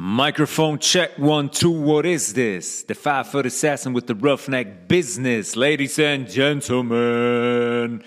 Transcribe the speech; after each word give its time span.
Microphone 0.00 0.78
check 0.78 1.18
one, 1.18 1.48
two, 1.48 1.72
what 1.72 2.06
is 2.06 2.32
this? 2.32 2.84
The 2.84 2.94
five 2.94 3.26
foot 3.26 3.46
assassin 3.46 3.92
with 3.92 4.06
the 4.06 4.14
roughneck 4.14 4.86
business. 4.86 5.56
Ladies 5.56 5.98
and 5.98 6.30
gentlemen, 6.30 8.04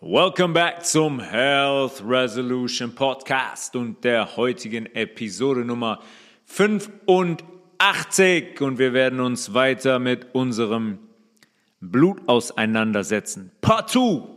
welcome 0.00 0.54
back 0.54 0.82
zum 0.82 1.18
Health 1.18 2.00
Resolution 2.02 2.94
Podcast 2.94 3.76
und 3.76 4.02
der 4.02 4.38
heutigen 4.38 4.86
Episode 4.94 5.66
Nummer 5.66 6.00
85. 6.46 8.58
Und 8.62 8.78
wir 8.78 8.94
werden 8.94 9.20
uns 9.20 9.52
weiter 9.52 9.98
mit 9.98 10.34
unserem 10.34 11.00
Blut 11.82 12.26
auseinandersetzen. 12.28 13.50
Part 13.60 13.90
2 13.90 14.35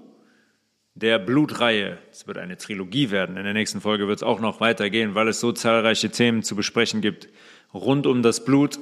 der 1.00 1.18
Blutreihe. 1.18 1.98
Es 2.12 2.28
wird 2.28 2.38
eine 2.38 2.58
Trilogie 2.58 3.10
werden. 3.10 3.38
In 3.38 3.44
der 3.44 3.54
nächsten 3.54 3.82
Folge 3.82 4.08
wird 4.08 4.20
es 4.20 4.24
auch 4.24 4.40
noch 4.40 4.60
weitergehen, 4.60 5.16
weil 5.16 5.30
es 5.30 5.40
so 5.40 5.52
zahlreiche 5.52 6.10
Themen 6.10 6.44
zu 6.44 6.56
besprechen 6.56 7.02
gibt 7.02 7.30
rund 7.74 8.08
um 8.08 8.24
das 8.24 8.44
Blut, 8.46 8.80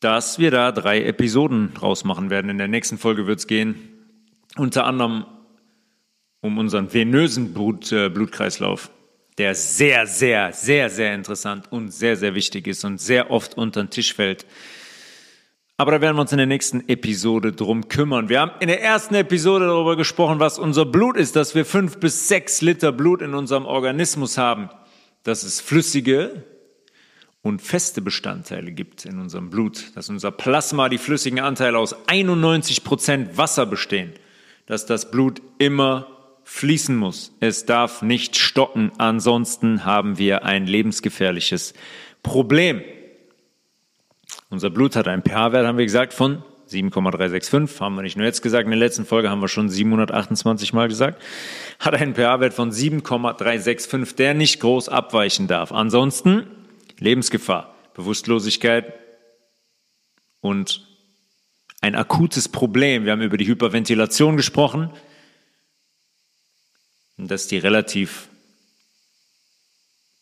dass 0.00 0.38
wir 0.38 0.50
da 0.50 0.72
drei 0.72 1.04
Episoden 1.04 1.74
draus 1.74 2.04
machen 2.04 2.30
werden. 2.30 2.50
In 2.50 2.58
der 2.58 2.68
nächsten 2.68 2.98
Folge 2.98 3.26
wird 3.26 3.38
es 3.38 3.46
gehen, 3.46 3.76
unter 4.56 4.86
anderem 4.86 5.26
um 6.40 6.56
unseren 6.58 6.92
venösen 6.92 7.52
Blut, 7.52 7.92
äh, 7.92 8.08
Blutkreislauf, 8.08 8.90
der 9.36 9.54
sehr, 9.54 10.06
sehr, 10.06 10.52
sehr, 10.52 10.88
sehr 10.88 11.14
interessant 11.14 11.70
und 11.70 11.90
sehr, 11.90 12.16
sehr 12.16 12.34
wichtig 12.34 12.66
ist 12.66 12.82
und 12.84 12.98
sehr 12.98 13.30
oft 13.30 13.58
unter 13.58 13.82
den 13.82 13.90
Tisch 13.90 14.14
fällt. 14.14 14.46
Aber 15.80 15.92
da 15.92 16.02
werden 16.02 16.14
wir 16.14 16.20
uns 16.20 16.32
in 16.32 16.36
der 16.36 16.46
nächsten 16.46 16.86
Episode 16.90 17.52
drum 17.52 17.88
kümmern. 17.88 18.28
Wir 18.28 18.40
haben 18.40 18.50
in 18.60 18.68
der 18.68 18.82
ersten 18.82 19.14
Episode 19.14 19.64
darüber 19.64 19.96
gesprochen, 19.96 20.38
was 20.38 20.58
unser 20.58 20.84
Blut 20.84 21.16
ist, 21.16 21.36
dass 21.36 21.54
wir 21.54 21.64
fünf 21.64 21.96
bis 21.96 22.28
sechs 22.28 22.60
Liter 22.60 22.92
Blut 22.92 23.22
in 23.22 23.32
unserem 23.32 23.64
Organismus 23.64 24.36
haben. 24.36 24.68
Dass 25.22 25.42
es 25.42 25.58
flüssige 25.62 26.44
und 27.40 27.62
feste 27.62 28.02
Bestandteile 28.02 28.72
gibt 28.72 29.06
in 29.06 29.18
unserem 29.18 29.48
Blut. 29.48 29.96
Dass 29.96 30.10
unser 30.10 30.30
Plasma, 30.30 30.90
die 30.90 30.98
flüssigen 30.98 31.40
Anteile 31.40 31.78
aus 31.78 31.96
91 32.08 32.84
Prozent 32.84 33.38
Wasser 33.38 33.64
bestehen. 33.64 34.12
Dass 34.66 34.84
das 34.84 35.10
Blut 35.10 35.40
immer 35.56 36.08
fließen 36.44 36.94
muss. 36.94 37.34
Es 37.40 37.64
darf 37.64 38.02
nicht 38.02 38.36
stocken. 38.36 38.92
Ansonsten 38.98 39.86
haben 39.86 40.18
wir 40.18 40.44
ein 40.44 40.66
lebensgefährliches 40.66 41.72
Problem. 42.22 42.82
Unser 44.50 44.68
Blut 44.68 44.96
hat 44.96 45.06
einen 45.06 45.22
pH-Wert, 45.22 45.64
haben 45.64 45.78
wir 45.78 45.84
gesagt, 45.84 46.12
von 46.12 46.42
7,365, 46.66 47.80
haben 47.80 47.94
wir 47.94 48.02
nicht 48.02 48.16
nur 48.16 48.26
jetzt 48.26 48.42
gesagt, 48.42 48.64
in 48.64 48.70
der 48.70 48.78
letzten 48.80 49.06
Folge 49.06 49.30
haben 49.30 49.40
wir 49.40 49.48
schon 49.48 49.68
728 49.68 50.72
Mal 50.72 50.88
gesagt, 50.88 51.22
hat 51.78 51.94
einen 51.94 52.16
pH-Wert 52.16 52.52
von 52.52 52.72
7,365, 52.72 54.16
der 54.16 54.34
nicht 54.34 54.60
groß 54.60 54.88
abweichen 54.88 55.46
darf. 55.46 55.70
Ansonsten 55.70 56.48
Lebensgefahr, 56.98 57.74
Bewusstlosigkeit 57.94 58.92
und 60.40 60.84
ein 61.80 61.94
akutes 61.94 62.48
Problem. 62.48 63.04
Wir 63.04 63.12
haben 63.12 63.22
über 63.22 63.36
die 63.36 63.46
Hyperventilation 63.46 64.36
gesprochen, 64.36 64.90
dass 67.16 67.46
die 67.46 67.58
relativ 67.58 68.28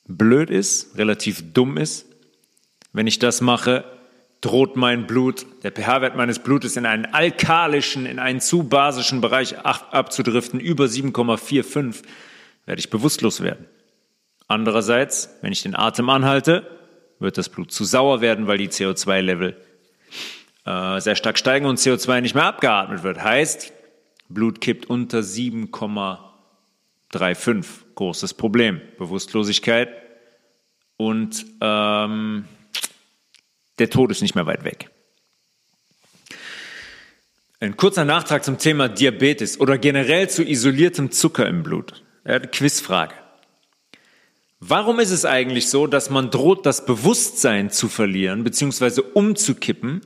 blöd 0.07 0.51
ist, 0.51 0.99
relativ 0.99 1.55
dumm 1.55 1.79
ist. 1.79 2.07
Wenn 2.93 3.07
ich 3.07 3.19
das 3.19 3.41
mache, 3.41 3.98
droht 4.41 4.77
mein 4.77 5.07
Blut, 5.07 5.47
der 5.63 5.73
pH-Wert 5.73 6.17
meines 6.17 6.39
Blutes 6.39 6.77
in 6.77 6.87
einen 6.87 7.07
alkalischen, 7.07 8.07
in 8.07 8.19
einen 8.19 8.41
zu 8.41 8.65
basischen 8.65 9.21
Bereich 9.21 9.59
abzudriften, 9.59 10.61
über 10.61 10.85
7,45, 10.85 12.05
werde 12.67 12.81
ich 12.81 12.91
bewusstlos 12.91 13.41
werden. 13.41 13.67
Andererseits, 14.47 15.31
wenn 15.43 15.53
ich 15.53 15.63
den 15.63 15.75
Atem 15.75 16.09
anhalte, 16.09 16.67
wird 17.19 17.37
das 17.37 17.49
Blut 17.49 17.73
zu 17.73 17.85
sauer 17.85 18.21
werden, 18.21 18.47
weil 18.47 18.59
die 18.59 18.69
CO2-Level 18.69 19.57
äh, 20.65 21.01
sehr 21.01 21.17
stark 21.17 21.39
steigen 21.39 21.67
und 21.67 21.79
CO2 21.79 22.21
nicht 22.21 22.35
mehr 22.35 22.45
abgeatmet 22.45 23.03
wird. 23.03 23.23
Heißt, 23.23 23.73
Blut 24.29 24.61
kippt 24.61 24.87
unter 24.87 25.21
7,35. 25.21 27.65
Großes 27.95 28.35
Problem. 28.35 28.81
Bewusstlosigkeit 28.99 29.89
und 30.97 31.47
ähm, 31.61 32.45
der 33.79 33.91
Tod 33.91 34.11
ist 34.11 34.23
nicht 34.23 34.35
mehr 34.35 34.47
weit 34.47 34.65
weg. 34.65 34.91
Ein 37.61 37.77
kurzer 37.77 38.05
Nachtrag 38.05 38.45
zum 38.45 38.59
Thema 38.59 38.89
Diabetes 38.89 39.59
oder 39.59 39.79
generell 39.79 40.31
zu 40.31 40.45
isoliertem 40.45 41.11
Zucker 41.11 41.47
im 41.49 41.65
Blut. 41.65 42.05
Ja, 42.25 42.39
Quizfrage. 42.39 43.15
Warum 44.61 45.01
ist 45.01 45.11
es 45.11 45.25
eigentlich 45.25 45.69
so, 45.69 45.87
dass 45.87 46.11
man 46.11 46.31
droht, 46.31 46.67
das 46.67 46.85
Bewusstsein 46.85 47.71
zu 47.71 47.89
verlieren 47.89 48.45
bzw. 48.45 49.03
umzukippen, 49.15 50.03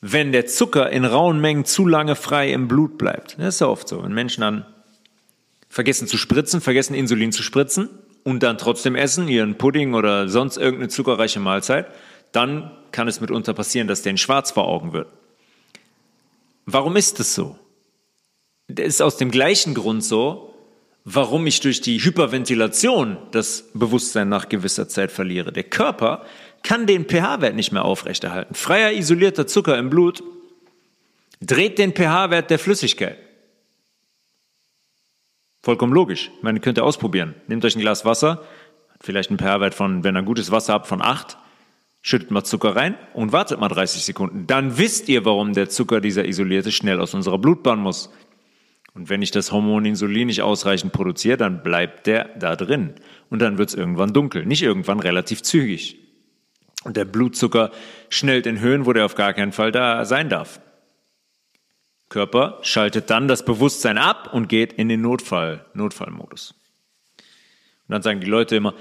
wenn 0.00 0.32
der 0.32 0.46
Zucker 0.46 0.90
in 0.90 1.04
rauen 1.04 1.40
Mengen 1.40 1.64
zu 1.64 1.86
lange 1.86 2.14
frei 2.14 2.52
im 2.52 2.68
Blut 2.68 2.98
bleibt? 2.98 3.36
Das 3.38 3.56
ist 3.56 3.60
ja 3.60 3.68
oft 3.68 3.88
so. 3.88 4.02
Wenn 4.02 4.12
Menschen 4.12 4.42
dann 4.42 4.64
vergessen 5.68 6.06
zu 6.06 6.18
spritzen, 6.18 6.60
vergessen 6.60 6.94
Insulin 6.94 7.32
zu 7.32 7.42
spritzen 7.42 7.88
und 8.24 8.42
dann 8.42 8.58
trotzdem 8.58 8.94
essen, 8.94 9.28
ihren 9.28 9.56
Pudding 9.56 9.94
oder 9.94 10.28
sonst 10.28 10.56
irgendeine 10.56 10.88
zuckerreiche 10.88 11.40
Mahlzeit, 11.40 11.86
dann 12.32 12.70
kann 12.92 13.08
es 13.08 13.20
mitunter 13.20 13.54
passieren, 13.54 13.88
dass 13.88 14.02
denen 14.02 14.18
schwarz 14.18 14.50
vor 14.50 14.66
Augen 14.66 14.92
wird. 14.92 15.08
Warum 16.64 16.96
ist 16.96 17.20
es 17.20 17.34
so? 17.34 17.58
Das 18.68 18.86
ist 18.86 19.02
aus 19.02 19.16
dem 19.16 19.30
gleichen 19.30 19.74
Grund 19.74 20.02
so, 20.02 20.54
warum 21.04 21.46
ich 21.46 21.60
durch 21.60 21.80
die 21.80 22.02
Hyperventilation 22.02 23.16
das 23.30 23.70
Bewusstsein 23.74 24.28
nach 24.28 24.48
gewisser 24.48 24.88
Zeit 24.88 25.12
verliere. 25.12 25.52
Der 25.52 25.62
Körper 25.62 26.24
kann 26.64 26.86
den 26.86 27.04
pH-Wert 27.04 27.54
nicht 27.54 27.70
mehr 27.70 27.84
aufrechterhalten. 27.84 28.54
Freier 28.54 28.92
isolierter 28.92 29.46
Zucker 29.46 29.78
im 29.78 29.88
Blut 29.88 30.24
dreht 31.40 31.78
den 31.78 31.92
pH-Wert 31.92 32.50
der 32.50 32.58
Flüssigkeit. 32.58 33.18
Vollkommen 35.62 35.92
logisch. 35.92 36.30
Ich 36.36 36.42
meine, 36.42 36.58
könnt 36.60 36.78
ihr 36.78 36.84
ausprobieren. 36.84 37.34
Nehmt 37.46 37.64
euch 37.64 37.76
ein 37.76 37.80
Glas 37.80 38.04
Wasser, 38.04 38.42
vielleicht 39.00 39.30
einen 39.30 39.38
pH-Wert 39.38 39.74
von, 39.74 40.02
wenn 40.02 40.16
ihr 40.16 40.20
ein 40.20 40.24
gutes 40.24 40.50
Wasser 40.50 40.72
habt, 40.72 40.88
von 40.88 41.02
8 41.02 41.36
schüttet 42.06 42.30
mal 42.30 42.44
Zucker 42.44 42.76
rein 42.76 42.94
und 43.14 43.32
wartet 43.32 43.58
mal 43.58 43.68
30 43.68 44.04
Sekunden. 44.04 44.46
Dann 44.46 44.78
wisst 44.78 45.08
ihr, 45.08 45.24
warum 45.24 45.54
der 45.54 45.68
Zucker, 45.68 46.00
dieser 46.00 46.24
isolierte, 46.24 46.70
schnell 46.70 47.00
aus 47.00 47.14
unserer 47.14 47.36
Blutbahn 47.36 47.80
muss. 47.80 48.12
Und 48.94 49.10
wenn 49.10 49.22
ich 49.22 49.32
das 49.32 49.50
Hormon 49.50 49.84
Insulin 49.84 50.28
nicht 50.28 50.40
ausreichend 50.40 50.92
produziere, 50.92 51.36
dann 51.36 51.64
bleibt 51.64 52.06
der 52.06 52.26
da 52.38 52.54
drin. 52.54 52.94
Und 53.28 53.40
dann 53.40 53.58
wird 53.58 53.70
es 53.70 53.74
irgendwann 53.74 54.12
dunkel. 54.12 54.46
Nicht 54.46 54.62
irgendwann, 54.62 55.00
relativ 55.00 55.42
zügig. 55.42 55.98
Und 56.84 56.96
der 56.96 57.06
Blutzucker 57.06 57.72
schnellt 58.08 58.46
in 58.46 58.60
Höhen, 58.60 58.86
wo 58.86 58.92
der 58.92 59.04
auf 59.04 59.16
gar 59.16 59.34
keinen 59.34 59.50
Fall 59.50 59.72
da 59.72 60.04
sein 60.04 60.28
darf. 60.28 60.60
Körper 62.08 62.60
schaltet 62.62 63.10
dann 63.10 63.26
das 63.26 63.44
Bewusstsein 63.44 63.98
ab 63.98 64.32
und 64.32 64.48
geht 64.48 64.72
in 64.74 64.88
den 64.88 65.00
Notfall, 65.00 65.66
Notfallmodus. 65.74 66.54
Und 67.88 67.92
dann 67.92 68.02
sagen 68.02 68.20
die 68.20 68.30
Leute 68.30 68.54
immer, 68.54 68.74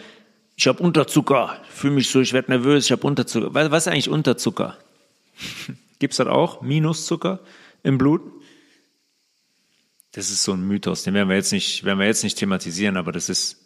ich 0.56 0.68
habe 0.68 0.82
Unterzucker, 0.82 1.62
fühle 1.70 1.96
mich 1.96 2.10
so, 2.10 2.22
ich 2.22 2.34
werde 2.34 2.52
nervös, 2.52 2.86
ich 2.86 2.92
habe 2.92 3.06
Unterzucker. 3.06 3.54
Was, 3.54 3.72
was 3.72 3.88
ist 3.88 3.92
eigentlich 3.92 4.10
Unterzucker? 4.10 4.78
Gibt 6.00 6.14
es 6.14 6.18
das 6.18 6.28
auch? 6.28 6.62
Minuszucker 6.62 7.40
im 7.84 7.98
Blut? 7.98 8.22
Das 10.14 10.30
ist 10.30 10.44
so 10.44 10.54
ein 10.54 10.66
Mythos, 10.66 11.04
den 11.04 11.14
werden 11.14 11.28
wir 11.28 11.36
jetzt 11.36 11.52
nicht, 11.52 11.84
werden 11.84 12.00
wir 12.00 12.06
jetzt 12.06 12.24
nicht 12.24 12.38
thematisieren, 12.38 12.96
aber 12.96 13.12
das 13.12 13.28
ist 13.28 13.66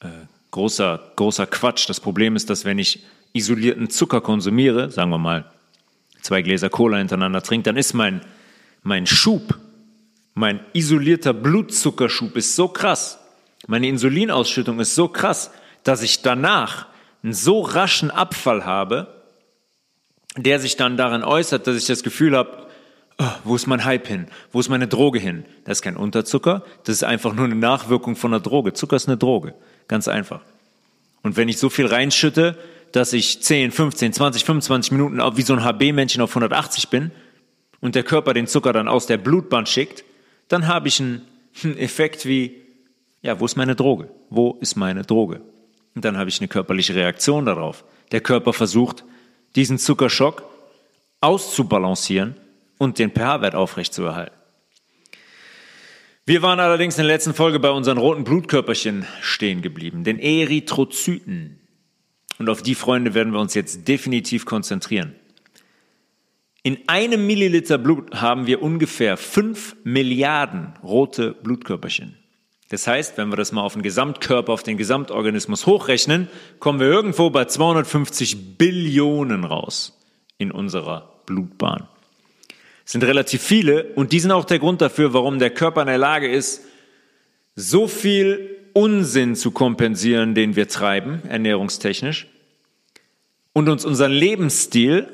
äh, 0.00 0.08
großer, 0.50 1.12
großer 1.16 1.46
Quatsch. 1.46 1.88
Das 1.88 2.00
Problem 2.00 2.36
ist, 2.36 2.50
dass 2.50 2.66
wenn 2.66 2.78
ich 2.78 3.04
isolierten 3.32 3.88
Zucker 3.88 4.20
konsumiere, 4.20 4.90
sagen 4.90 5.10
wir 5.10 5.18
mal 5.18 5.50
zwei 6.20 6.42
Gläser 6.42 6.68
Cola 6.68 6.98
hintereinander 6.98 7.42
trinke, 7.42 7.64
dann 7.64 7.78
ist 7.78 7.94
mein, 7.94 8.20
mein 8.82 9.06
Schub, 9.06 9.58
mein 10.34 10.60
isolierter 10.74 11.32
Blutzuckerschub 11.32 12.36
ist 12.36 12.54
so 12.54 12.68
krass, 12.68 13.19
meine 13.66 13.88
Insulinausschüttung 13.88 14.80
ist 14.80 14.94
so 14.94 15.08
krass, 15.08 15.50
dass 15.84 16.02
ich 16.02 16.22
danach 16.22 16.86
einen 17.22 17.32
so 17.32 17.60
raschen 17.60 18.10
Abfall 18.10 18.64
habe, 18.64 19.22
der 20.36 20.58
sich 20.60 20.76
dann 20.76 20.96
darin 20.96 21.22
äußert, 21.22 21.66
dass 21.66 21.76
ich 21.76 21.86
das 21.86 22.02
Gefühl 22.02 22.36
habe, 22.36 22.66
oh, 23.18 23.24
wo 23.44 23.56
ist 23.56 23.66
mein 23.66 23.84
Hype 23.84 24.06
hin? 24.06 24.28
Wo 24.52 24.60
ist 24.60 24.68
meine 24.68 24.88
Droge 24.88 25.18
hin? 25.18 25.44
Das 25.64 25.78
ist 25.78 25.82
kein 25.82 25.96
Unterzucker, 25.96 26.64
das 26.84 26.96
ist 26.96 27.04
einfach 27.04 27.34
nur 27.34 27.44
eine 27.44 27.56
Nachwirkung 27.56 28.16
von 28.16 28.32
einer 28.32 28.40
Droge. 28.40 28.72
Zucker 28.72 28.96
ist 28.96 29.08
eine 29.08 29.16
Droge, 29.16 29.54
ganz 29.88 30.08
einfach. 30.08 30.40
Und 31.22 31.36
wenn 31.36 31.48
ich 31.48 31.58
so 31.58 31.68
viel 31.68 31.86
reinschütte, 31.86 32.56
dass 32.92 33.12
ich 33.12 33.42
10, 33.42 33.70
15, 33.72 34.12
20, 34.12 34.44
25 34.44 34.92
Minuten 34.92 35.20
wie 35.36 35.42
so 35.42 35.54
ein 35.54 35.62
HB-Männchen 35.62 36.22
auf 36.22 36.30
180 36.30 36.88
bin 36.88 37.10
und 37.80 37.94
der 37.94 38.02
Körper 38.02 38.34
den 38.34 38.46
Zucker 38.46 38.72
dann 38.72 38.88
aus 38.88 39.06
der 39.06 39.18
Blutbahn 39.18 39.66
schickt, 39.66 40.04
dann 40.48 40.66
habe 40.66 40.88
ich 40.88 41.00
einen 41.00 41.22
Effekt 41.76 42.26
wie 42.26 42.59
ja, 43.22 43.38
wo 43.38 43.44
ist 43.44 43.56
meine 43.56 43.76
Droge? 43.76 44.10
Wo 44.30 44.56
ist 44.60 44.76
meine 44.76 45.02
Droge? 45.02 45.42
Und 45.94 46.04
dann 46.04 46.16
habe 46.16 46.30
ich 46.30 46.40
eine 46.40 46.48
körperliche 46.48 46.94
Reaktion 46.94 47.44
darauf. 47.44 47.84
Der 48.12 48.20
Körper 48.20 48.52
versucht, 48.52 49.04
diesen 49.56 49.78
Zuckerschock 49.78 50.44
auszubalancieren 51.20 52.36
und 52.78 52.98
den 52.98 53.10
pH-Wert 53.10 53.54
aufrechtzuerhalten. 53.54 54.34
Wir 56.24 56.42
waren 56.42 56.60
allerdings 56.60 56.96
in 56.96 57.04
der 57.04 57.12
letzten 57.12 57.34
Folge 57.34 57.58
bei 57.58 57.70
unseren 57.70 57.98
roten 57.98 58.24
Blutkörperchen 58.24 59.04
stehen 59.20 59.62
geblieben, 59.62 60.04
den 60.04 60.18
Erythrozyten. 60.18 61.58
Und 62.38 62.48
auf 62.48 62.62
die 62.62 62.74
Freunde 62.74 63.14
werden 63.14 63.32
wir 63.32 63.40
uns 63.40 63.54
jetzt 63.54 63.88
definitiv 63.88 64.46
konzentrieren. 64.46 65.14
In 66.62 66.78
einem 66.86 67.26
Milliliter 67.26 67.78
Blut 67.78 68.14
haben 68.14 68.46
wir 68.46 68.62
ungefähr 68.62 69.16
5 69.16 69.76
Milliarden 69.82 70.74
rote 70.82 71.32
Blutkörperchen. 71.32 72.19
Das 72.70 72.86
heißt, 72.86 73.18
wenn 73.18 73.30
wir 73.30 73.36
das 73.36 73.50
mal 73.50 73.62
auf 73.62 73.72
den 73.74 73.82
Gesamtkörper, 73.82 74.52
auf 74.52 74.62
den 74.62 74.76
Gesamtorganismus 74.76 75.66
hochrechnen, 75.66 76.28
kommen 76.60 76.78
wir 76.78 76.86
irgendwo 76.86 77.28
bei 77.28 77.44
250 77.44 78.56
Billionen 78.56 79.44
raus 79.44 79.98
in 80.38 80.52
unserer 80.52 81.12
Blutbahn. 81.26 81.88
Es 82.86 82.92
sind 82.92 83.02
relativ 83.02 83.42
viele 83.42 83.84
und 83.96 84.12
die 84.12 84.20
sind 84.20 84.30
auch 84.30 84.44
der 84.44 84.60
Grund 84.60 84.80
dafür, 84.80 85.12
warum 85.12 85.40
der 85.40 85.50
Körper 85.50 85.80
in 85.80 85.88
der 85.88 85.98
Lage 85.98 86.30
ist, 86.30 86.64
so 87.56 87.88
viel 87.88 88.56
Unsinn 88.72 89.34
zu 89.34 89.50
kompensieren, 89.50 90.36
den 90.36 90.54
wir 90.54 90.68
treiben, 90.68 91.22
ernährungstechnisch, 91.28 92.28
und 93.52 93.68
uns 93.68 93.84
unseren 93.84 94.12
Lebensstil 94.12 95.08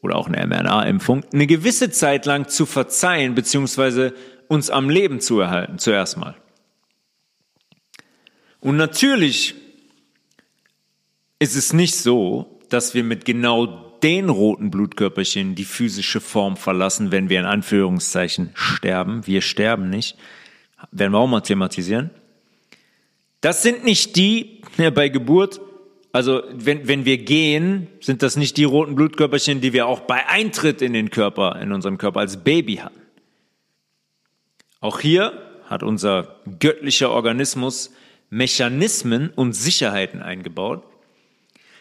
oder 0.00 0.16
auch 0.16 0.26
eine 0.26 0.46
mRNA-Impfung 0.46 1.22
eine 1.34 1.46
gewisse 1.46 1.90
Zeit 1.90 2.24
lang 2.24 2.48
zu 2.48 2.64
verzeihen, 2.64 3.34
beziehungsweise 3.34 4.14
uns 4.48 4.70
am 4.70 4.88
Leben 4.88 5.20
zu 5.20 5.38
erhalten, 5.40 5.78
zuerst 5.78 6.16
mal. 6.16 6.34
Und 8.64 8.78
natürlich 8.78 9.54
ist 11.38 11.54
es 11.54 11.74
nicht 11.74 11.96
so, 11.96 12.58
dass 12.70 12.94
wir 12.94 13.04
mit 13.04 13.26
genau 13.26 13.66
den 14.02 14.30
roten 14.30 14.70
Blutkörperchen 14.70 15.54
die 15.54 15.66
physische 15.66 16.20
Form 16.20 16.56
verlassen, 16.56 17.12
wenn 17.12 17.28
wir 17.28 17.40
in 17.40 17.46
Anführungszeichen 17.46 18.50
sterben. 18.54 19.26
Wir 19.26 19.42
sterben 19.42 19.90
nicht. 19.90 20.16
Werden 20.90 21.12
wir 21.12 21.18
auch 21.18 21.26
mal 21.26 21.42
thematisieren. 21.42 22.08
Das 23.42 23.62
sind 23.62 23.84
nicht 23.84 24.16
die 24.16 24.62
ja, 24.78 24.88
bei 24.88 25.10
Geburt 25.10 25.60
also 26.14 26.44
wenn, 26.52 26.86
wenn 26.86 27.04
wir 27.04 27.18
gehen, 27.18 27.88
sind 28.00 28.22
das 28.22 28.36
nicht 28.36 28.56
die 28.56 28.62
roten 28.62 28.94
Blutkörperchen, 28.94 29.60
die 29.60 29.72
wir 29.72 29.88
auch 29.88 29.98
bei 29.98 30.28
Eintritt 30.28 30.80
in 30.80 30.92
den 30.92 31.10
Körper, 31.10 31.60
in 31.60 31.72
unserem 31.72 31.98
Körper 31.98 32.20
als 32.20 32.36
Baby 32.36 32.76
hatten. 32.76 33.00
Auch 34.78 35.00
hier 35.00 35.32
hat 35.66 35.82
unser 35.82 36.36
göttlicher 36.60 37.10
Organismus 37.10 37.90
Mechanismen 38.30 39.30
und 39.30 39.52
Sicherheiten 39.52 40.22
eingebaut, 40.22 40.84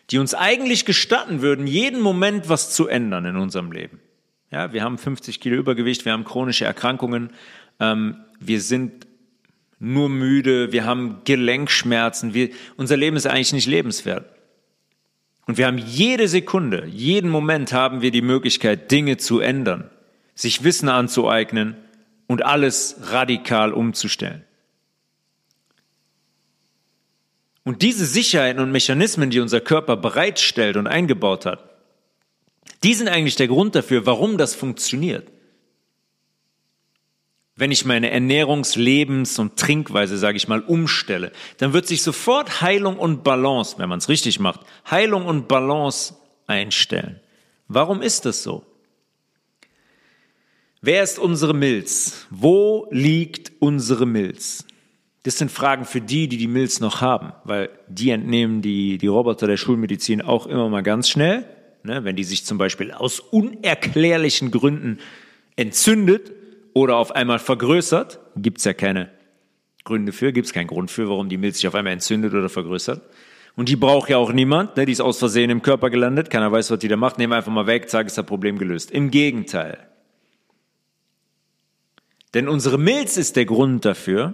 die 0.10 0.18
uns 0.18 0.34
eigentlich 0.34 0.86
gestatten 0.86 1.42
würden, 1.42 1.68
jeden 1.68 2.02
Moment 2.02 2.50
was 2.50 2.74
zu 2.74 2.88
ändern 2.88 3.26
in 3.26 3.38
unserem 3.38 3.72
Leben. 3.72 4.00
Ja, 4.52 4.72
wir 4.72 4.84
haben 4.84 4.98
50 4.98 5.40
Kilo 5.40 5.56
Übergewicht, 5.56 6.06
wir 6.06 6.12
haben 6.12 6.26
chronische 6.26 6.66
Erkrankungen, 6.66 7.32
ähm, 7.80 8.18
wir 8.40 8.62
sind 8.62 9.08
nur 9.80 10.10
müde, 10.10 10.72
wir 10.72 10.86
haben 10.86 11.22
Gelenkschmerzen, 11.26 12.34
wir, 12.34 12.50
unser 12.78 12.96
Leben 12.96 13.18
ist 13.18 13.26
eigentlich 13.26 13.54
nicht 13.54 13.68
lebenswert. 13.68 14.30
Und 15.46 15.58
wir 15.58 15.68
haben 15.68 15.78
jede 15.78 16.28
Sekunde, 16.28 16.86
jeden 16.86 17.30
Moment 17.30 17.74
haben 17.74 18.02
wir 18.02 18.12
die 18.12 18.22
Möglichkeit, 18.22 18.92
Dinge 18.92 19.18
zu 19.18 19.40
ändern, 19.40 19.90
sich 20.36 20.64
Wissen 20.64 20.88
anzueignen 20.88 21.76
und 22.28 22.46
alles 22.46 22.98
radikal 23.12 23.74
umzustellen. 23.74 24.44
Und 27.64 27.82
diese 27.82 28.06
Sicherheiten 28.06 28.62
und 28.62 28.72
Mechanismen, 28.72 29.30
die 29.30 29.40
unser 29.40 29.62
Körper 29.62 29.96
bereitstellt 29.96 30.76
und 30.76 30.88
eingebaut 30.88 31.46
hat, 31.46 31.70
die 32.84 32.94
sind 32.94 33.08
eigentlich 33.08 33.38
der 33.38 33.48
Grund 33.48 33.76
dafür, 33.76 34.06
warum 34.06 34.38
das 34.38 34.54
funktioniert. 34.54 35.30
Wenn 37.56 37.72
ich 37.72 37.86
meine 37.86 38.12
Ernährungs-, 38.12 38.78
Lebens- 38.78 39.40
und 39.40 39.58
Trinkweise, 39.58 40.18
sage 40.18 40.38
ich 40.38 40.48
mal, 40.48 40.62
umstelle, 40.62 41.32
dann 41.58 41.72
wird 41.72 41.88
sich 41.88 42.02
sofort 42.02 42.62
Heilung 42.62 42.98
und 42.98 43.24
Balance, 43.24 43.76
wenn 43.78 43.90
man 43.90 44.00
es 44.00 44.10
richtig 44.10 44.40
macht, 44.40 44.62
Heilung 44.90 45.26
und 45.26 45.48
Balance 45.48 46.16
einstellen. 46.48 47.20
Warum 47.68 48.02
ist 48.02 48.26
das 48.26 48.44
so? 48.44 48.66
Wer 50.82 51.04
ist 51.04 51.20
unsere 51.20 51.54
Milz? 51.54 52.26
Wo 52.30 52.88
liegt 52.92 53.54
unsere 53.60 54.06
Milz? 54.06 54.66
Das 55.24 55.38
sind 55.38 55.52
Fragen 55.52 55.86
für 55.86 56.02
die, 56.02 56.28
die 56.28 56.38
die 56.38 56.48
Milz 56.48 56.80
noch 56.80 57.02
haben, 57.02 57.32
weil 57.46 57.70
die 57.88 58.10
entnehmen 58.10 58.62
die, 58.62 58.98
die 58.98 59.08
Roboter 59.08 59.48
der 59.48 59.58
Schulmedizin 59.58 60.22
auch 60.22 60.48
immer 60.48 60.70
mal 60.70 60.84
ganz 60.84 61.10
schnell. 61.10 61.46
Ne, 61.86 62.06
wenn 62.06 62.16
die 62.16 62.24
sich 62.24 62.46
zum 62.46 62.58
Beispiel 62.58 62.92
aus 62.92 63.20
unerklärlichen 63.20 64.52
Gründen 64.52 65.00
entzündet, 65.58 66.32
oder 66.74 66.98
auf 66.98 67.16
einmal 67.16 67.40
vergrößert, 67.40 68.20
gibt 68.36 68.58
es 68.60 68.66
ja 68.66 68.74
keine 68.74 69.10
Gründe 69.84 70.12
für, 70.12 70.34
gibt 70.34 70.48
es 70.48 70.54
keinen 70.54 70.68
Grund 70.68 70.92
für, 70.92 71.10
warum 71.10 71.30
die 71.30 71.38
Milz 71.38 71.58
sich 71.58 71.68
auf 71.68 71.76
einmal 71.76 71.94
entzündet 71.94 72.34
oder 72.34 72.50
vergrößert. 72.50 73.02
Und 73.56 73.70
die 73.70 73.76
braucht 73.76 74.10
ja 74.10 74.18
auch 74.18 74.34
niemand, 74.34 74.76
ne? 74.78 74.86
die 74.86 74.92
ist 74.92 75.02
aus 75.02 75.20
Versehen 75.20 75.52
im 75.52 75.62
Körper 75.62 75.92
gelandet, 75.92 76.32
keiner 76.32 76.52
weiß, 76.52 76.72
was 76.72 76.80
die 76.80 76.88
da 76.88 76.98
macht, 76.98 77.20
nehmen 77.20 77.34
einfach 77.34 77.52
mal 77.52 77.68
weg, 77.68 77.90
zack, 77.90 78.08
ist 78.08 78.18
das 78.18 78.26
Problem 78.26 78.58
gelöst. 78.58 78.90
Im 78.90 79.12
Gegenteil. 79.12 79.78
Denn 82.34 82.48
unsere 82.48 82.80
Milz 82.80 83.18
ist 83.18 83.36
der 83.36 83.46
Grund 83.46 83.86
dafür, 83.86 84.34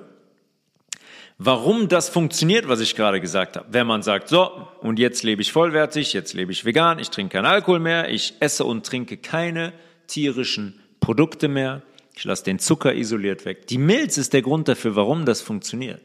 warum 1.39 1.87
das 1.87 2.09
funktioniert, 2.09 2.67
was 2.67 2.81
ich 2.81 2.95
gerade 2.95 3.19
gesagt 3.19 3.55
habe. 3.55 3.65
Wenn 3.71 3.87
man 3.87 4.03
sagt, 4.03 4.27
so, 4.27 4.67
und 4.81 4.99
jetzt 4.99 5.23
lebe 5.23 5.41
ich 5.41 5.51
vollwertig, 5.51 6.13
jetzt 6.13 6.33
lebe 6.33 6.51
ich 6.51 6.65
vegan, 6.65 6.99
ich 6.99 7.09
trinke 7.09 7.37
keinen 7.37 7.45
Alkohol 7.45 7.79
mehr, 7.79 8.09
ich 8.09 8.35
esse 8.41 8.65
und 8.65 8.85
trinke 8.85 9.17
keine 9.17 9.73
tierischen 10.07 10.79
Produkte 10.99 11.47
mehr, 11.47 11.81
ich 12.13 12.25
lasse 12.25 12.43
den 12.43 12.59
Zucker 12.59 12.93
isoliert 12.93 13.45
weg. 13.45 13.67
Die 13.67 13.77
Milz 13.77 14.17
ist 14.17 14.33
der 14.33 14.41
Grund 14.41 14.67
dafür, 14.67 14.97
warum 14.97 15.25
das 15.25 15.41
funktioniert. 15.41 16.01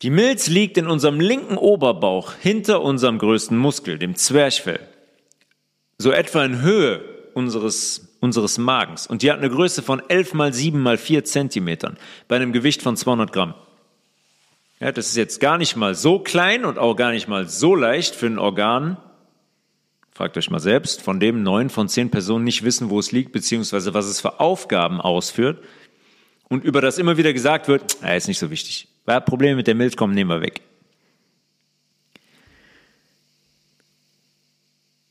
Die 0.00 0.10
Milz 0.10 0.48
liegt 0.48 0.78
in 0.78 0.88
unserem 0.88 1.20
linken 1.20 1.58
Oberbauch 1.58 2.32
hinter 2.40 2.82
unserem 2.82 3.18
größten 3.18 3.56
Muskel, 3.56 3.98
dem 3.98 4.16
Zwerchfell. 4.16 4.80
So 5.98 6.10
etwa 6.10 6.44
in 6.44 6.62
Höhe 6.62 7.04
unseres, 7.34 8.16
unseres 8.20 8.58
Magens. 8.58 9.06
Und 9.06 9.22
die 9.22 9.30
hat 9.30 9.38
eine 9.38 9.50
Größe 9.50 9.82
von 9.82 10.02
11 10.08 10.34
mal 10.34 10.52
7 10.52 10.80
mal 10.80 10.96
4 10.96 11.24
Zentimetern 11.24 11.98
bei 12.26 12.36
einem 12.36 12.52
Gewicht 12.52 12.82
von 12.82 12.96
200 12.96 13.32
Gramm. 13.32 13.54
Ja, 14.82 14.90
das 14.90 15.06
ist 15.06 15.16
jetzt 15.16 15.38
gar 15.38 15.58
nicht 15.58 15.76
mal 15.76 15.94
so 15.94 16.18
klein 16.18 16.64
und 16.64 16.76
auch 16.76 16.96
gar 16.96 17.12
nicht 17.12 17.28
mal 17.28 17.48
so 17.48 17.76
leicht 17.76 18.16
für 18.16 18.26
ein 18.26 18.40
Organ, 18.40 18.96
Fragt 20.14 20.36
euch 20.36 20.50
mal 20.50 20.60
selbst, 20.60 21.00
von 21.00 21.20
dem 21.20 21.42
neun 21.42 21.70
von 21.70 21.88
zehn 21.88 22.10
Personen 22.10 22.44
nicht 22.44 22.64
wissen, 22.64 22.90
wo 22.90 22.98
es 22.98 23.12
liegt, 23.12 23.32
beziehungsweise 23.32 23.94
was 23.94 24.04
es 24.04 24.20
für 24.20 24.40
Aufgaben 24.40 25.00
ausführt. 25.00 25.64
Und 26.50 26.64
über 26.64 26.82
das 26.82 26.98
immer 26.98 27.16
wieder 27.16 27.32
gesagt 27.32 27.66
wird, 27.66 27.96
er 28.02 28.18
ist 28.18 28.28
nicht 28.28 28.38
so 28.38 28.50
wichtig. 28.50 28.88
Weil 29.06 29.22
Probleme 29.22 29.56
mit 29.56 29.66
der 29.66 29.74
Milz 29.74 29.96
kommen, 29.96 30.14
nehmen 30.14 30.28
wir 30.28 30.42
weg. 30.42 30.60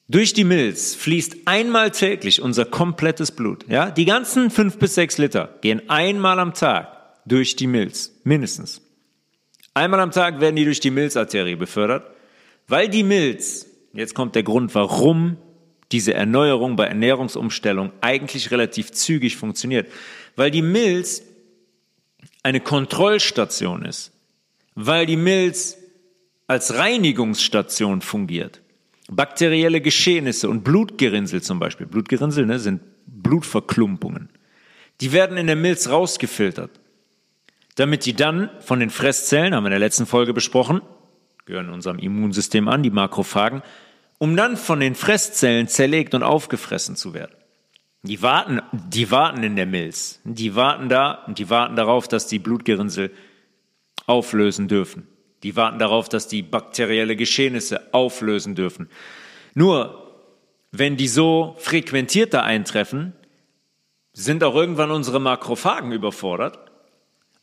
Durch 0.08 0.34
die 0.34 0.44
Milz 0.44 0.94
fließt 0.94 1.38
einmal 1.46 1.90
täglich 1.90 2.42
unser 2.42 2.66
komplettes 2.66 3.32
Blut. 3.32 3.66
Ja, 3.70 3.90
die 3.90 4.06
ganzen 4.06 4.52
fünf 4.52 4.78
bis 4.78 4.94
sechs 4.94 5.18
Liter 5.18 5.58
gehen 5.62 5.90
einmal 5.90 6.38
am 6.38 6.54
Tag 6.54 7.26
durch 7.26 7.56
die 7.56 7.68
Milz, 7.68 8.12
mindestens. 8.24 8.82
Einmal 9.74 10.00
am 10.00 10.12
Tag 10.12 10.42
werden 10.42 10.56
die 10.56 10.66
durch 10.66 10.80
die 10.80 10.92
Milzarterie 10.92 11.56
befördert, 11.56 12.10
weil 12.68 12.90
die 12.90 13.04
Milz 13.04 13.68
Jetzt 13.94 14.16
kommt 14.16 14.36
der 14.36 14.44
Grund, 14.44 14.74
warum 14.76 15.38
diese 15.92 16.14
Erneuerung 16.14 16.76
bei 16.76 16.86
Ernährungsumstellung 16.86 17.92
eigentlich 18.00 18.52
relativ 18.52 18.92
zügig 18.92 19.36
funktioniert. 19.36 19.92
Weil 20.36 20.52
die 20.52 20.62
Milz 20.62 21.24
eine 22.44 22.62
Kontrollstation 22.62 23.84
ist. 23.84 24.14
Weil 24.76 25.06
die 25.06 25.18
Milz 25.18 25.78
als 26.48 26.76
Reinigungsstation 26.76 28.02
fungiert. 28.02 28.62
Bakterielle 29.10 29.82
Geschehnisse 29.82 30.50
und 30.50 30.64
Blutgerinnsel 30.64 31.42
zum 31.42 31.60
Beispiel, 31.60 31.86
Blutgerinnsel 31.86 32.46
ne, 32.46 32.60
sind 32.60 32.82
Blutverklumpungen, 33.08 34.30
die 35.02 35.12
werden 35.12 35.36
in 35.36 35.48
der 35.48 35.58
Milz 35.58 35.90
rausgefiltert, 35.90 36.80
damit 37.82 38.06
die 38.06 38.14
dann 38.14 38.52
von 38.60 38.80
den 38.80 38.92
Fresszellen, 38.92 39.56
haben 39.56 39.64
wir 39.64 39.70
in 39.70 39.72
der 39.72 39.80
letzten 39.80 40.06
Folge 40.06 40.34
besprochen, 40.34 40.82
gehören 41.46 41.70
unserem 41.70 41.98
Immunsystem 41.98 42.68
an, 42.68 42.84
die 42.84 42.92
Makrophagen, 42.92 43.64
um 44.20 44.38
dann 44.38 44.56
von 44.56 44.80
den 44.80 44.94
Fresszellen 44.94 45.68
zerlegt 45.68 46.14
und 46.14 46.22
aufgefressen 46.22 46.96
zu 46.96 47.16
werden. 47.16 47.36
Die 48.04 48.22
warten, 48.22 48.62
die 48.72 49.10
warten 49.10 49.42
in 49.42 49.56
der 49.56 49.66
Milz. 49.66 50.22
Die 50.24 50.56
warten 50.56 50.90
da 50.90 51.24
und 51.26 51.40
die 51.40 51.50
warten 51.50 51.76
darauf, 51.76 52.08
dass 52.08 52.28
die 52.28 52.38
Blutgerinnsel 52.38 53.12
auflösen 54.06 54.68
dürfen. 54.68 55.08
Die 55.42 55.56
warten 55.56 55.80
darauf, 55.80 56.08
dass 56.08 56.28
die 56.28 56.44
bakterielle 56.44 57.16
Geschehnisse 57.16 57.94
auflösen 57.94 58.54
dürfen. 58.54 58.90
Nur, 59.56 60.22
wenn 60.72 60.98
die 60.98 61.08
so 61.08 61.56
frequentiert 61.58 62.34
da 62.34 62.44
eintreffen, 62.44 63.14
sind 64.14 64.44
auch 64.44 64.54
irgendwann 64.56 64.92
unsere 64.92 65.20
Makrophagen 65.20 65.92
überfordert. 65.92 66.71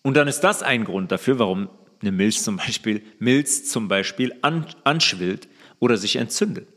Und 0.03 0.17
dann 0.17 0.29
ist 0.29 0.41
das 0.41 0.63
ein 0.63 0.85
Grund 0.85 1.13
dafür, 1.13 1.39
warum 1.39 1.69
eine 2.01 2.13
Milz 2.13 2.43
zum 2.43 2.57
Beispiel, 2.57 3.03
Milz 3.19 3.69
zum 3.69 3.89
Beispiel 3.89 4.35
an, 4.43 4.67
anschwillt 4.85 5.49
oder 5.79 5.97
sich 5.97 6.17
entzündet. 6.17 6.69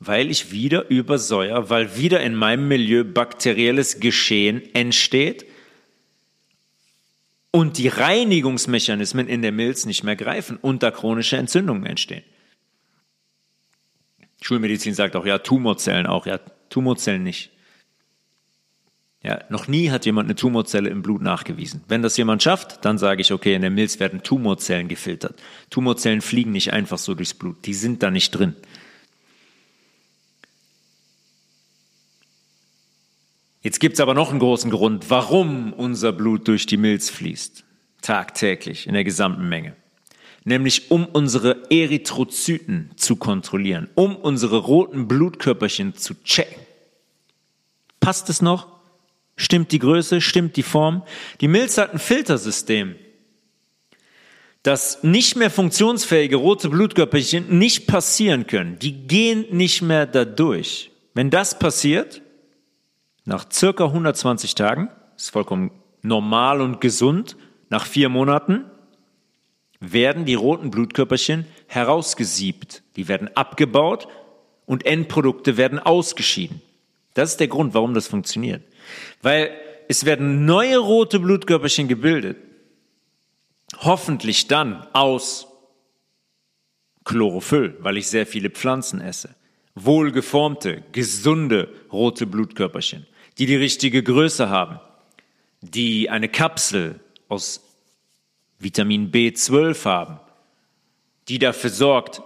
Weil 0.00 0.30
ich 0.30 0.50
wieder 0.50 0.90
übersäuer, 0.90 1.70
weil 1.70 1.96
wieder 1.96 2.20
in 2.20 2.34
meinem 2.34 2.68
Milieu 2.68 3.04
bakterielles 3.04 4.00
Geschehen 4.00 4.62
entsteht 4.74 5.46
und 7.50 7.78
die 7.78 7.88
Reinigungsmechanismen 7.88 9.28
in 9.28 9.42
der 9.42 9.52
Milz 9.52 9.86
nicht 9.86 10.02
mehr 10.02 10.16
greifen 10.16 10.56
und 10.56 10.82
da 10.82 10.90
chronische 10.90 11.36
Entzündungen 11.36 11.86
entstehen. 11.86 12.24
Schulmedizin 14.40 14.92
sagt 14.92 15.16
auch, 15.16 15.24
ja, 15.24 15.38
Tumorzellen 15.38 16.06
auch, 16.06 16.26
ja, 16.26 16.38
Tumorzellen 16.68 17.22
nicht. 17.22 17.53
Ja, 19.24 19.42
noch 19.48 19.68
nie 19.68 19.90
hat 19.90 20.04
jemand 20.04 20.26
eine 20.26 20.34
Tumorzelle 20.34 20.90
im 20.90 21.00
Blut 21.00 21.22
nachgewiesen. 21.22 21.82
Wenn 21.88 22.02
das 22.02 22.14
jemand 22.18 22.42
schafft, 22.42 22.84
dann 22.84 22.98
sage 22.98 23.22
ich, 23.22 23.32
okay, 23.32 23.54
in 23.54 23.62
der 23.62 23.70
Milz 23.70 23.98
werden 23.98 24.22
Tumorzellen 24.22 24.86
gefiltert. 24.86 25.42
Tumorzellen 25.70 26.20
fliegen 26.20 26.52
nicht 26.52 26.74
einfach 26.74 26.98
so 26.98 27.14
durchs 27.14 27.32
Blut, 27.32 27.64
die 27.64 27.72
sind 27.72 28.02
da 28.02 28.10
nicht 28.10 28.32
drin. 28.32 28.54
Jetzt 33.62 33.80
gibt 33.80 33.94
es 33.94 34.00
aber 34.00 34.12
noch 34.12 34.28
einen 34.28 34.40
großen 34.40 34.70
Grund, 34.70 35.08
warum 35.08 35.72
unser 35.72 36.12
Blut 36.12 36.46
durch 36.46 36.66
die 36.66 36.76
Milz 36.76 37.08
fließt. 37.08 37.64
Tagtäglich 38.02 38.86
in 38.86 38.92
der 38.92 39.04
gesamten 39.04 39.48
Menge. 39.48 39.74
Nämlich 40.44 40.90
um 40.90 41.06
unsere 41.06 41.70
Erythrozyten 41.70 42.90
zu 42.96 43.16
kontrollieren, 43.16 43.88
um 43.94 44.16
unsere 44.16 44.58
roten 44.58 45.08
Blutkörperchen 45.08 45.94
zu 45.94 46.12
checken. 46.24 46.60
Passt 48.00 48.28
es 48.28 48.42
noch? 48.42 48.73
Stimmt 49.36 49.72
die 49.72 49.78
Größe? 49.78 50.20
Stimmt 50.20 50.56
die 50.56 50.62
Form? 50.62 51.02
Die 51.40 51.48
Milz 51.48 51.78
hat 51.78 51.92
ein 51.92 51.98
Filtersystem, 51.98 52.94
dass 54.62 55.02
nicht 55.02 55.36
mehr 55.36 55.50
funktionsfähige 55.50 56.36
rote 56.36 56.70
Blutkörperchen 56.70 57.58
nicht 57.58 57.86
passieren 57.86 58.46
können. 58.46 58.78
Die 58.78 59.06
gehen 59.06 59.46
nicht 59.50 59.82
mehr 59.82 60.06
dadurch. 60.06 60.90
Wenn 61.12 61.30
das 61.30 61.58
passiert, 61.58 62.22
nach 63.24 63.46
circa 63.52 63.84
120 63.86 64.54
Tagen, 64.54 64.90
ist 65.16 65.30
vollkommen 65.30 65.70
normal 66.02 66.60
und 66.60 66.80
gesund, 66.80 67.36
nach 67.70 67.86
vier 67.86 68.08
Monaten 68.08 68.64
werden 69.80 70.24
die 70.24 70.34
roten 70.34 70.70
Blutkörperchen 70.70 71.46
herausgesiebt. 71.66 72.82
Die 72.96 73.08
werden 73.08 73.28
abgebaut 73.36 74.08
und 74.66 74.86
Endprodukte 74.86 75.56
werden 75.56 75.78
ausgeschieden. 75.78 76.62
Das 77.14 77.30
ist 77.30 77.40
der 77.40 77.48
Grund, 77.48 77.74
warum 77.74 77.94
das 77.94 78.08
funktioniert. 78.08 78.62
Weil 79.22 79.56
es 79.88 80.04
werden 80.04 80.44
neue 80.44 80.78
rote 80.78 81.20
Blutkörperchen 81.20 81.88
gebildet. 81.88 82.38
Hoffentlich 83.78 84.48
dann 84.48 84.86
aus 84.92 85.48
Chlorophyll, 87.04 87.76
weil 87.80 87.96
ich 87.96 88.08
sehr 88.08 88.26
viele 88.26 88.50
Pflanzen 88.50 89.00
esse. 89.00 89.34
Wohlgeformte, 89.74 90.84
gesunde 90.92 91.68
rote 91.90 92.26
Blutkörperchen 92.26 93.06
die 93.38 93.46
die 93.46 93.56
richtige 93.56 94.02
Größe 94.02 94.48
haben, 94.48 94.80
die 95.60 96.10
eine 96.10 96.28
Kapsel 96.28 97.00
aus 97.28 97.60
Vitamin 98.58 99.10
B12 99.10 99.84
haben, 99.84 100.20
die 101.28 101.38
dafür 101.38 101.70
sorgt, 101.70 102.22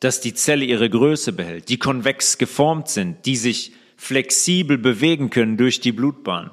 dass 0.00 0.20
die 0.20 0.34
Zelle 0.34 0.64
ihre 0.64 0.88
Größe 0.88 1.32
behält, 1.32 1.68
die 1.68 1.78
konvex 1.78 2.38
geformt 2.38 2.88
sind, 2.88 3.26
die 3.26 3.36
sich 3.36 3.72
flexibel 3.96 4.78
bewegen 4.78 5.30
können 5.30 5.56
durch 5.56 5.80
die 5.80 5.92
Blutbahn. 5.92 6.50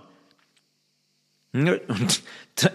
Und 1.53 2.23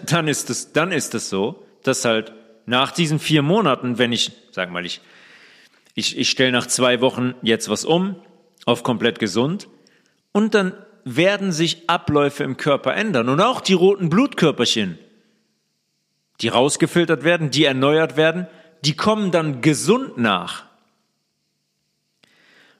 dann 0.05 0.27
ist 0.27 0.49
es, 0.49 0.71
dann 0.71 0.91
ist 0.91 1.13
es 1.15 1.29
so, 1.29 1.65
dass 1.83 2.05
halt 2.05 2.33
nach 2.65 2.91
diesen 2.91 3.19
vier 3.19 3.41
Monaten, 3.41 3.97
wenn 3.97 4.13
ich, 4.13 4.31
sag 4.51 4.71
mal, 4.71 4.85
ich, 4.85 5.01
ich, 5.95 6.17
ich 6.17 6.29
stelle 6.29 6.51
nach 6.51 6.67
zwei 6.67 7.01
Wochen 7.01 7.33
jetzt 7.41 7.67
was 7.67 7.83
um 7.83 8.15
auf 8.65 8.83
komplett 8.83 9.19
gesund 9.19 9.67
und 10.31 10.53
dann 10.53 10.73
werden 11.03 11.51
sich 11.51 11.89
Abläufe 11.89 12.43
im 12.43 12.57
Körper 12.57 12.93
ändern 12.93 13.29
und 13.29 13.41
auch 13.41 13.61
die 13.61 13.73
roten 13.73 14.09
Blutkörperchen, 14.09 14.99
die 16.41 16.49
rausgefiltert 16.49 17.23
werden, 17.23 17.49
die 17.49 17.65
erneuert 17.65 18.15
werden, 18.15 18.47
die 18.85 18.95
kommen 18.95 19.31
dann 19.31 19.61
gesund 19.61 20.17
nach. 20.17 20.65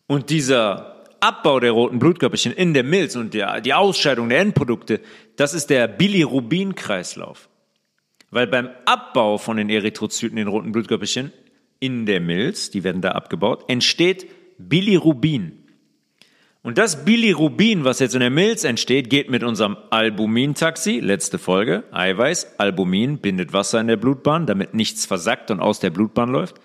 Und 0.07 0.29
dieser 0.29 0.98
Abbau 1.21 1.59
der 1.59 1.71
roten 1.71 1.99
Blutkörperchen 1.99 2.53
in 2.53 2.73
der 2.73 2.83
Milz 2.83 3.15
und 3.15 3.33
der, 3.33 3.61
die 3.61 3.73
Ausscheidung 3.73 4.29
der 4.29 4.39
Endprodukte, 4.39 5.01
das 5.35 5.53
ist 5.53 5.69
der 5.69 5.87
Bilirubin-Kreislauf. 5.87 7.49
Weil 8.31 8.47
beim 8.47 8.69
Abbau 8.85 9.37
von 9.37 9.57
den 9.57 9.69
Erythrozyten, 9.69 10.35
den 10.35 10.47
roten 10.47 10.71
Blutkörperchen, 10.71 11.31
in 11.79 12.05
der 12.05 12.19
Milz, 12.19 12.71
die 12.71 12.83
werden 12.83 13.01
da 13.01 13.11
abgebaut, 13.11 13.65
entsteht 13.67 14.27
Bilirubin. 14.57 15.59
Und 16.61 16.77
das 16.77 17.05
Bilirubin, 17.05 17.85
was 17.85 17.99
jetzt 17.99 18.15
in 18.15 18.19
der 18.19 18.29
Milz 18.29 18.65
entsteht, 18.65 19.09
geht 19.09 19.29
mit 19.29 19.43
unserem 19.43 19.77
Albumin-Taxi, 19.89 20.99
letzte 20.99 21.39
Folge, 21.39 21.85
Eiweiß, 21.91 22.59
Albumin 22.59 23.19
bindet 23.19 23.53
Wasser 23.53 23.79
in 23.79 23.87
der 23.87 23.95
Blutbahn, 23.95 24.45
damit 24.45 24.73
nichts 24.73 25.05
versackt 25.05 25.51
und 25.51 25.61
aus 25.61 25.79
der 25.79 25.89
Blutbahn 25.89 26.29
läuft. 26.29 26.57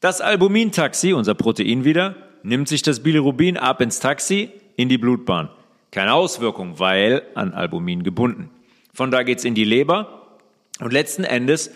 Das 0.00 0.20
Albumin-Taxi, 0.20 1.14
unser 1.14 1.34
Protein 1.34 1.86
wieder, 1.86 2.16
nimmt 2.44 2.68
sich 2.68 2.82
das 2.82 3.02
Bilirubin 3.02 3.56
ab 3.56 3.80
ins 3.80 3.98
Taxi, 3.98 4.50
in 4.76 4.88
die 4.88 4.98
Blutbahn. 4.98 5.48
Keine 5.90 6.14
Auswirkung, 6.14 6.78
weil 6.78 7.22
an 7.34 7.52
Albumin 7.52 8.04
gebunden. 8.04 8.50
Von 8.92 9.10
da 9.10 9.24
geht's 9.24 9.44
in 9.44 9.54
die 9.54 9.64
Leber 9.64 10.38
und 10.80 10.92
letzten 10.92 11.24
Endes 11.24 11.72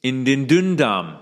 in 0.00 0.24
den 0.24 0.48
Dünndarm 0.48 1.18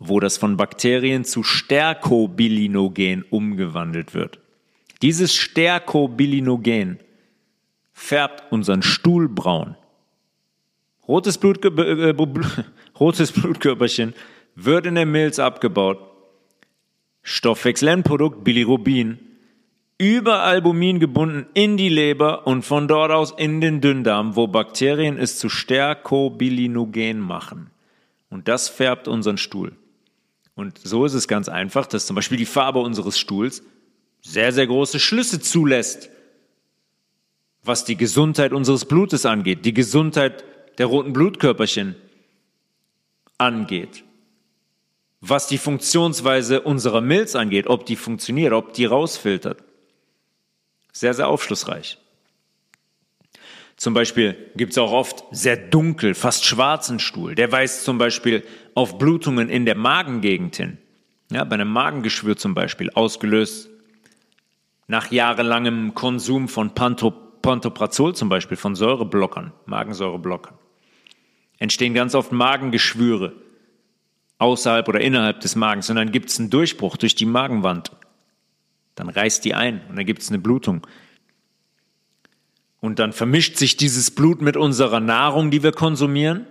wo 0.00 0.18
das 0.18 0.38
von 0.38 0.56
Bakterien 0.56 1.24
zu 1.24 1.44
Stercobilinogen 1.44 3.22
umgewandelt 3.28 4.14
wird. 4.14 4.40
Dieses 5.02 5.36
Stercobilinogen 5.36 6.98
färbt 7.92 8.50
unseren 8.50 8.82
Stuhl 8.82 9.28
braun. 9.28 9.76
Rotes, 11.06 11.36
Blut, 11.36 11.64
äh, 11.64 12.14
rotes 12.98 13.32
Blutkörperchen 13.32 14.14
wird 14.54 14.86
in 14.86 14.94
der 14.94 15.06
Milz 15.06 15.38
abgebaut. 15.38 15.98
Stoffwechselendprodukt 17.22 18.44
Bilirubin 18.44 19.18
über 19.98 20.40
Albumin 20.44 20.98
gebunden 20.98 21.46
in 21.52 21.76
die 21.76 21.90
Leber 21.90 22.46
und 22.46 22.62
von 22.62 22.88
dort 22.88 23.12
aus 23.12 23.34
in 23.36 23.60
den 23.60 23.82
Dünndarm, 23.82 24.34
wo 24.34 24.46
Bakterien 24.46 25.18
es 25.18 25.38
zu 25.38 25.50
Stercobilinogen 25.50 27.20
machen. 27.20 27.70
Und 28.30 28.48
das 28.48 28.70
färbt 28.70 29.08
unseren 29.08 29.36
Stuhl. 29.36 29.72
Und 30.54 30.78
so 30.78 31.04
ist 31.04 31.14
es 31.14 31.28
ganz 31.28 31.48
einfach, 31.48 31.86
dass 31.86 32.06
zum 32.06 32.16
Beispiel 32.16 32.38
die 32.38 32.46
Farbe 32.46 32.78
unseres 32.78 33.18
Stuhls 33.18 33.62
sehr, 34.22 34.52
sehr 34.52 34.66
große 34.66 34.98
Schlüsse 35.00 35.40
zulässt, 35.40 36.10
was 37.62 37.84
die 37.84 37.96
Gesundheit 37.96 38.52
unseres 38.52 38.86
Blutes 38.86 39.26
angeht, 39.26 39.64
die 39.64 39.74
Gesundheit 39.74 40.44
der 40.78 40.86
roten 40.86 41.12
Blutkörperchen 41.12 41.94
angeht, 43.36 44.04
was 45.20 45.46
die 45.46 45.58
Funktionsweise 45.58 46.62
unserer 46.62 47.00
Milz 47.00 47.34
angeht, 47.34 47.66
ob 47.66 47.84
die 47.86 47.96
funktioniert, 47.96 48.52
ob 48.52 48.72
die 48.72 48.86
rausfiltert. 48.86 49.62
Sehr, 50.92 51.14
sehr 51.14 51.28
aufschlussreich. 51.28 51.98
Zum 53.76 53.94
Beispiel 53.94 54.36
gibt 54.56 54.72
es 54.72 54.78
auch 54.78 54.92
oft 54.92 55.24
sehr 55.30 55.56
dunkel, 55.56 56.14
fast 56.14 56.44
schwarzen 56.44 56.98
Stuhl. 56.98 57.34
Der 57.34 57.50
weist 57.50 57.84
zum 57.84 57.96
Beispiel 57.98 58.44
auf 58.74 58.98
Blutungen 58.98 59.48
in 59.48 59.64
der 59.64 59.76
Magengegend 59.76 60.56
hin. 60.56 60.78
Ja, 61.30 61.44
bei 61.44 61.54
einem 61.54 61.72
Magengeschwür 61.72 62.36
zum 62.36 62.54
Beispiel, 62.54 62.90
ausgelöst 62.90 63.70
nach 64.88 65.12
jahrelangem 65.12 65.94
Konsum 65.94 66.48
von 66.48 66.74
Pantoprazol 66.74 68.14
zum 68.14 68.28
Beispiel, 68.28 68.56
von 68.56 68.74
Säureblockern, 68.74 69.52
Magensäureblockern. 69.66 70.58
Entstehen 71.58 71.94
ganz 71.94 72.14
oft 72.16 72.32
Magengeschwüre 72.32 73.32
außerhalb 74.40 74.88
oder 74.88 75.00
innerhalb 75.00 75.40
des 75.40 75.54
Magens 75.54 75.86
dann 75.86 76.12
gibt 76.12 76.30
es 76.30 76.40
einen 76.40 76.50
Durchbruch 76.50 76.96
durch 76.96 77.14
die 77.14 77.26
Magenwand. 77.26 77.92
Dann 78.94 79.08
reißt 79.08 79.44
die 79.44 79.54
ein 79.54 79.82
und 79.88 79.96
dann 79.96 80.06
gibt 80.06 80.22
es 80.22 80.30
eine 80.30 80.38
Blutung. 80.38 80.86
Und 82.80 82.98
dann 82.98 83.12
vermischt 83.12 83.56
sich 83.56 83.76
dieses 83.76 84.10
Blut 84.10 84.40
mit 84.40 84.56
unserer 84.56 85.00
Nahrung, 85.00 85.50
die 85.50 85.62
wir 85.62 85.72
konsumieren. 85.72 86.46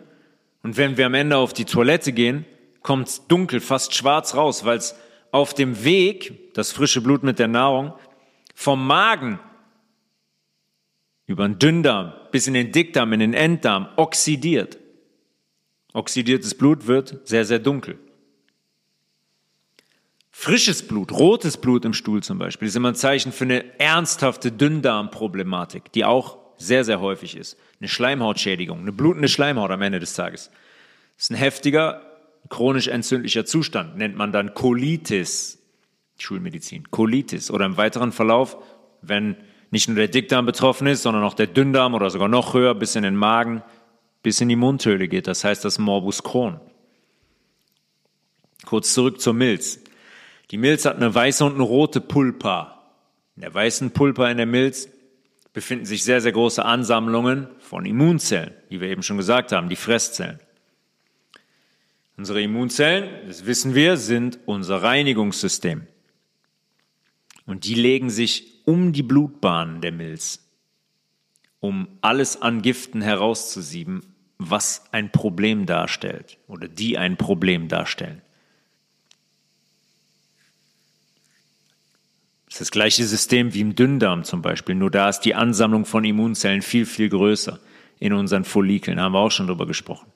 Und 0.62 0.78
wenn 0.78 0.98
wir 0.98 1.08
am 1.08 1.16
Ende 1.16 1.38
auf 1.38 1.54
die 1.54 1.66
Toilette 1.66 2.14
gehen, 2.14 2.46
kommt 2.84 3.08
es 3.08 3.28
dunkel, 3.28 3.60
fast 3.60 3.96
schwarz 3.96 4.36
raus, 4.36 4.64
weil 4.64 4.78
es 4.78 4.96
auf 5.32 5.56
dem 5.56 5.84
Weg, 5.84 6.54
das 6.54 6.72
frische 6.72 7.02
Blut 7.02 7.24
mit 7.24 7.40
der 7.40 7.48
Nahrung, 7.48 7.94
vom 8.54 8.86
Magen 8.86 9.40
über 11.26 11.48
den 11.48 11.58
Dünndarm 11.58 12.14
bis 12.32 12.46
in 12.46 12.54
den 12.54 12.72
Dickdarm, 12.72 13.14
in 13.14 13.20
den 13.20 13.34
Enddarm 13.34 13.90
oxidiert. 13.96 14.78
Oxidiertes 15.94 16.56
Blut 16.56 16.88
wird 16.88 17.28
sehr, 17.28 17.46
sehr 17.46 17.60
dunkel. 17.60 17.98
Frisches 20.30 20.88
Blut, 20.88 21.12
rotes 21.12 21.58
Blut 21.58 21.84
im 21.84 21.94
Stuhl 21.94 22.24
zum 22.24 22.38
Beispiel, 22.38 22.68
ist 22.68 22.76
immer 22.76 22.90
ein 22.90 22.96
Zeichen 22.96 23.32
für 23.32 23.44
eine 23.44 23.80
ernsthafte 23.80 24.52
Dünndarmproblematik, 24.52 25.92
die 25.92 26.06
auch 26.06 26.38
sehr, 26.58 26.84
sehr 26.86 27.02
häufig 27.02 27.36
ist. 27.36 27.58
Eine 27.80 27.90
Schleimhautschädigung, 27.90 28.80
eine 28.80 28.92
blutende 28.92 29.28
Schleimhaut 29.28 29.72
am 29.72 29.82
Ende 29.82 30.00
des 30.00 30.14
Tages. 30.14 30.52
Das 31.18 31.26
ist 31.26 31.32
ein 31.32 31.36
heftiger, 31.36 32.02
chronisch 32.48 32.88
entzündlicher 32.88 33.46
Zustand, 33.46 33.98
nennt 33.98 34.16
man 34.16 34.32
dann 34.32 34.54
Colitis, 34.54 35.60
Schulmedizin, 36.18 36.90
Colitis. 36.92 37.52
Oder 37.52 37.66
im 37.66 37.78
weiteren 37.78 38.12
Verlauf, 38.12 38.58
wenn 39.02 39.36
nicht 39.72 39.88
nur 39.88 39.98
der 39.98 40.08
Dickdarm 40.08 40.46
betroffen 40.46 40.88
ist, 40.88 41.04
sondern 41.04 41.24
auch 41.24 41.34
der 41.34 41.48
Dünndarm 41.48 41.94
oder 41.96 42.10
sogar 42.10 42.28
noch 42.28 42.54
höher 42.54 42.76
bis 42.76 42.96
in 42.96 43.04
den 43.04 43.16
Magen, 43.16 43.62
bis 44.24 44.42
in 44.42 44.50
die 44.50 44.56
Mundhöhle 44.56 45.08
geht. 45.08 45.28
Das 45.28 45.44
heißt 45.44 45.64
das 45.66 45.80
Morbus 45.80 46.24
Crohn. 46.24 46.60
Kurz 48.66 48.94
zurück 48.94 49.22
zur 49.22 49.34
Milz. 49.34 49.80
Die 50.52 50.58
Milz 50.58 50.86
hat 50.86 50.96
eine 50.96 51.14
weiße 51.14 51.46
und 51.46 51.56
eine 51.56 51.64
rote 51.64 52.02
Pulpa. 52.02 52.94
In 53.36 53.42
der 53.44 53.54
weißen 53.54 53.92
Pulpa 53.92 54.30
in 54.30 54.38
der 54.38 54.46
Milz 54.46 54.90
befinden 55.54 55.86
sich 55.86 56.04
sehr, 56.04 56.22
sehr 56.22 56.32
große 56.32 56.64
Ansammlungen 56.64 57.48
von 57.60 57.86
Immunzellen, 57.86 58.54
wie 58.70 58.82
wir 58.82 58.90
eben 58.90 59.04
schon 59.04 59.18
gesagt 59.18 59.52
haben, 59.52 59.70
die 59.70 59.76
Fresszellen. 59.76 60.40
Unsere 62.18 62.42
Immunzellen, 62.42 63.28
das 63.28 63.46
wissen 63.46 63.76
wir, 63.76 63.96
sind 63.96 64.40
unser 64.46 64.84
Reinigungssystem. 64.84 65.88
Und 67.46 67.66
die 67.66 67.76
legen 67.76 68.10
sich 68.10 68.62
um 68.66 68.92
die 68.92 69.04
Blutbahnen 69.04 69.82
der 69.82 69.92
Milz, 69.94 70.49
um 71.60 71.88
alles 72.02 72.42
an 72.42 72.62
Giften 72.62 73.02
herauszusieben, 73.02 74.04
was 74.38 74.86
ein 74.92 75.12
Problem 75.12 75.66
darstellt 75.66 76.38
oder 76.48 76.68
die 76.68 76.98
ein 76.98 77.18
Problem 77.18 77.68
darstellen. 77.68 78.22
Das 82.46 82.56
ist 82.56 82.62
das 82.62 82.72
gleiche 82.72 83.06
System 83.06 83.54
wie 83.54 83.62
im 83.62 83.76
Dünndarm 83.76 84.24
zum 84.24 84.42
Beispiel, 84.42 84.76
nur 84.76 84.90
da 84.90 85.10
ist 85.10 85.22
die 85.22 85.36
Ansammlung 85.36 85.86
von 85.86 86.04
Immunzellen 86.04 86.62
viel, 86.62 86.86
viel 86.86 87.10
größer 87.10 87.60
in 88.00 88.14
unseren 88.14 88.46
Follikeln, 88.46 89.00
haben 89.00 89.12
wir 89.14 89.20
auch 89.20 89.32
schon 89.32 89.48
drüber 89.48 89.68
gesprochen. 89.68 90.08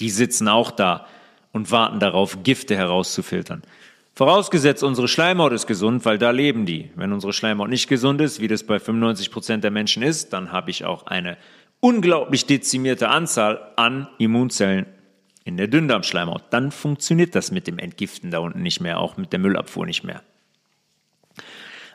Die 0.00 0.10
sitzen 0.10 0.48
auch 0.48 0.70
da 0.70 1.06
und 1.52 1.70
warten 1.70 1.98
darauf, 1.98 2.42
Gifte 2.44 2.76
herauszufiltern. 2.76 3.62
Vorausgesetzt, 4.18 4.82
unsere 4.82 5.06
Schleimhaut 5.06 5.52
ist 5.52 5.68
gesund, 5.68 6.04
weil 6.04 6.18
da 6.18 6.32
leben 6.32 6.66
die. 6.66 6.90
Wenn 6.96 7.12
unsere 7.12 7.32
Schleimhaut 7.32 7.68
nicht 7.68 7.86
gesund 7.86 8.20
ist, 8.20 8.40
wie 8.40 8.48
das 8.48 8.64
bei 8.64 8.80
95 8.80 9.30
Prozent 9.30 9.62
der 9.62 9.70
Menschen 9.70 10.02
ist, 10.02 10.32
dann 10.32 10.50
habe 10.50 10.72
ich 10.72 10.84
auch 10.84 11.06
eine 11.06 11.36
unglaublich 11.78 12.44
dezimierte 12.44 13.10
Anzahl 13.10 13.60
an 13.76 14.08
Immunzellen 14.18 14.86
in 15.44 15.56
der 15.56 15.68
Dünndarmschleimhaut. 15.68 16.42
Dann 16.50 16.72
funktioniert 16.72 17.36
das 17.36 17.52
mit 17.52 17.68
dem 17.68 17.78
Entgiften 17.78 18.32
da 18.32 18.40
unten 18.40 18.60
nicht 18.60 18.80
mehr, 18.80 18.98
auch 18.98 19.18
mit 19.18 19.32
der 19.32 19.38
Müllabfuhr 19.38 19.86
nicht 19.86 20.02
mehr. 20.02 20.20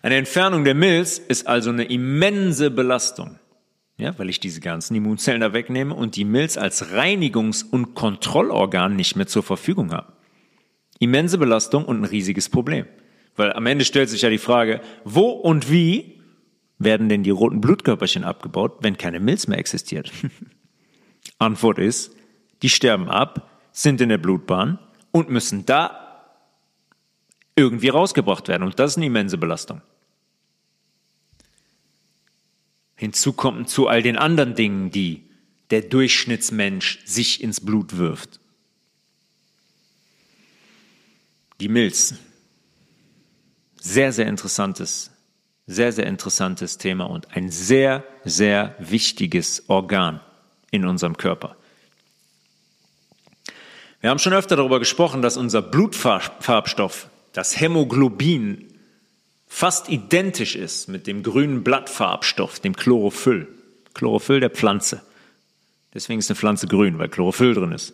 Eine 0.01 0.15
Entfernung 0.15 0.63
der 0.63 0.75
Milz 0.75 1.17
ist 1.17 1.45
also 1.45 1.71
eine 1.71 1.83
immense 1.83 2.71
Belastung, 2.71 3.37
ja, 3.97 4.17
weil 4.17 4.29
ich 4.29 4.39
diese 4.39 4.61
ganzen 4.61 4.95
Immunzellen 4.95 5.41
da 5.41 5.51
wegnehme 5.51 5.93
und 5.93 6.15
die 6.15 6.23
Milz 6.23 6.55
als 6.55 6.93
Reinigungs- 6.93 7.69
und 7.69 7.95
Kontrollorgan 7.95 8.95
nicht 8.95 9.17
mehr 9.17 9.27
zur 9.27 9.43
Verfügung 9.43 9.91
habe. 9.91 10.13
Immense 11.03 11.38
Belastung 11.38 11.86
und 11.86 12.01
ein 12.01 12.05
riesiges 12.05 12.50
Problem. 12.50 12.86
Weil 13.36 13.53
am 13.53 13.65
Ende 13.65 13.86
stellt 13.86 14.10
sich 14.10 14.22
ja 14.22 14.29
die 14.29 14.38
Frage, 14.38 14.81
wo 15.03 15.29
und 15.29 15.69
wie 15.72 16.22
werden 16.77 17.10
denn 17.10 17.24
die 17.24 17.29
roten 17.29 17.62
Blutkörperchen 17.62 18.24
abgebaut, 18.24 18.77
wenn 18.81 18.98
keine 18.98 19.19
Milz 19.19 19.48
mehr 19.48 19.57
existiert? 19.57 20.12
Antwort 21.39 21.79
ist, 21.79 22.15
die 22.62 22.69
sterben 22.69 23.10
ab, 23.10 23.50
sind 23.72 24.01
in 24.01 24.10
der 24.10 24.17
Blutbahn 24.17 24.79
und 25.12 25.29
müssen 25.29 25.65
da 25.65 26.00
irgendwie 27.55 27.89
rausgebracht 27.89 28.48
werden. 28.48 28.63
Und 28.63 28.79
das 28.79 28.91
ist 28.91 28.98
eine 28.98 29.07
immense 29.07 29.38
Belastung. 29.38 29.81
Hinzu 32.95 33.33
kommt 33.33 33.69
zu 33.69 33.88
all 33.88 34.01
den 34.01 34.17
anderen 34.17 34.55
Dingen, 34.55 34.91
die 34.91 35.29
der 35.72 35.81
Durchschnittsmensch 35.81 37.00
sich 37.05 37.43
ins 37.43 37.60
Blut 37.60 37.98
wirft. 37.98 38.39
Die 41.63 41.70
Milz. 41.70 42.13
Sehr, 43.82 44.12
sehr 44.12 44.27
interessantes 44.27 45.10
sehr, 45.65 45.91
sehr 45.91 46.08
interessantes 46.08 46.77
Thema 46.77 47.05
und 47.05 47.36
ein 47.36 47.50
sehr, 47.50 48.03
sehr 48.25 48.75
wichtiges 48.79 49.63
Organ 49.70 50.20
in 50.72 50.86
unserem 50.86 51.17
Körper. 51.17 51.55
Wir 54.01 54.10
haben 54.10 54.20
schon 54.20 54.34
öfter 54.34 54.58
darüber 54.58 54.79
gesprochen, 54.79 55.22
dass 55.22 55.38
unser 55.38 55.62
Blutfarbstoff, 55.62 57.08
das 57.32 57.60
Hämoglobin, 57.60 58.74
fast 59.47 59.88
identisch 59.88 60.56
ist 60.56 60.89
mit 60.89 61.08
dem 61.08 61.23
grünen 61.23 61.63
Blattfarbstoff, 61.63 62.60
dem 62.60 62.76
Chlorophyll. 62.76 63.47
Chlorophyll 63.93 64.41
der 64.41 64.49
Pflanze. 64.49 65.02
Deswegen 65.93 66.19
ist 66.19 66.30
eine 66.30 66.36
Pflanze 66.36 66.67
grün, 66.67 66.99
weil 66.99 67.08
Chlorophyll 67.08 67.54
drin 67.54 67.71
ist. 67.71 67.91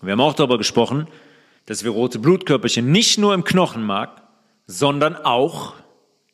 Und 0.00 0.06
wir 0.06 0.12
haben 0.12 0.20
auch 0.20 0.34
darüber 0.34 0.58
gesprochen, 0.58 1.08
dass 1.70 1.84
wir 1.84 1.92
rote 1.92 2.18
Blutkörperchen 2.18 2.90
nicht 2.90 3.16
nur 3.16 3.32
im 3.32 3.44
Knochenmark, 3.44 4.22
sondern 4.66 5.14
auch 5.14 5.76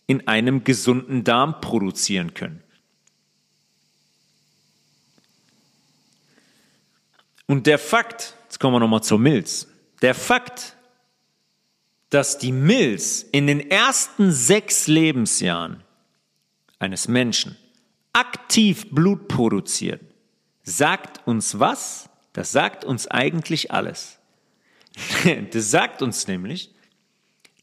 in 0.06 0.26
einem 0.26 0.64
gesunden 0.64 1.24
Darm 1.24 1.60
produzieren 1.60 2.32
können. 2.32 2.62
Und 7.46 7.66
der 7.66 7.78
Fakt, 7.78 8.32
jetzt 8.44 8.60
kommen 8.60 8.76
wir 8.76 8.80
nochmal 8.80 9.02
zur 9.02 9.18
Milz, 9.18 9.68
der 10.00 10.14
Fakt, 10.14 10.74
dass 12.08 12.38
die 12.38 12.52
Milz 12.52 13.20
in 13.20 13.46
den 13.46 13.70
ersten 13.70 14.32
sechs 14.32 14.86
Lebensjahren 14.86 15.82
eines 16.78 17.08
Menschen 17.08 17.58
aktiv 18.14 18.86
Blut 18.90 19.28
produziert, 19.28 20.00
sagt 20.62 21.26
uns 21.26 21.58
was? 21.58 22.08
Das 22.32 22.52
sagt 22.52 22.86
uns 22.86 23.06
eigentlich 23.06 23.70
alles. 23.70 24.15
Das 25.50 25.70
sagt 25.70 26.02
uns 26.02 26.26
nämlich, 26.26 26.70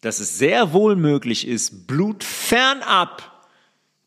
dass 0.02 0.20
es 0.20 0.38
sehr 0.38 0.74
wohl 0.74 0.96
möglich 0.96 1.48
ist, 1.48 1.88
Blut 1.88 2.24
fernab 2.24 3.32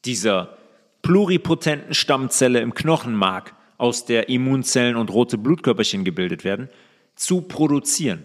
dieser 0.04 0.56
pluripotenten 1.02 1.94
Stammzelle 1.94 2.60
im 2.60 2.74
Knochenmark, 2.74 3.54
aus 3.78 4.06
der 4.06 4.28
Immunzellen 4.28 4.96
und 4.96 5.10
rote 5.10 5.36
Blutkörperchen 5.36 6.04
gebildet 6.04 6.44
werden, 6.44 6.68
zu 7.14 7.42
produzieren. 7.42 8.24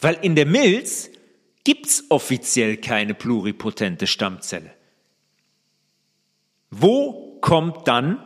Weil 0.00 0.18
in 0.20 0.34
der 0.34 0.46
Milz 0.46 1.10
gibt's 1.64 2.04
offiziell 2.10 2.76
keine 2.76 3.14
pluripotente 3.14 4.06
Stammzelle. 4.06 4.70
Wo 6.70 7.38
kommt 7.40 7.88
dann 7.88 8.22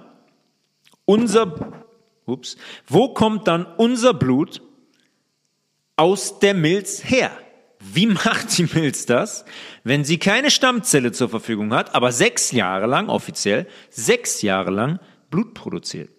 unser, 1.05 1.85
ups, 2.27 2.57
wo 2.87 3.15
kommt 3.15 3.47
dann 3.47 3.65
unser 3.65 4.13
Blut 4.13 4.61
aus 6.01 6.39
der 6.39 6.55
Milz 6.55 7.05
her? 7.05 7.31
Wie 7.79 8.07
macht 8.07 8.57
die 8.57 8.65
Milz 8.65 9.05
das, 9.05 9.45
wenn 9.85 10.03
sie 10.03 10.19
keine 10.19 10.51
Stammzelle 10.51 11.13
zur 11.13 11.29
Verfügung 11.29 11.75
hat, 11.75 11.95
aber 11.95 12.11
sechs 12.11 12.53
Jahre 12.53 12.87
lang, 12.87 13.11
offiziell, 13.11 13.67
sechs 13.91 14.41
Jahre 14.41 14.71
lang 14.71 14.99
Blut 15.31 15.53
produziert? 15.53 16.11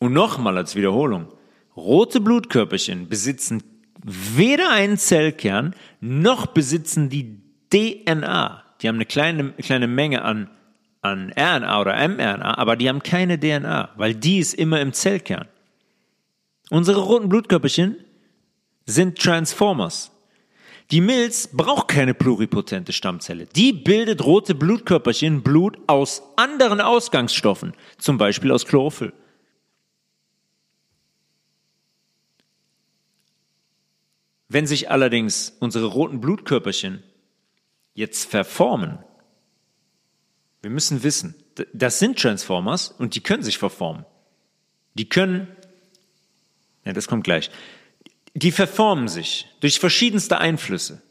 Und 0.00 0.12
nochmal 0.12 0.58
als 0.58 0.76
Wiederholung, 0.76 1.28
rote 1.74 2.20
Blutkörperchen 2.20 3.08
besitzen 3.08 3.62
weder 4.02 4.70
einen 4.70 4.98
Zellkern, 4.98 5.74
noch 6.00 6.44
besitzen 6.44 7.08
die 7.08 7.40
DNA. 7.72 8.62
Die 8.82 8.88
haben 8.88 8.96
eine 8.96 9.06
kleine, 9.06 9.52
kleine 9.52 9.86
Menge 9.86 10.22
an, 10.22 10.50
an 11.00 11.32
RNA 11.32 11.80
oder 11.80 12.06
mRNA, 12.06 12.58
aber 12.58 12.76
die 12.76 12.90
haben 12.90 13.02
keine 13.02 13.40
DNA, 13.40 13.92
weil 13.96 14.14
die 14.14 14.40
ist 14.40 14.52
immer 14.52 14.82
im 14.82 14.92
Zellkern. 14.92 15.48
Unsere 16.70 17.00
roten 17.00 17.28
Blutkörperchen 17.28 17.96
sind 18.86 19.18
Transformers. 19.18 20.10
Die 20.90 21.00
Milz 21.00 21.48
braucht 21.48 21.88
keine 21.88 22.14
pluripotente 22.14 22.92
Stammzelle. 22.92 23.46
Die 23.46 23.72
bildet 23.72 24.24
rote 24.24 24.54
Blutkörperchen 24.54 25.42
Blut 25.42 25.78
aus 25.86 26.22
anderen 26.36 26.80
Ausgangsstoffen, 26.80 27.74
zum 27.98 28.18
Beispiel 28.18 28.52
aus 28.52 28.66
Chlorophyll. 28.66 29.12
Wenn 34.48 34.66
sich 34.66 34.90
allerdings 34.90 35.56
unsere 35.58 35.86
roten 35.86 36.20
Blutkörperchen 36.20 37.02
jetzt 37.94 38.30
verformen, 38.30 38.98
wir 40.62 40.70
müssen 40.70 41.02
wissen, 41.02 41.34
das 41.72 41.98
sind 41.98 42.18
Transformers 42.18 42.88
und 42.88 43.14
die 43.14 43.22
können 43.22 43.42
sich 43.42 43.58
verformen. 43.58 44.06
Die 44.94 45.08
können, 45.08 45.48
ja, 46.84 46.92
das 46.92 47.08
kommt 47.08 47.24
gleich 47.24 47.50
die 48.34 48.50
verformen 48.50 49.08
sich 49.08 49.46
durch 49.60 49.78
verschiedenste 49.78 50.38
Einflüsse. 50.38 51.02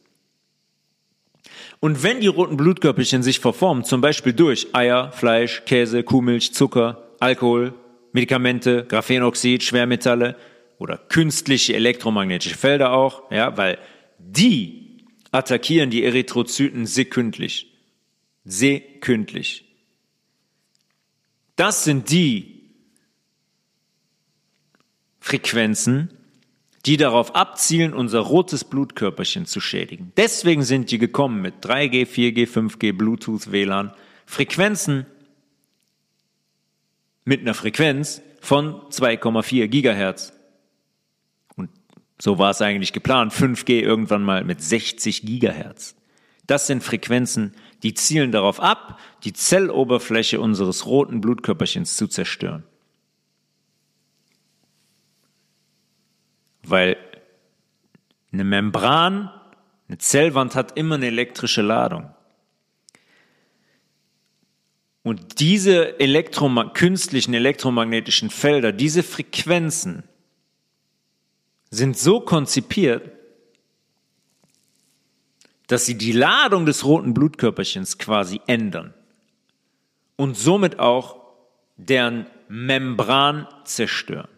Und 1.79 2.03
wenn 2.03 2.21
die 2.21 2.27
roten 2.27 2.57
Blutkörperchen 2.57 3.23
sich 3.23 3.39
verformen, 3.39 3.83
zum 3.83 4.01
Beispiel 4.01 4.33
durch 4.33 4.67
Eier, 4.73 5.11
Fleisch, 5.11 5.63
Käse, 5.65 6.03
Kuhmilch, 6.03 6.53
Zucker, 6.53 7.09
Alkohol, 7.19 7.73
Medikamente, 8.11 8.85
Graphenoxid, 8.85 9.63
Schwermetalle 9.63 10.37
oder 10.77 10.97
künstliche 10.97 11.73
elektromagnetische 11.75 12.55
Felder 12.57 12.93
auch, 12.93 13.31
ja, 13.31 13.57
weil 13.57 13.79
die 14.17 15.05
attackieren 15.31 15.89
die 15.89 16.03
Erythrozyten 16.03 16.85
sekündlich. 16.85 17.73
Sekündlich. 18.45 19.65
Das 21.55 21.83
sind 21.83 22.09
die 22.11 22.52
Frequenzen, 25.23 26.09
die 26.85 26.97
darauf 26.97 27.33
abzielen, 27.33 27.93
unser 27.93 28.19
rotes 28.19 28.65
Blutkörperchen 28.65 29.45
zu 29.45 29.61
schädigen. 29.61 30.11
Deswegen 30.17 30.63
sind 30.63 30.91
die 30.91 30.97
gekommen 30.97 31.41
mit 31.41 31.65
3G, 31.65 32.05
4G, 32.05 32.45
5G, 32.45 32.91
Bluetooth, 32.91 33.49
WLAN, 33.49 33.93
Frequenzen 34.25 35.05
mit 37.23 37.39
einer 37.39 37.53
Frequenz 37.53 38.21
von 38.41 38.81
2,4 38.89 39.67
Gigahertz. 39.69 40.33
Und 41.55 41.69
So 42.19 42.37
war 42.37 42.51
es 42.51 42.61
eigentlich 42.61 42.91
geplant. 42.91 43.31
5G 43.31 43.79
irgendwann 43.79 44.25
mal 44.25 44.43
mit 44.43 44.61
60 44.61 45.21
Gigahertz. 45.25 45.95
Das 46.47 46.67
sind 46.67 46.83
Frequenzen, 46.83 47.53
die 47.81 47.93
zielen 47.93 48.33
darauf 48.33 48.59
ab, 48.59 48.99
die 49.23 49.31
Zelloberfläche 49.31 50.41
unseres 50.41 50.85
roten 50.85 51.21
Blutkörperchens 51.21 51.95
zu 51.95 52.07
zerstören. 52.07 52.65
Weil 56.65 56.97
eine 58.31 58.43
Membran, 58.43 59.29
eine 59.87 59.97
Zellwand 59.97 60.55
hat 60.55 60.77
immer 60.77 60.95
eine 60.95 61.07
elektrische 61.07 61.61
Ladung. 61.61 62.13
Und 65.03 65.39
diese 65.41 65.99
Elektroma 65.99 66.69
künstlichen 66.69 67.33
elektromagnetischen 67.33 68.29
Felder, 68.29 68.71
diese 68.71 69.03
Frequenzen 69.03 70.03
sind 71.69 71.97
so 71.97 72.21
konzipiert, 72.21 73.11
dass 75.67 75.85
sie 75.85 75.97
die 75.97 76.11
Ladung 76.13 76.65
des 76.65 76.85
roten 76.85 77.13
Blutkörperchens 77.13 77.97
quasi 77.97 78.39
ändern 78.47 78.93
und 80.15 80.37
somit 80.37 80.79
auch 80.79 81.19
deren 81.77 82.27
Membran 82.47 83.47
zerstören. 83.65 84.29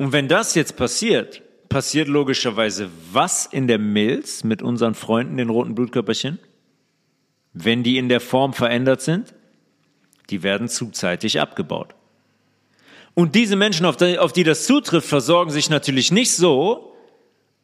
Und 0.00 0.12
wenn 0.12 0.28
das 0.28 0.54
jetzt 0.54 0.76
passiert, 0.76 1.42
passiert 1.68 2.08
logischerweise 2.08 2.88
was 3.12 3.44
in 3.44 3.66
der 3.66 3.76
Milz 3.76 4.44
mit 4.44 4.62
unseren 4.62 4.94
Freunden, 4.94 5.36
den 5.36 5.50
roten 5.50 5.74
Blutkörperchen? 5.74 6.38
Wenn 7.52 7.82
die 7.82 7.98
in 7.98 8.08
der 8.08 8.20
Form 8.22 8.54
verändert 8.54 9.02
sind, 9.02 9.34
die 10.30 10.42
werden 10.42 10.68
zuzeitig 10.68 11.38
abgebaut. 11.38 11.94
Und 13.12 13.34
diese 13.34 13.56
Menschen, 13.56 13.84
auf 13.84 13.98
die, 13.98 14.18
auf 14.18 14.32
die 14.32 14.42
das 14.42 14.64
zutrifft, 14.64 15.06
versorgen 15.06 15.50
sich 15.50 15.68
natürlich 15.68 16.10
nicht 16.10 16.32
so, 16.32 16.96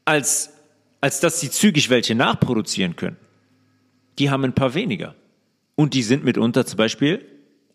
als, 0.04 0.52
als 1.00 1.20
dass 1.20 1.40
sie 1.40 1.50
zügig 1.50 1.88
welche 1.88 2.14
nachproduzieren 2.14 2.96
können. 2.96 3.16
Die 4.18 4.28
haben 4.28 4.44
ein 4.44 4.54
paar 4.54 4.74
weniger. 4.74 5.14
Und 5.74 5.94
die 5.94 6.02
sind 6.02 6.22
mitunter 6.22 6.66
zum 6.66 6.76
Beispiel, 6.76 7.24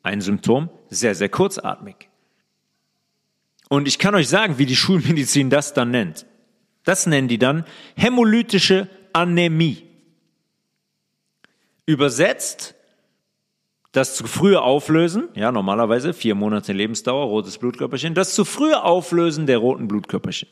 ein 0.04 0.21
Symptom, 0.21 0.69
sehr, 0.91 1.15
sehr 1.15 1.30
kurzatmig. 1.30 2.11
Und 3.72 3.88
ich 3.88 4.00
kann 4.00 4.16
euch 4.16 4.28
sagen, 4.28 4.58
wie 4.58 4.66
die 4.66 4.76
Schulmedizin 4.76 5.50
das 5.50 5.74
dann 5.74 5.92
nennt. 5.92 6.26
Das 6.84 7.08
nennen 7.08 7.30
die 7.30 7.38
dann 7.38 7.64
hämolytische 7.96 8.90
Anämie. 9.14 9.84
Übersetzt, 11.86 12.76
das 13.94 14.18
zu 14.18 14.28
frühe 14.28 14.62
Auflösen, 14.62 15.30
ja, 15.36 15.54
normalerweise 15.54 16.14
vier 16.14 16.36
Monate 16.36 16.74
Lebensdauer, 16.74 17.28
rotes 17.28 17.60
Blutkörperchen, 17.60 18.14
das 18.14 18.36
zu 18.36 18.44
frühe 18.44 18.84
Auflösen 18.84 19.46
der 19.46 19.60
roten 19.60 19.88
Blutkörperchen. 19.88 20.50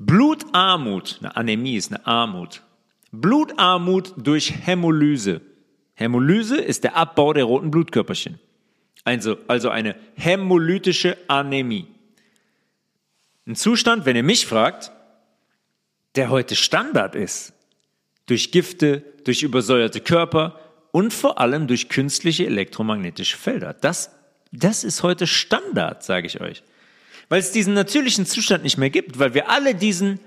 Blutarmut, 0.00 1.18
eine 1.20 1.36
Anämie 1.36 1.76
ist 1.76 1.92
eine 1.92 2.04
Armut. 2.04 2.64
Blutarmut 3.12 4.14
durch 4.16 4.52
Hämolyse. 4.66 5.42
Hämolyse 5.94 6.56
ist 6.56 6.82
der 6.82 6.96
Abbau 6.96 7.32
der 7.32 7.44
roten 7.44 7.70
Blutkörperchen. 7.70 8.40
Also, 9.04 9.36
also 9.46 9.68
eine 9.68 9.96
hämolytische 10.16 11.16
Anämie. 11.28 11.86
Ein 13.46 13.56
Zustand, 13.56 14.06
wenn 14.06 14.16
ihr 14.16 14.22
mich 14.22 14.46
fragt, 14.46 14.90
der 16.14 16.30
heute 16.30 16.56
Standard 16.56 17.14
ist. 17.14 17.52
Durch 18.26 18.50
Gifte, 18.50 19.04
durch 19.24 19.42
übersäuerte 19.42 20.00
Körper 20.00 20.58
und 20.92 21.12
vor 21.12 21.38
allem 21.38 21.66
durch 21.66 21.88
künstliche 21.88 22.46
elektromagnetische 22.46 23.36
Felder. 23.36 23.74
Das, 23.74 24.10
das 24.52 24.84
ist 24.84 25.02
heute 25.02 25.26
Standard, 25.26 26.02
sage 26.02 26.26
ich 26.26 26.40
euch. 26.40 26.62
Weil 27.28 27.40
es 27.40 27.52
diesen 27.52 27.74
natürlichen 27.74 28.24
Zustand 28.24 28.64
nicht 28.64 28.78
mehr 28.78 28.90
gibt, 28.90 29.18
weil 29.18 29.34
wir 29.34 29.50
alle 29.50 29.74
diesen 29.74 30.20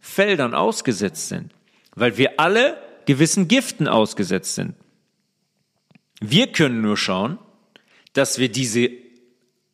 Feldern 0.00 0.54
ausgesetzt 0.54 1.28
sind, 1.28 1.52
weil 1.94 2.16
wir 2.16 2.40
alle 2.40 2.76
gewissen 3.06 3.48
Giften 3.48 3.86
ausgesetzt 3.86 4.54
sind. 4.54 4.74
Wir 6.20 6.48
können 6.48 6.80
nur 6.80 6.96
schauen, 6.96 7.38
dass 8.14 8.38
wir 8.38 8.48
diese 8.48 8.90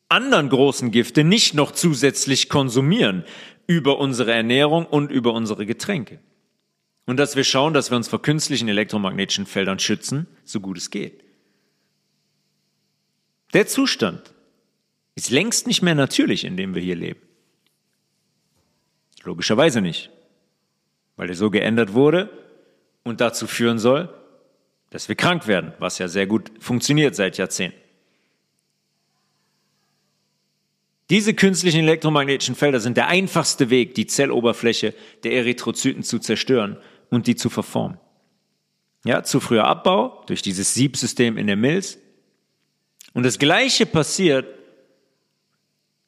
anderen 0.09 0.49
großen 0.49 0.91
Gifte 0.91 1.23
nicht 1.23 1.55
noch 1.55 1.71
zusätzlich 1.71 2.49
konsumieren 2.49 3.25
über 3.69 3.99
unsere 3.99 4.33
Ernährung 4.33 4.85
und 4.85 5.13
über 5.13 5.33
unsere 5.33 5.65
Getränke. 5.65 6.19
Und 7.07 7.17
dass 7.17 7.37
wir 7.37 7.45
schauen, 7.45 7.73
dass 7.73 7.91
wir 7.91 7.97
uns 7.97 8.09
vor 8.09 8.21
künstlichen 8.21 8.69
elektromagnetischen 8.69 9.47
Feldern 9.47 9.79
schützen, 9.79 10.27
so 10.45 10.61
gut 10.61 10.79
es 10.79 10.91
geht. 10.91 11.23
Der 13.53 13.67
Zustand 13.67 14.35
ist 15.15 15.31
längst 15.31 15.67
nicht 15.67 15.83
mehr 15.83 15.95
natürlich, 15.95 16.45
in 16.45 16.57
dem 16.57 16.75
wir 16.75 16.83
hier 16.83 16.97
leben. 16.97 17.21
Logischerweise 19.23 19.81
nicht, 19.81 20.11
weil 21.17 21.29
er 21.29 21.35
so 21.35 21.51
geändert 21.51 21.93
wurde 21.93 22.31
und 23.03 23.21
dazu 23.21 23.47
führen 23.47 23.79
soll, 23.79 24.09
dass 24.91 25.09
wir 25.09 25.15
krank 25.15 25.47
werden, 25.47 25.73
was 25.79 25.99
ja 25.99 26.09
sehr 26.09 26.27
gut 26.27 26.51
funktioniert 26.59 27.15
seit 27.15 27.39
Jahrzehnten. 27.39 27.80
Diese 31.11 31.35
künstlichen 31.35 31.81
elektromagnetischen 31.81 32.55
Felder 32.55 32.79
sind 32.79 32.97
der 32.97 33.09
einfachste 33.09 33.69
Weg, 33.69 33.95
die 33.97 34.07
Zelloberfläche 34.07 34.95
der 35.25 35.33
Erythrozyten 35.33 36.05
zu 36.05 36.21
zerstören 36.21 36.77
und 37.11 37.27
die 37.27 37.35
zu 37.35 37.51
verformen. 37.51 37.99
Ja, 39.05 39.25
zu 39.25 39.41
früher 39.41 39.65
Abbau 39.65 40.23
durch 40.27 40.41
dieses 40.41 40.73
Siebsystem 40.75 41.37
in 41.37 41.49
der 41.49 41.57
Milz. 41.57 41.99
Und 43.13 43.25
das 43.25 43.41
Gleiche 43.41 43.87
passiert 43.87 44.47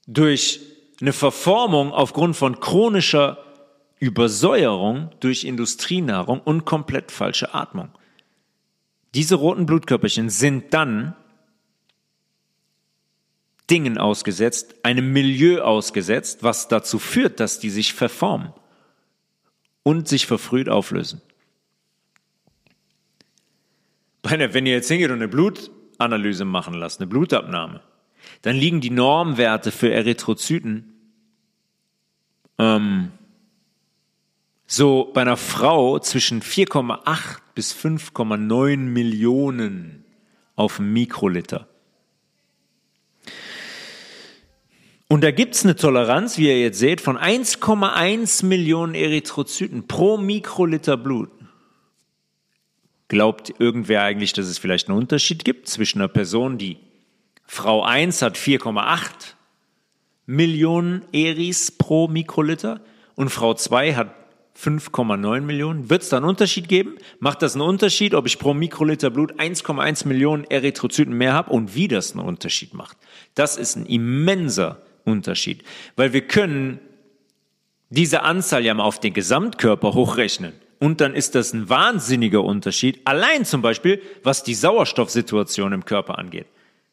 durch 0.07 0.61
eine 1.01 1.13
Verformung 1.13 1.93
aufgrund 1.93 2.37
von 2.37 2.61
chronischer 2.61 3.39
Übersäuerung 3.99 5.11
durch 5.19 5.45
Industrienahrung 5.45 6.41
und 6.41 6.65
komplett 6.65 7.11
falsche 7.11 7.55
Atmung. 7.55 7.89
Diese 9.15 9.35
roten 9.35 9.67
Blutkörperchen 9.67 10.31
sind 10.31 10.73
dann 10.75 11.17
Dingen 13.71 13.99
ausgesetzt, 13.99 14.75
einem 14.83 15.13
Milieu 15.13 15.63
ausgesetzt, 15.63 16.43
was 16.43 16.69
dazu 16.69 16.99
führt, 16.99 17.41
dass 17.41 17.59
die 17.59 17.71
sich 17.71 17.95
verformen 17.95 18.53
und 19.83 20.09
sich 20.09 20.27
verfrüht 20.27 20.69
auflösen. 20.69 21.21
Wenn 24.23 24.67
ihr 24.67 24.73
jetzt 24.73 24.89
hingeht 24.89 25.11
und 25.11 25.17
eine 25.17 25.29
Blutanalyse 25.29 26.45
machen 26.45 26.75
lasst, 26.75 27.01
eine 27.01 27.09
Blutabnahme, 27.09 27.83
dann 28.43 28.57
liegen 28.57 28.81
die 28.81 28.91
Normwerte 28.91 29.73
für 29.73 29.93
Erythrozyten 29.93 30.93
ähm, 32.59 33.11
so 34.67 35.11
bei 35.13 35.23
einer 35.23 35.37
Frau 35.37 35.99
zwischen 35.99 36.41
4,8 36.41 37.39
bis 37.55 37.75
5,9 37.75 38.77
Millionen 38.77 40.05
auf 40.57 40.79
Mikroliter. 40.79 41.69
Und 45.13 45.23
da 45.23 45.31
gibt's 45.31 45.63
eine 45.63 45.77
Toleranz, 45.77 46.39
wie 46.39 46.47
ihr 46.47 46.59
jetzt 46.59 46.79
seht, 46.79 47.03
von 47.03 47.19
1,1 47.19 48.47
Millionen 48.47 48.95
Erythrozyten 48.95 49.87
pro 49.87 50.17
Mikroliter 50.17 50.97
Blut. 50.97 51.29
Glaubt 53.09 53.53
irgendwer 53.59 54.05
eigentlich, 54.05 54.33
dass 54.33 54.47
es 54.47 54.57
vielleicht 54.57 54.89
einen 54.89 54.97
Unterschied 54.97 55.45
gibt 55.45 55.69
zwischen 55.69 55.99
einer 55.99 56.09
Person, 56.09 56.57
die 56.57 56.79
Frau 57.47 57.83
1 57.85 58.23
hat 58.23 58.39
4,8 58.39 59.35
Millionen 60.25 61.03
Eris 61.13 61.73
pro 61.73 62.09
Mikroliter 62.09 62.81
und 63.15 63.29
Frau 63.29 63.53
2 63.53 63.95
hat 63.95 64.15
5,9 64.59 65.43
Millionen. 65.43 65.91
Wird 65.91 66.05
es 66.05 66.09
da 66.09 66.17
einen 66.17 66.25
Unterschied 66.25 66.71
geben? 66.71 66.97
Macht 67.19 67.43
das 67.43 67.55
einen 67.55 67.69
Unterschied, 67.69 68.15
ob 68.15 68.25
ich 68.27 68.39
pro 68.39 68.55
Mikroliter 68.55 69.11
Blut 69.11 69.35
1,1 69.35 70.09
Millionen 70.09 70.45
Erythrozyten 70.45 71.13
mehr 71.13 71.35
habe 71.35 71.53
und 71.53 71.75
wie 71.75 71.89
das 71.89 72.13
einen 72.13 72.25
Unterschied 72.25 72.73
macht? 72.73 72.97
Das 73.35 73.59
ist 73.59 73.77
ein 73.77 73.85
immenser 73.85 74.69
Unterschied. 74.69 74.92
Weil 75.97 76.13
wir 76.13 76.27
können 76.27 76.81
diese 77.91 78.23
Anzahl 78.23 78.65
ja 78.65 78.73
mal 78.75 78.85
auf 78.85 79.01
den 79.01 79.13
Gesamtkörper 79.13 79.95
hochrechnen. 79.95 80.55
Und 80.79 81.01
dann 81.01 81.15
ist 81.15 81.35
das 81.35 81.53
ein 81.53 81.69
wahnsinniger 81.69 82.43
Unterschied. 82.43 83.01
Allein 83.05 83.45
zum 83.45 83.63
Beispiel, 83.63 84.03
was 84.23 84.43
die 84.43 84.55
Sauerstoffsituation 84.55 85.73
im 85.73 85.85
Körper 85.85 86.19
angeht. 86.19 86.47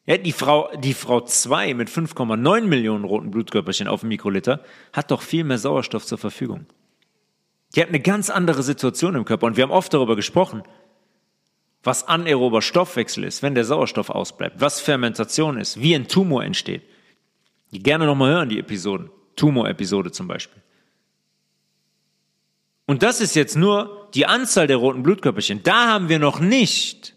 Ja, 0.06 0.16
die 0.16 0.32
Frau, 0.32 0.70
die 0.76 0.94
Frau 0.94 1.20
2 1.20 1.74
mit 1.74 1.88
5,9 1.88 2.62
Millionen 2.62 3.04
roten 3.04 3.30
Blutkörperchen 3.30 3.88
auf 3.88 4.00
dem 4.00 4.10
Mikroliter 4.10 4.62
hat 4.92 5.10
doch 5.10 5.22
viel 5.22 5.44
mehr 5.44 5.58
Sauerstoff 5.58 6.06
zur 6.06 6.18
Verfügung. 6.18 6.66
Die 7.74 7.80
hat 7.80 7.88
eine 7.88 8.00
ganz 8.00 8.30
andere 8.30 8.62
Situation 8.62 9.14
im 9.14 9.24
Körper. 9.24 9.46
Und 9.46 9.56
wir 9.56 9.64
haben 9.64 9.70
oft 9.70 9.92
darüber 9.94 10.16
gesprochen, 10.16 10.62
was 11.82 12.06
anaerober 12.06 12.62
Stoffwechsel 12.62 13.24
ist, 13.24 13.42
wenn 13.42 13.54
der 13.54 13.64
Sauerstoff 13.64 14.10
ausbleibt, 14.10 14.60
was 14.60 14.80
Fermentation 14.80 15.56
ist, 15.56 15.80
wie 15.80 15.94
ein 15.94 16.08
Tumor 16.08 16.44
entsteht. 16.44 16.82
Die 17.72 17.82
gerne 17.82 18.06
nochmal 18.06 18.32
hören, 18.32 18.48
die 18.48 18.58
Episoden. 18.58 19.10
Tumor-Episode 19.36 20.12
zum 20.12 20.28
Beispiel. 20.28 20.60
Und 22.86 23.02
das 23.02 23.20
ist 23.20 23.36
jetzt 23.36 23.56
nur 23.56 24.08
die 24.14 24.26
Anzahl 24.26 24.66
der 24.66 24.76
roten 24.76 25.02
Blutkörperchen. 25.02 25.62
Da 25.62 25.86
haben 25.86 26.08
wir 26.08 26.18
noch 26.18 26.40
nicht 26.40 27.14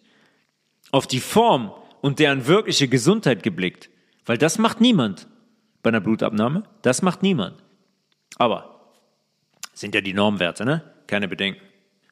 auf 0.92 1.08
die 1.08 1.20
Form 1.20 1.74
und 2.02 2.20
deren 2.20 2.46
wirkliche 2.48 2.88
Gesundheit 2.88 3.42
geblickt. 3.42 3.90
Weil 4.26 4.38
das 4.38 4.58
macht 4.58 4.80
niemand. 4.82 5.28
bei 5.82 5.90
einer 5.90 6.00
Blutabnahme? 6.00 6.64
Das 6.82 7.02
macht 7.02 7.24
niemand. 7.24 7.62
Aber 8.38 8.92
sind 9.74 9.96
ja 9.96 10.02
die 10.02 10.14
Normwerte, 10.14 10.64
ne? 10.64 10.84
Keine 11.08 11.28
Bedenken. 11.28 11.62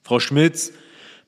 Frau 0.04 0.20
Schmitz, 0.20 0.74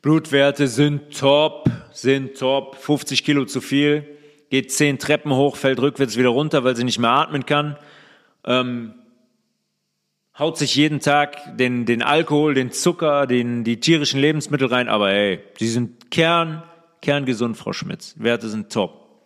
Blutwerte 0.02 0.68
sind 0.68 1.18
top, 1.18 1.70
sind 1.94 2.38
top, 2.38 2.76
50 2.76 3.24
Kilo 3.24 3.46
zu 3.46 3.62
viel, 3.62 4.06
geht 4.54 4.72
10 4.72 5.00
Treppen 5.00 5.34
hoch, 5.34 5.56
fällt 5.56 5.80
rückwärts 5.80 6.16
wieder 6.16 6.30
runter, 6.30 6.64
weil 6.64 6.76
sie 6.76 6.84
nicht 6.84 7.00
mehr 7.00 7.10
atmen 7.10 7.48
kann. 7.48 7.76
Ähm, 8.46 8.94
haut 10.38 10.60
sich 10.60 10.76
jeden 10.76 11.00
Tag 11.00 11.58
den, 11.58 11.88
den 11.88 12.04
Alkohol, 12.04 12.54
den 12.54 12.72
Zucker, 12.72 13.26
den, 13.26 13.64
die 13.64 13.80
tierischen 13.80 14.20
Lebensmittel 14.20 14.68
rein, 14.68 14.90
aber 14.90 15.10
hey, 15.10 15.40
die 15.60 15.68
sind 15.68 16.12
kern, 16.12 16.62
kerngesund, 17.02 17.58
Frau 17.58 17.74
Schmitz. 17.74 18.14
Werte 18.20 18.48
sind 18.48 18.72
top. 18.72 19.26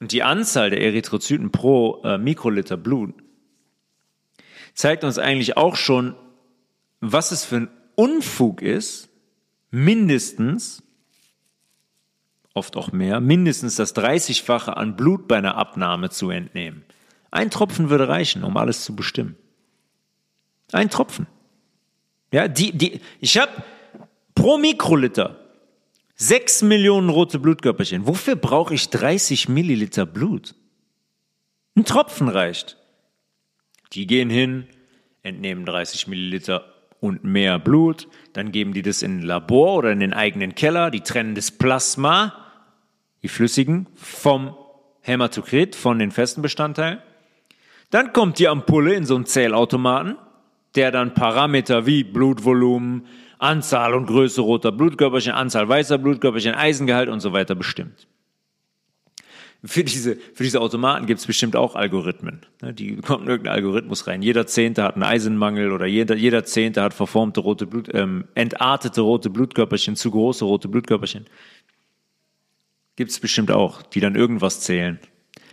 Und 0.00 0.12
die 0.12 0.22
Anzahl 0.22 0.70
der 0.70 0.80
Erythrozyten 0.80 1.52
pro 1.52 2.00
äh, 2.04 2.16
Mikroliter 2.16 2.78
Blut 2.78 3.12
zeigt 4.72 5.04
uns 5.04 5.18
eigentlich 5.18 5.58
auch 5.58 5.76
schon, 5.76 6.14
was 7.00 7.32
es 7.32 7.44
für 7.44 7.56
ein 7.56 7.68
Unfug 7.96 8.62
ist, 8.62 9.10
mindestens, 9.70 10.82
oft 12.54 12.76
auch 12.76 12.92
mehr, 12.92 13.20
mindestens 13.20 13.76
das 13.76 13.94
30-fache 13.94 14.70
an 14.70 14.96
Blut 14.96 15.28
bei 15.28 15.38
einer 15.38 15.56
Abnahme 15.56 16.10
zu 16.10 16.30
entnehmen. 16.30 16.84
Ein 17.30 17.50
Tropfen 17.50 17.90
würde 17.90 18.08
reichen, 18.08 18.42
um 18.42 18.56
alles 18.56 18.84
zu 18.84 18.96
bestimmen. 18.96 19.36
Ein 20.72 20.90
Tropfen. 20.90 21.26
Ja, 22.32 22.48
die, 22.48 22.72
die, 22.72 23.00
ich 23.20 23.38
habe 23.38 23.52
pro 24.34 24.58
Mikroliter 24.58 25.36
sechs 26.14 26.62
Millionen 26.62 27.08
rote 27.08 27.38
Blutkörperchen. 27.38 28.06
Wofür 28.06 28.36
brauche 28.36 28.74
ich 28.74 28.90
30 28.90 29.48
Milliliter 29.48 30.06
Blut? 30.06 30.54
Ein 31.76 31.84
Tropfen 31.84 32.28
reicht. 32.28 32.76
Die 33.92 34.06
gehen 34.06 34.30
hin, 34.30 34.66
entnehmen 35.22 35.64
30 35.64 36.06
Milliliter 36.08 36.64
und 37.00 37.24
mehr 37.24 37.58
Blut, 37.58 38.08
dann 38.34 38.52
geben 38.52 38.74
die 38.74 38.82
das 38.82 39.02
in 39.02 39.18
ein 39.18 39.22
Labor 39.22 39.78
oder 39.78 39.90
in 39.90 40.00
den 40.00 40.12
eigenen 40.12 40.54
Keller, 40.54 40.90
die 40.90 41.00
trennen 41.00 41.34
das 41.34 41.50
Plasma, 41.50 42.39
die 43.22 43.28
flüssigen, 43.28 43.86
vom 43.94 44.56
Hämatokrit, 45.02 45.76
von 45.76 45.98
den 45.98 46.10
festen 46.10 46.42
Bestandteilen. 46.42 46.98
Dann 47.90 48.12
kommt 48.12 48.38
die 48.38 48.48
Ampulle 48.48 48.94
in 48.94 49.04
so 49.04 49.16
einen 49.16 49.26
Zählautomaten, 49.26 50.16
der 50.74 50.90
dann 50.90 51.14
Parameter 51.14 51.86
wie 51.86 52.04
Blutvolumen, 52.04 53.06
Anzahl 53.38 53.94
und 53.94 54.06
Größe 54.06 54.42
roter 54.42 54.70
Blutkörperchen, 54.70 55.32
Anzahl 55.32 55.68
weißer 55.68 55.98
Blutkörperchen, 55.98 56.54
Eisengehalt 56.54 57.08
und 57.08 57.20
so 57.20 57.32
weiter 57.32 57.54
bestimmt. 57.54 58.06
Für 59.62 59.84
diese, 59.84 60.16
für 60.16 60.42
diese 60.42 60.60
Automaten 60.60 61.04
gibt 61.04 61.20
es 61.20 61.26
bestimmt 61.26 61.54
auch 61.54 61.74
Algorithmen. 61.74 62.40
Ne, 62.62 62.72
die 62.72 62.96
kommt 62.96 63.24
in 63.24 63.28
irgendein 63.28 63.56
Algorithmus 63.56 64.06
rein. 64.06 64.22
Jeder 64.22 64.46
Zehnte 64.46 64.82
hat 64.82 64.94
einen 64.94 65.02
Eisenmangel 65.02 65.72
oder 65.72 65.84
jeder, 65.84 66.14
jeder 66.16 66.44
Zehnte 66.44 66.82
hat 66.82 66.94
verformte 66.94 67.40
rote 67.40 67.66
Blut, 67.66 67.90
ähm, 67.92 68.24
entartete 68.34 69.02
rote 69.02 69.28
Blutkörperchen, 69.28 69.96
zu 69.96 70.10
große 70.10 70.46
rote 70.46 70.68
Blutkörperchen. 70.68 71.26
Gibt 73.00 73.12
es 73.12 73.18
bestimmt 73.18 73.50
auch, 73.50 73.80
die 73.80 74.00
dann 74.00 74.14
irgendwas 74.14 74.60
zählen. 74.60 75.00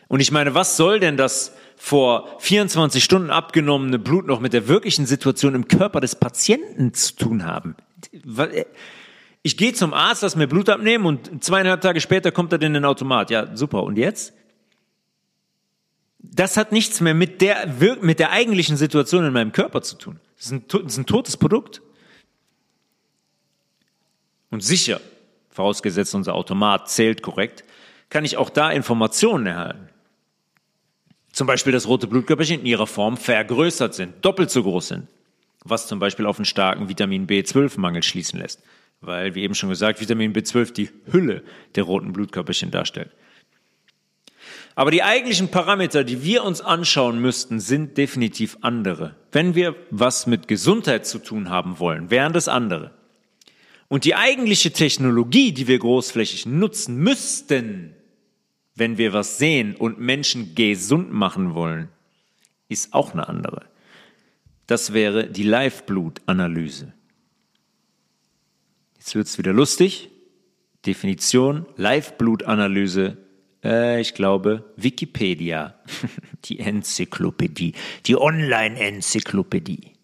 Und 0.10 0.20
ich 0.20 0.34
meine, 0.34 0.54
was 0.54 0.76
soll 0.76 1.00
denn 1.00 1.16
das 1.16 1.56
vor 1.78 2.28
24 2.40 3.02
Stunden 3.02 3.30
abgenommene 3.30 4.00
Blut 4.00 4.28
noch 4.28 4.42
mit 4.42 4.52
der 4.52 4.68
wirklichen 4.68 5.06
Situation 5.06 5.56
im 5.56 5.70
Körper 5.70 6.02
des 6.02 6.18
Patienten 6.18 6.94
zu 6.94 7.16
tun 7.16 7.46
haben? 7.46 7.78
Ich 9.44 9.56
gehe 9.56 9.72
zum 9.72 9.94
Arzt, 9.94 10.24
lass 10.24 10.36
mir 10.36 10.48
Blut 10.48 10.68
abnehmen 10.68 11.06
und 11.06 11.42
zweieinhalb 11.42 11.80
Tage 11.80 12.02
später 12.02 12.34
kommt 12.34 12.52
er 12.52 12.62
in 12.62 12.74
den 12.74 12.84
Automat. 12.84 13.30
Ja, 13.30 13.56
super. 13.56 13.84
Und 13.84 13.98
jetzt? 13.98 14.34
Das 16.20 16.58
hat 16.58 16.74
nichts 16.74 17.00
mehr 17.00 17.14
mit 17.14 17.40
der, 17.40 17.74
mit 18.02 18.20
der 18.20 18.32
eigentlichen 18.32 18.76
Situation 18.76 19.24
in 19.24 19.32
meinem 19.32 19.54
Körper 19.54 19.82
zu 19.82 19.96
tun. 19.96 20.20
Das 20.36 20.48
ist 20.48 20.52
ein, 20.52 20.66
das 20.68 20.82
ist 20.82 20.98
ein 20.98 21.06
totes 21.06 21.38
Produkt. 21.38 21.82
Und 24.50 24.66
sicher, 24.66 25.00
vorausgesetzt 25.58 26.16
unser 26.16 26.34
Automat 26.34 26.90
zählt 26.90 27.22
korrekt, 27.22 27.64
kann 28.10 28.26
ich 28.26 28.38
auch 28.38 28.50
da 28.50 28.72
Informationen 28.72 29.46
erhalten. 29.46 29.90
Zum 31.32 31.46
Beispiel, 31.46 31.74
dass 31.74 31.88
rote 31.88 32.08
Blutkörperchen 32.08 32.62
in 32.62 32.66
ihrer 32.66 32.88
Form 32.88 33.18
vergrößert 33.18 33.94
sind, 33.94 34.24
doppelt 34.24 34.50
so 34.50 34.64
groß 34.64 34.88
sind, 34.88 35.08
was 35.64 35.88
zum 35.88 36.00
Beispiel 36.00 36.26
auf 36.26 36.38
einen 36.38 36.46
starken 36.46 36.90
Vitamin 36.90 37.28
B12-Mangel 37.28 38.02
schließen 38.02 38.40
lässt 38.40 38.64
weil, 39.02 39.36
wie 39.36 39.44
eben 39.44 39.56
schon 39.56 39.70
gesagt, 39.70 40.02
Vitamin 40.02 40.34
B12 40.34 40.74
die 40.74 40.90
Hülle 41.12 41.44
der 41.76 41.84
roten 41.84 42.14
Blutkörperchen 42.14 42.72
darstellt. 42.72 43.12
Aber 44.76 44.92
die 44.92 45.04
eigentlichen 45.04 45.50
Parameter, 45.50 46.04
die 46.04 46.24
wir 46.24 46.44
uns 46.44 46.62
anschauen 46.62 47.20
müssten, 47.20 47.60
sind 47.60 47.98
definitiv 47.98 48.58
andere. 48.62 49.16
Wenn 49.32 49.56
wir 49.56 49.76
was 49.90 50.28
mit 50.28 50.48
Gesundheit 50.48 51.08
zu 51.08 51.20
tun 51.20 51.50
haben 51.50 51.80
wollen, 51.80 52.12
wären 52.12 52.34
das 52.34 52.48
andere. 52.48 52.92
Und 53.88 54.04
die 54.04 54.16
eigentliche 54.16 54.72
Technologie, 54.72 55.54
die 55.54 55.68
wir 55.68 55.80
großflächig 55.80 56.46
nutzen 56.46 56.98
müssten, 56.98 57.96
wenn 58.76 58.98
wir 58.98 59.14
was 59.14 59.38
sehen 59.38 59.76
und 59.76 60.00
Menschen 60.00 60.54
gesund 60.56 61.12
machen 61.12 61.56
wollen, 61.56 61.90
ist 62.70 62.94
auch 62.94 63.14
eine 63.14 63.28
andere. 63.28 63.66
Das 64.68 64.94
wäre 64.94 65.28
die 65.28 65.44
Live-Blut-Analyse. 65.44 66.94
Jetzt 68.98 69.16
wird 69.16 69.28
es 69.28 69.38
wieder 69.38 69.54
lustig. 69.54 70.10
Definition, 70.86 71.66
Live-Blutanalyse, 71.76 73.18
äh, 73.64 74.00
ich 74.02 74.14
glaube, 74.14 74.74
Wikipedia, 74.76 75.80
die 76.46 76.60
Enzyklopädie, 76.60 77.74
die 78.06 78.16
Online-Enzyklopädie. 78.16 79.97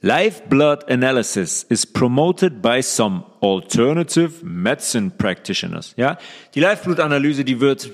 Live 0.00 0.48
blood 0.48 0.88
analysis 0.88 1.64
is 1.64 1.84
promoted 1.84 2.62
by 2.62 2.82
some 2.82 3.24
alternative 3.42 4.44
medicine 4.44 5.10
practitioners. 5.10 5.94
Ja, 5.96 6.18
die 6.54 6.60
Live-Blutanalyse, 6.60 7.44
die 7.44 7.58
wird, 7.58 7.90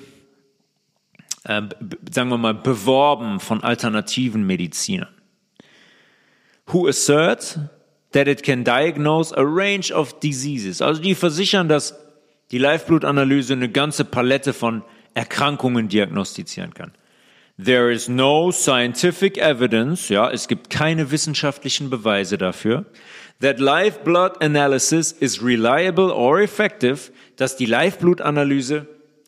äh, 1.44 1.62
sagen 2.12 2.28
wir 2.28 2.36
mal, 2.36 2.54
beworben 2.54 3.40
von 3.40 3.62
alternativen 3.62 4.46
Medizinern. 4.46 5.08
Who 6.66 6.86
assert 6.88 7.58
that 8.14 8.28
it 8.28 8.42
can 8.42 8.64
diagnose 8.64 9.32
a 9.36 9.42
range 9.42 9.92
of 9.92 10.20
diseases. 10.20 10.80
Also 10.80 11.02
die 11.02 11.14
versichern, 11.14 11.68
dass 11.68 11.94
die 12.50 12.58
Live-Blutanalyse 12.58 13.52
eine 13.52 13.68
ganze 13.68 14.04
Palette 14.04 14.52
von 14.52 14.84
Erkrankungen 15.14 15.88
diagnostizieren 15.88 16.72
kann. 16.72 16.92
There 17.62 17.92
is 17.92 18.08
no 18.08 18.50
scientific 18.50 19.38
evidence, 19.38 20.08
ja, 20.08 20.30
es 20.30 20.48
gibt 20.48 20.70
keine 20.70 21.12
wissenschaftlichen 21.12 21.88
Beweise 21.88 22.36
dafür, 22.36 22.84
that 23.40 23.60
live 23.60 24.02
blood 24.02 24.42
analysis 24.42 25.12
is 25.12 25.42
reliable 25.42 26.12
or 26.12 26.40
effective, 26.40 27.12
dass 27.36 27.56
die 27.56 27.66
Live-Blutanalyse 27.66 28.86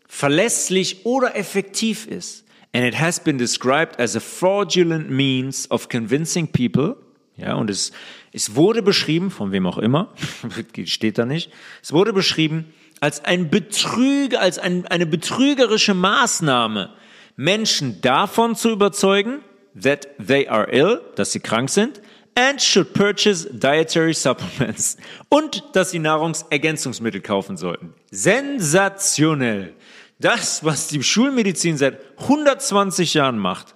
verlässlich 0.09 1.07
oder 1.07 1.37
effektiv 1.37 2.07
ist. 2.07 2.45
And 2.73 2.85
it 2.85 2.99
has 2.99 3.21
been 3.21 3.39
described 3.39 4.01
as 4.01 4.17
a 4.17 4.21
fraudulent 4.21 5.09
means 5.09 5.71
of 5.71 5.89
convincing 5.89 6.49
people, 6.49 6.97
ja, 7.37 7.55
und 7.55 7.71
es 7.71 7.93
es 8.37 8.55
wurde 8.55 8.83
beschrieben, 8.83 9.31
von 9.31 9.51
wem 9.51 9.67
auch 9.67 9.79
immer, 9.79 10.13
steht 10.85 11.17
da 11.17 11.25
nicht, 11.25 11.51
es 11.83 11.95
wurde 11.95 12.13
beschrieben 12.13 12.67
als 13.01 13.25
ein 13.25 13.49
Betrüger, 13.49 14.41
als 14.41 14.59
ein, 14.59 14.87
eine 14.89 15.07
betrügerische 15.07 15.95
Maßnahme, 15.95 16.93
Menschen 17.37 18.01
davon 18.01 18.57
zu 18.57 18.71
überzeugen, 18.71 19.41
that 19.81 20.09
they 20.25 20.49
are 20.49 20.71
ill, 20.73 21.01
dass 21.17 21.33
sie 21.33 21.41
krank 21.41 21.71
sind, 21.71 22.01
and 22.35 22.61
should 22.61 22.93
purchase 22.93 23.49
dietary 23.53 24.15
supplements 24.15 24.97
und 25.29 25.63
dass 25.75 25.91
sie 25.91 25.99
Nahrungsergänzungsmittel 25.99 27.21
kaufen 27.21 27.57
sollten. 27.57 27.95
Sensationell. 28.11 29.75
Das, 30.19 30.65
was 30.65 30.89
die 30.89 31.03
Schulmedizin 31.03 31.77
seit 31.77 32.01
120 32.19 33.15
Jahren 33.15 33.39
macht, 33.39 33.75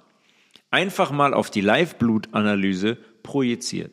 einfach 0.71 1.11
mal 1.11 1.35
auf 1.35 1.51
die 1.51 1.61
Live-Blutanalyse 1.61 2.97
projiziert 3.23 3.93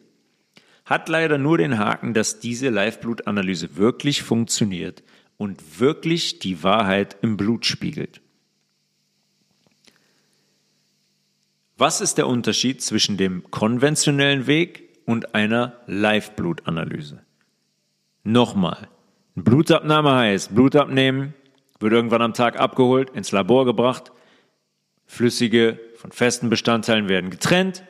hat 0.87 1.09
leider 1.09 1.37
nur 1.37 1.57
den 1.57 1.77
Haken, 1.77 2.13
dass 2.13 2.39
diese 2.39 2.69
Live-Blutanalyse 2.69 3.75
wirklich 3.75 4.23
funktioniert 4.23 5.03
und 5.35 5.79
wirklich 5.79 6.39
die 6.39 6.63
Wahrheit 6.63 7.17
im 7.21 7.35
Blut 7.35 7.65
spiegelt. 7.65 8.21
Was 11.79 12.01
ist 12.01 12.17
der 12.17 12.27
Unterschied 12.27 12.81
zwischen 12.81 13.17
dem 13.17 13.51
konventionellen 13.51 14.47
Weg 14.47 14.97
und 15.05 15.35
einer 15.35 15.77
Live-Blutanalyse? 15.85 17.21
Nochmal, 18.23 18.87
Blutabnahme 19.35 20.15
heißt, 20.15 20.55
Blut 20.55 20.75
abnehmen, 20.75 21.35
wird 21.79 21.93
irgendwann 21.93 22.23
am 22.23 22.33
Tag 22.33 22.59
abgeholt, 22.59 23.11
ins 23.11 23.31
Labor 23.31 23.65
gebracht, 23.65 24.11
flüssige 25.05 25.79
von 25.95 26.11
festen 26.11 26.49
Bestandteilen 26.49 27.09
werden 27.09 27.29
getrennt, 27.29 27.83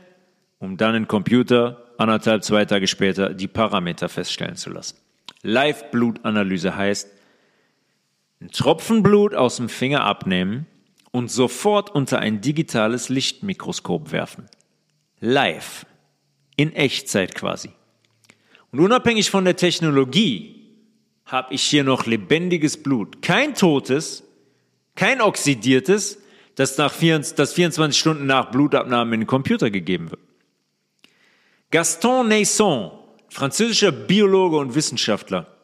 um 0.60 0.76
dann 0.76 0.94
in 0.94 1.08
Computer 1.08 1.86
anderthalb, 1.98 2.44
zwei 2.44 2.66
Tage 2.66 2.88
später 2.88 3.34
die 3.34 3.48
Parameter 3.48 4.10
feststellen 4.10 4.58
zu 4.58 4.70
lassen. 4.70 4.98
Live-Blutanalyse 5.44 6.76
heißt, 6.76 7.10
einen 8.42 8.52
Tropfen 8.52 9.02
Blut 9.02 9.34
aus 9.34 9.56
dem 9.56 9.70
Finger 9.70 10.04
abnehmen 10.04 10.66
und 11.12 11.32
sofort 11.32 11.90
unter 11.90 12.20
ein 12.20 12.42
digitales 12.42 13.10
Lichtmikroskop 13.10 14.12
werfen. 14.12 14.46
Live. 15.20 15.86
In 16.56 16.74
Echtzeit 16.74 17.36
quasi. 17.36 17.70
Und 18.72 18.80
unabhängig 18.80 19.30
von 19.30 19.46
der 19.46 19.56
Technologie 19.56 20.58
habe 21.26 21.54
ich 21.54 21.64
hier 21.64 21.84
noch 21.84 22.06
lebendiges 22.06 22.82
Blut. 22.82 23.22
Kein 23.22 23.54
totes, 23.54 24.24
kein 24.96 25.22
oxidiertes, 25.22 26.20
das, 26.56 26.78
nach 26.78 26.92
24, 26.92 27.36
das 27.36 27.54
24 27.54 28.00
Stunden 28.00 28.26
nach 28.26 28.50
Blutabnahme 28.50 29.14
in 29.14 29.22
den 29.22 29.28
Computer 29.28 29.70
gegeben 29.70 30.10
wird. 30.10 30.22
Gaston 31.70 32.30
Naisson, 32.30 32.92
französischer 33.30 33.92
Biologe 33.92 34.58
und 34.58 34.74
Wissenschaftler, 34.74 35.57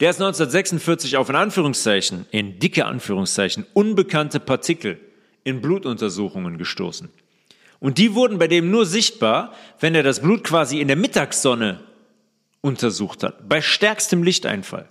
der 0.00 0.10
ist 0.10 0.20
1946 0.20 1.16
auf 1.16 1.28
in 1.28 1.36
Anführungszeichen, 1.36 2.26
in 2.30 2.58
dicke 2.58 2.84
Anführungszeichen, 2.84 3.66
unbekannte 3.74 4.40
Partikel 4.40 4.98
in 5.44 5.60
Blutuntersuchungen 5.60 6.58
gestoßen. 6.58 7.10
Und 7.80 7.98
die 7.98 8.14
wurden 8.14 8.38
bei 8.38 8.48
dem 8.48 8.70
nur 8.70 8.86
sichtbar, 8.86 9.52
wenn 9.78 9.94
er 9.94 10.02
das 10.02 10.20
Blut 10.20 10.42
quasi 10.42 10.80
in 10.80 10.88
der 10.88 10.96
Mittagssonne 10.96 11.80
untersucht 12.60 13.22
hat, 13.22 13.48
bei 13.48 13.60
stärkstem 13.60 14.22
Lichteinfall. 14.22 14.88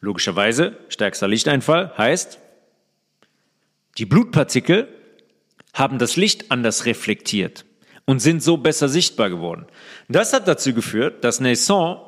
Logischerweise, 0.00 0.76
stärkster 0.88 1.28
Lichteinfall 1.28 1.96
heißt, 1.96 2.38
die 3.96 4.06
Blutpartikel 4.06 4.88
haben 5.72 5.98
das 5.98 6.16
Licht 6.16 6.50
anders 6.50 6.84
reflektiert 6.84 7.64
und 8.04 8.18
sind 8.18 8.42
so 8.42 8.56
besser 8.56 8.88
sichtbar 8.88 9.30
geworden. 9.30 9.66
Das 10.08 10.32
hat 10.32 10.46
dazu 10.48 10.74
geführt, 10.74 11.24
dass 11.24 11.40
Naisson 11.40 11.98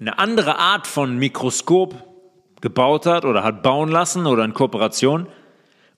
eine 0.00 0.18
andere 0.18 0.58
Art 0.58 0.86
von 0.86 1.18
Mikroskop 1.18 1.94
gebaut 2.60 3.06
hat 3.06 3.24
oder 3.24 3.44
hat 3.44 3.62
bauen 3.62 3.88
lassen 3.88 4.26
oder 4.26 4.44
in 4.44 4.54
Kooperation, 4.54 5.26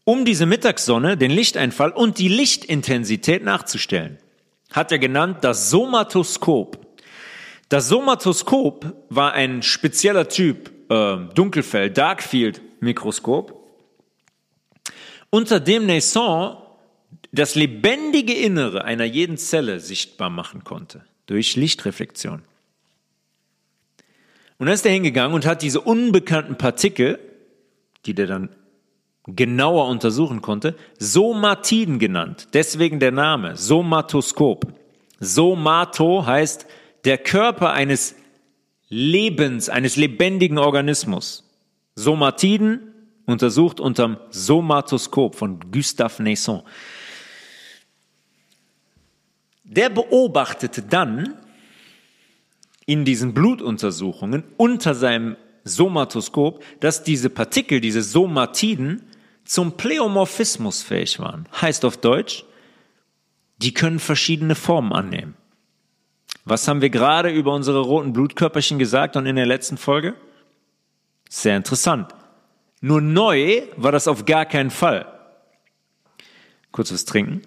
um 0.05 0.25
diese 0.25 0.47
Mittagssonne, 0.47 1.17
den 1.17 1.31
Lichteinfall 1.31 1.91
und 1.91 2.19
die 2.19 2.29
Lichtintensität 2.29 3.45
nachzustellen 3.45 4.19
hat 4.73 4.93
er 4.93 4.99
genannt 4.99 5.39
das 5.43 5.71
Somatoskop. 5.71 6.79
Das 7.69 7.89
Somatoskop 7.89 8.95
war 9.09 9.33
ein 9.33 9.63
spezieller 9.63 10.29
Typ 10.29 10.71
äh, 10.91 11.17
Dunkelfeld, 11.35 11.97
Darkfield 11.97 12.61
Mikroskop, 12.81 13.55
unter 15.31 15.61
dem 15.61 15.87
Naisson 15.87 16.57
das 17.33 17.55
lebendige 17.55 18.35
Innere 18.35 18.85
einer 18.85 19.05
jeden 19.05 19.37
Zelle 19.37 19.79
sichtbar 19.79 20.31
machen 20.31 20.65
konnte 20.65 21.05
durch 21.27 21.55
Lichtreflexion. 21.55 22.43
Und 24.61 24.66
dann 24.66 24.75
ist 24.75 24.85
er 24.85 24.92
hingegangen 24.92 25.35
und 25.35 25.46
hat 25.46 25.62
diese 25.62 25.81
unbekannten 25.81 26.57
Partikel, 26.57 27.18
die 28.05 28.12
der 28.12 28.27
dann 28.27 28.51
genauer 29.25 29.88
untersuchen 29.88 30.42
konnte, 30.42 30.77
Somatiden 30.99 31.99
genannt. 31.99 32.49
Deswegen 32.53 33.01
der 33.01 33.11
Name, 33.11 33.57
Somatoskop. 33.57 34.70
Somato 35.18 36.27
heißt 36.27 36.66
der 37.07 37.16
Körper 37.16 37.73
eines 37.73 38.16
Lebens, 38.90 39.70
eines 39.70 39.96
lebendigen 39.96 40.59
Organismus. 40.59 41.42
Somatiden 41.94 42.92
untersucht 43.25 43.81
unterm 43.81 44.18
Somatoskop 44.29 45.37
von 45.37 45.59
Gustave 45.73 46.23
Naisson. 46.23 46.62
Der 49.64 49.88
beobachtete 49.88 50.83
dann 50.83 51.39
in 52.90 53.05
diesen 53.05 53.35
Blutuntersuchungen 53.35 54.42
unter 54.57 54.96
seinem 54.96 55.37
Somatoskop, 55.62 56.64
dass 56.81 57.05
diese 57.05 57.31
Partikel, 57.31 57.81
diese 57.81 58.03
Somatiden, 58.03 59.05
zum 59.44 59.76
Pleomorphismus 59.76 60.83
fähig 60.83 61.20
waren. 61.20 61.48
Heißt 61.61 61.85
auf 61.85 61.98
Deutsch, 61.98 62.44
die 63.59 63.72
können 63.72 64.00
verschiedene 64.00 64.57
Formen 64.57 64.92
annehmen. 64.92 65.37
Was 66.44 66.66
haben 66.66 66.81
wir 66.81 66.90
gerade 66.90 67.31
über 67.31 67.55
unsere 67.55 67.79
roten 67.79 68.12
Blutkörperchen 68.12 68.81
gesagt 68.81 69.14
und 69.14 69.24
in 69.26 69.37
der 69.37 69.46
letzten 69.46 69.76
Folge? 69.76 70.16
Sehr 71.29 71.57
interessant. 71.57 72.12
Nur 72.81 73.00
neu 73.00 73.62
war 73.76 73.92
das 73.92 74.09
auf 74.09 74.24
gar 74.24 74.46
keinen 74.46 74.70
Fall. 74.70 75.07
Kurz 76.72 76.92
was 76.92 77.05
trinken. 77.05 77.42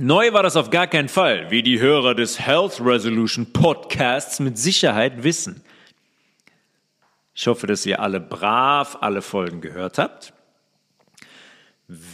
Neu 0.00 0.32
war 0.32 0.44
das 0.44 0.54
auf 0.54 0.70
gar 0.70 0.86
keinen 0.86 1.08
Fall, 1.08 1.50
wie 1.50 1.64
die 1.64 1.80
Hörer 1.80 2.14
des 2.14 2.38
Health 2.38 2.80
Resolution 2.80 3.52
Podcasts 3.52 4.38
mit 4.38 4.56
Sicherheit 4.56 5.24
wissen. 5.24 5.64
Ich 7.34 7.48
hoffe, 7.48 7.66
dass 7.66 7.84
ihr 7.84 8.00
alle 8.00 8.20
brav 8.20 8.98
alle 9.00 9.22
Folgen 9.22 9.60
gehört 9.60 9.98
habt. 9.98 10.32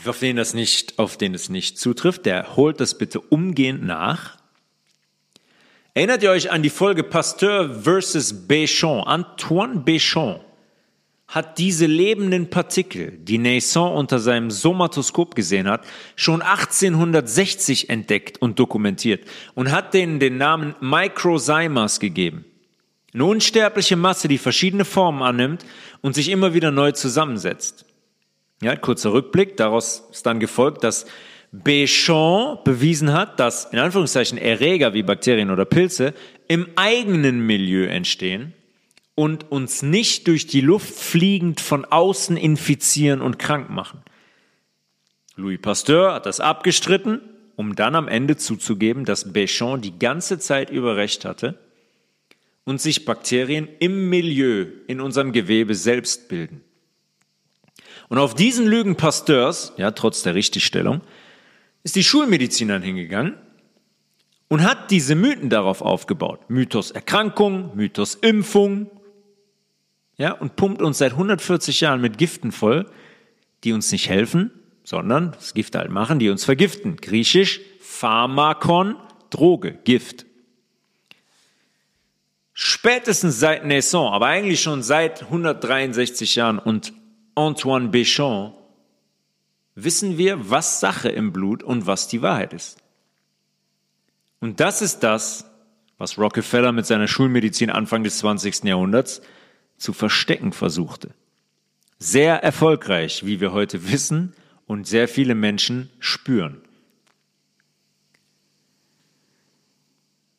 Auf 0.07 0.19
den 0.19 0.37
das 0.37 0.55
nicht, 0.55 0.99
auf 0.99 1.19
den 1.19 1.35
es 1.35 1.51
nicht 1.51 1.79
zutrifft, 1.79 2.25
der 2.25 2.57
holt 2.57 2.81
das 2.81 2.97
bitte 2.97 3.21
umgehend 3.21 3.85
nach. 3.85 4.39
Erinnert 5.93 6.23
ihr 6.23 6.31
euch 6.31 6.51
an 6.51 6.63
die 6.63 6.71
Folge 6.71 7.05
Pasteur 7.05 7.83
versus 7.83 8.33
Béchamp? 8.49 9.05
Antoine 9.05 9.85
Béchamp 9.85 10.41
hat 11.35 11.59
diese 11.59 11.87
lebenden 11.87 12.49
Partikel, 12.49 13.11
die 13.11 13.39
Naisson 13.39 13.93
unter 13.93 14.21
seinem 14.21 14.53
Somatoskop 14.53 15.35
gesehen 15.35 15.69
hat, 15.69 15.85
schon 16.15 16.43
1860 16.43 17.91
entdeckt 17.91 18.41
und 18.41 18.61
dokumentiert 18.61 19.27
und 19.55 19.73
hat 19.73 19.95
denen 19.95 20.21
den 20.21 20.37
Namen 20.37 20.77
Microzymas 20.81 21.99
gegeben. 21.99 22.45
Eine 23.13 23.25
unsterbliche 23.25 23.97
Masse, 23.97 24.29
die 24.29 24.39
verschiedene 24.39 24.85
Formen 24.85 25.23
annimmt 25.23 25.67
und 26.03 26.15
sich 26.15 26.29
immer 26.29 26.55
wieder 26.55 26.71
neu 26.71 26.93
zusammensetzt. 26.93 27.85
Ja, 28.63 28.77
kurzer 28.77 29.13
Rückblick, 29.13 29.57
daraus 29.57 30.05
ist 30.13 30.27
dann 30.27 30.39
gefolgt, 30.39 30.85
dass 30.85 31.05
Béchamp 31.53 32.63
bewiesen 32.63 33.13
hat, 33.13 33.41
dass 33.41 33.65
in 33.73 33.81
Anführungszeichen 33.81 34.39
Erreger 34.39 34.95
wie 34.95 35.03
Bakterien 35.03 35.51
oder 35.51 35.65
Pilze 35.65 36.15
im 36.47 36.69
eigenen 36.77 37.45
Milieu 37.45 37.87
entstehen 37.87 38.55
und 39.15 39.51
uns 39.51 39.83
nicht 39.83 40.27
durch 40.27 40.47
die 40.47 40.61
Luft 40.61 40.93
fliegend 40.95 41.61
von 41.61 41.85
außen 41.85 42.37
infizieren 42.37 43.21
und 43.21 43.39
krank 43.39 43.71
machen. 43.71 44.03
Louis 45.37 45.61
Pasteur 45.61 46.15
hat 46.15 46.27
das 46.27 46.41
abgestritten, 46.41 47.21
um 47.57 47.77
dann 47.77 47.95
am 47.95 48.09
Ende 48.09 48.37
zuzugeben, 48.37 49.05
dass 49.05 49.33
Béchamp 49.33 49.81
die 49.81 49.99
ganze 49.99 50.39
Zeit 50.39 50.71
über 50.71 50.97
Recht 50.97 51.25
hatte 51.25 51.59
und 52.65 52.81
sich 52.81 53.05
Bakterien 53.05 53.69
im 53.79 54.09
Milieu, 54.09 54.67
in 54.87 55.01
unserem 55.01 55.33
Gewebe 55.33 55.75
selbst 55.75 56.29
bilden. 56.29 56.63
Und 58.09 58.19
auf 58.19 58.35
diesen 58.35 58.67
Lügen 58.67 58.97
Pasteurs, 58.97 59.73
ja, 59.77 59.91
trotz 59.93 60.23
der 60.23 60.35
Richtigstellung, 60.35 61.01
ist 61.83 61.97
die 61.97 62.05
Schulmedizin 62.05 62.69
dann 62.69 62.83
hingegangen 62.83 63.37
und 64.49 64.63
hat 64.63 64.91
diese 64.91 65.15
Mythen 65.15 65.51
darauf 65.51 65.83
aufgebaut. 65.83 66.49
Mythos 66.49 66.91
Erkrankung, 66.91 67.75
Mythos 67.75 68.15
Impfung, 68.15 68.91
ja, 70.17 70.33
und 70.33 70.57
pumpt 70.57 70.83
uns 70.83 70.99
seit 70.99 71.13
140 71.13 71.81
Jahren 71.81 72.01
mit 72.01 72.19
Giften 72.19 72.53
voll, 72.53 72.91
die 73.65 73.73
uns 73.73 73.91
nicht 73.91 74.09
helfen, 74.09 74.51
sondern 74.85 75.33
das 75.33 75.55
Gift 75.55 75.75
halt 75.75 75.91
machen, 75.91 76.19
die 76.19 76.31
uns 76.31 76.45
vergiften. 76.45 76.97
Griechisch 76.97 77.61
Pharmakon, 77.81 78.97
Droge, 79.31 79.73
Gift. 79.85 80.27
Spätestens 82.53 83.41
seit 83.41 83.65
Naisson, 83.65 84.13
aber 84.13 84.27
eigentlich 84.27 84.63
schon 84.63 84.83
seit 84.83 85.23
163 85.23 86.37
Jahren 86.37 86.59
und 86.59 86.93
Antoine 87.35 87.89
Béchamp 87.89 88.55
wissen 89.75 90.19
wir, 90.19 90.51
was 90.51 90.81
Sache 90.81 91.09
im 91.09 91.33
Blut 91.33 91.63
und 91.63 91.87
was 91.87 92.07
die 92.07 92.23
Wahrheit 92.23 92.53
ist. 92.53 92.79
Und 94.41 94.61
das 94.61 94.83
ist 94.83 95.01
das, 95.01 95.47
was 95.99 96.19
Rockefeller 96.19 96.73
mit 96.73 96.87
seiner 96.87 97.09
Schulmedizin 97.09 97.71
Anfang 97.71 98.05
des 98.05 98.19
20. 98.19 98.65
Jahrhunderts 98.65 99.23
zu 99.77 99.93
verstecken 99.93 100.53
versuchte. 100.53 101.11
Sehr 101.99 102.43
erfolgreich, 102.43 103.25
wie 103.25 103.41
wir 103.41 103.53
heute 103.53 103.91
wissen 103.91 104.35
und 104.67 104.87
sehr 104.87 105.09
viele 105.09 105.35
Menschen 105.35 105.91
spüren. 105.99 106.61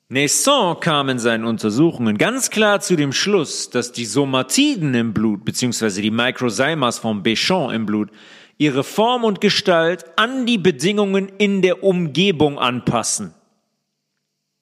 Naisson 0.08 0.80
kam 0.80 1.10
in 1.10 1.18
seinen 1.18 1.46
Untersuchungen 1.46 2.20
ganz 2.20 2.52
klar 2.52 2.80
zu 2.80 2.96
dem 2.96 3.12
Schluss, 3.12 3.72
dass 3.72 3.92
die 3.92 4.06
Somatiden 4.06 4.94
im 4.94 5.14
Blut 5.14 5.44
bzw. 5.44 6.02
die 6.02 6.12
Microzymas 6.12 7.00
von 7.00 7.24
Béchamp 7.24 7.74
im 7.74 7.88
Blut 7.88 8.12
ihre 8.58 8.84
Form 8.84 9.24
und 9.24 9.42
Gestalt 9.42 10.06
an 10.16 10.46
die 10.46 10.60
Bedingungen 10.60 11.30
in 11.38 11.62
der 11.62 11.84
Umgebung 11.84 12.60
anpassen. 12.60 13.34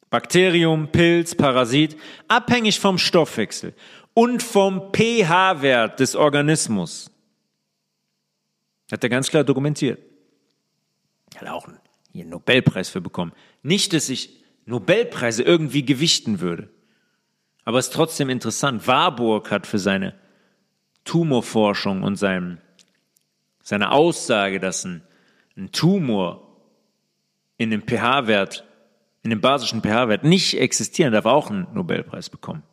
Bakterium, 0.09 0.89
Pilz, 0.91 1.36
Parasit, 1.36 1.97
abhängig 2.28 2.80
vom 2.80 2.97
Stoffwechsel 2.97 3.74
und 4.14 4.43
vom 4.43 4.91
pH-Wert 4.93 5.99
des 5.99 6.16
Organismus. 6.16 7.11
Hat 8.91 9.03
er 9.03 9.09
ganz 9.09 9.30
klar 9.30 9.43
dokumentiert. 9.43 9.99
Hat 11.36 11.47
auch 11.47 11.68
einen 11.68 12.30
Nobelpreis 12.30 12.89
für 12.89 13.01
bekommen. 13.01 13.34
Nicht, 13.64 13.93
dass 13.93 14.09
ich 14.09 14.43
Nobelpreise 14.66 15.43
irgendwie 15.43 15.84
gewichten 15.84 16.39
würde. 16.39 16.70
Aber 17.66 17.80
es 17.80 17.88
ist 17.88 17.93
trotzdem 17.93 18.30
interessant. 18.30 18.88
Warburg 18.88 19.51
hat 19.51 19.68
für 19.68 19.80
seine 19.80 20.14
Tumorforschung 21.05 22.03
und 22.03 22.18
sein, 22.18 22.61
seine 23.61 23.91
Aussage, 23.91 24.59
dass 24.59 24.86
ein, 24.86 25.01
ein 25.57 25.72
Tumor 25.72 26.47
in 27.57 27.72
dem 27.72 27.82
pH-Wert, 27.82 28.66
in 29.24 29.30
dem 29.30 29.41
basischen 29.41 29.82
pH-Wert 29.82 30.24
nicht 30.24 30.59
existieren 30.59 31.14
darf, 31.14 31.26
auch 31.26 31.49
einen 31.49 31.68
Nobelpreis 31.74 32.30
bekommen. 32.30 32.64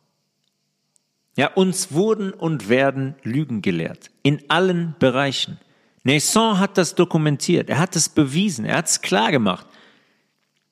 Ja, 1.37 1.47
uns 1.53 1.91
wurden 1.91 2.33
und 2.33 2.69
werden 2.69 3.15
Lügen 3.23 3.61
gelehrt. 3.61 4.11
In 4.21 4.41
allen 4.49 4.95
Bereichen. 4.99 5.59
Naisson 6.03 6.59
hat 6.59 6.77
das 6.77 6.95
dokumentiert. 6.95 7.69
Er 7.69 7.79
hat 7.79 7.95
es 7.95 8.09
bewiesen. 8.09 8.65
Er 8.65 8.77
hat 8.77 8.87
es 8.87 9.01
klar 9.01 9.31
gemacht. 9.31 9.65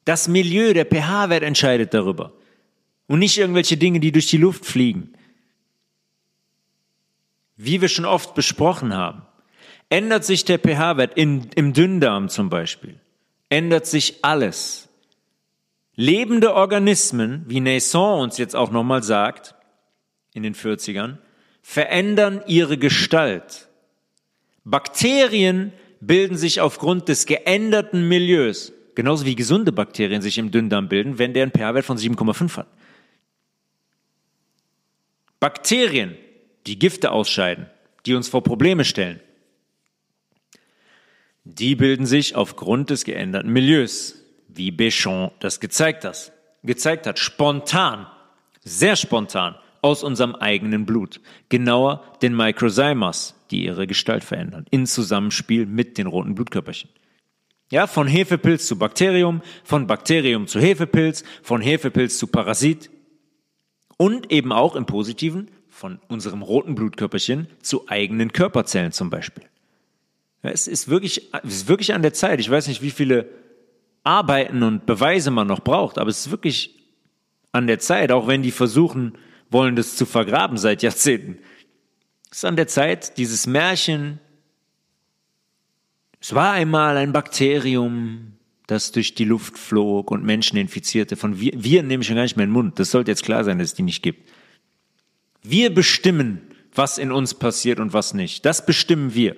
Das 0.06 0.28
Milieu, 0.28 0.74
der 0.74 0.86
pH-Wert 0.86 1.44
entscheidet 1.44 1.94
darüber. 1.94 2.34
Und 3.08 3.20
nicht 3.20 3.38
irgendwelche 3.38 3.78
Dinge, 3.78 4.00
die 4.00 4.12
durch 4.12 4.28
die 4.28 4.38
Luft 4.38 4.66
fliegen. 4.66 5.14
Wie 7.56 7.82
wir 7.82 7.90
schon 7.90 8.06
oft 8.06 8.36
besprochen 8.36 8.94
haben, 8.94 9.24
ändert 9.90 10.24
sich 10.24 10.46
der 10.46 10.60
pH-Wert 10.60 11.18
im 11.18 11.74
Dünndarm 11.74 12.30
zum 12.30 12.50
Beispiel, 12.50 13.00
ändert 13.50 13.86
sich 13.86 14.24
alles. 14.24 14.88
Lebende 15.96 16.54
Organismen, 16.54 17.44
wie 17.48 17.60
Naisson 17.60 18.22
uns 18.22 18.38
jetzt 18.38 18.56
auch 18.56 18.72
nochmal 18.72 19.04
sagt, 19.04 19.56
in 20.34 20.44
den 20.44 20.56
40ern, 20.56 21.18
verändern 21.62 22.42
ihre 22.48 22.78
Gestalt. 22.78 23.68
Bakterien 24.64 25.74
bilden 26.00 26.38
sich 26.38 26.62
aufgrund 26.62 27.10
des 27.10 27.26
geänderten 27.26 28.08
Milieus, 28.08 28.72
genauso 28.96 29.26
wie 29.26 29.36
gesunde 29.36 29.72
Bakterien 29.72 30.22
sich 30.22 30.38
im 30.38 30.52
Dünndarm 30.52 30.90
bilden, 30.90 31.18
wenn 31.20 31.34
der 31.34 31.44
einen 31.44 31.52
pH-Wert 31.52 31.86
von 31.86 31.98
7,5 31.98 32.58
hat. 32.58 32.68
Bakterien, 35.40 36.16
die 36.68 36.78
Gifte 36.78 37.12
ausscheiden, 37.12 37.68
die 38.06 38.14
uns 38.14 38.28
vor 38.28 38.44
Probleme 38.44 38.86
stellen, 38.86 39.20
die 41.46 41.76
bilden 41.76 42.06
sich 42.06 42.36
aufgrund 42.36 42.90
des 42.90 43.06
geänderten 43.06 43.52
Milieus, 43.52 44.16
wie 44.48 44.72
Béchamp 44.72 45.32
das 45.40 45.60
gezeigt 45.60 46.06
hat. 46.06 46.32
Gezeigt 46.64 47.08
hat, 47.08 47.18
spontan, 47.18 48.06
sehr 48.64 48.96
spontan 48.96 49.56
aus 49.82 50.04
unserem 50.04 50.36
eigenen 50.36 50.86
Blut. 50.86 51.22
Genauer 51.50 52.04
den 52.22 52.36
Microzymas, 52.36 53.36
die 53.52 53.66
ihre 53.66 53.88
Gestalt 53.88 54.24
verändern, 54.24 54.66
in 54.72 54.86
Zusammenspiel 54.86 55.66
mit 55.66 55.98
den 55.98 56.08
roten 56.08 56.36
Blutkörperchen. 56.36 56.90
Ja, 57.72 57.86
von 57.86 58.08
Hefepilz 58.08 58.68
zu 58.68 58.80
Bakterium, 58.80 59.42
von 59.64 59.86
Bakterium 59.86 60.48
zu 60.48 60.60
Hefepilz, 60.60 61.24
von 61.44 61.62
Hefepilz 61.62 62.18
zu 62.18 62.28
Parasit 62.28 62.90
und 63.98 64.32
eben 64.32 64.52
auch 64.52 64.76
im 64.76 64.86
Positiven 64.86 65.52
von 65.70 66.00
unserem 66.08 66.42
roten 66.42 66.74
Blutkörperchen 66.76 67.48
zu 67.62 67.88
eigenen 67.88 68.34
Körperzellen 68.34 68.92
zum 68.92 69.10
Beispiel. 69.10 69.44
Es 70.42 70.68
ist 70.68 70.88
wirklich, 70.88 71.34
es 71.44 71.54
ist 71.54 71.68
wirklich 71.68 71.94
an 71.94 72.02
der 72.02 72.14
Zeit. 72.14 72.40
Ich 72.40 72.50
weiß 72.50 72.68
nicht, 72.68 72.82
wie 72.82 72.92
viele 72.92 73.30
Arbeiten 74.04 74.64
und 74.64 74.86
Beweise 74.86 75.32
man 75.32 75.48
noch 75.48 75.60
braucht, 75.60 75.98
aber 75.98 76.10
es 76.10 76.26
ist 76.26 76.32
wirklich 76.32 76.76
an 77.52 77.68
der 77.68 77.80
Zeit, 77.80 78.12
auch 78.12 78.28
wenn 78.28 78.42
die 78.42 78.52
versuchen, 78.52 79.18
wollen 79.50 79.76
das 79.76 79.96
zu 79.96 80.06
vergraben 80.06 80.58
seit 80.58 80.84
Jahrzehnten. 80.84 81.40
Es 82.32 82.40
ist 82.40 82.46
an 82.46 82.56
der 82.56 82.68
Zeit, 82.68 83.18
dieses 83.18 83.48
Märchen, 83.48 84.20
es 86.22 86.36
war 86.36 86.52
einmal 86.52 86.98
ein 86.98 87.14
Bakterium, 87.14 88.34
das 88.68 88.92
durch 88.92 89.16
die 89.16 89.26
Luft 89.26 89.58
flog 89.58 90.12
und 90.12 90.24
Menschen 90.24 90.58
infizierte. 90.58 91.16
Von 91.16 91.40
Viren, 91.40 91.64
Viren 91.64 91.88
nehme 91.88 92.02
ich 92.02 92.08
schon 92.08 92.18
gar 92.18 92.24
nicht 92.24 92.36
mehr 92.36 92.44
in 92.44 92.50
den 92.50 92.54
Mund. 92.54 92.80
Das 92.80 92.92
sollte 92.92 93.10
jetzt 93.10 93.24
klar 93.24 93.44
sein, 93.44 93.58
dass 93.58 93.70
es 93.70 93.74
die 93.74 93.84
nicht 93.84 94.04
gibt. 94.04 94.30
Wir 95.42 95.74
bestimmen, 95.74 96.42
was 96.74 96.98
in 96.98 97.12
uns 97.12 97.34
passiert 97.34 97.80
und 97.80 97.94
was 97.94 98.14
nicht. 98.14 98.46
Das 98.46 98.66
bestimmen 98.66 99.16
wir. 99.16 99.36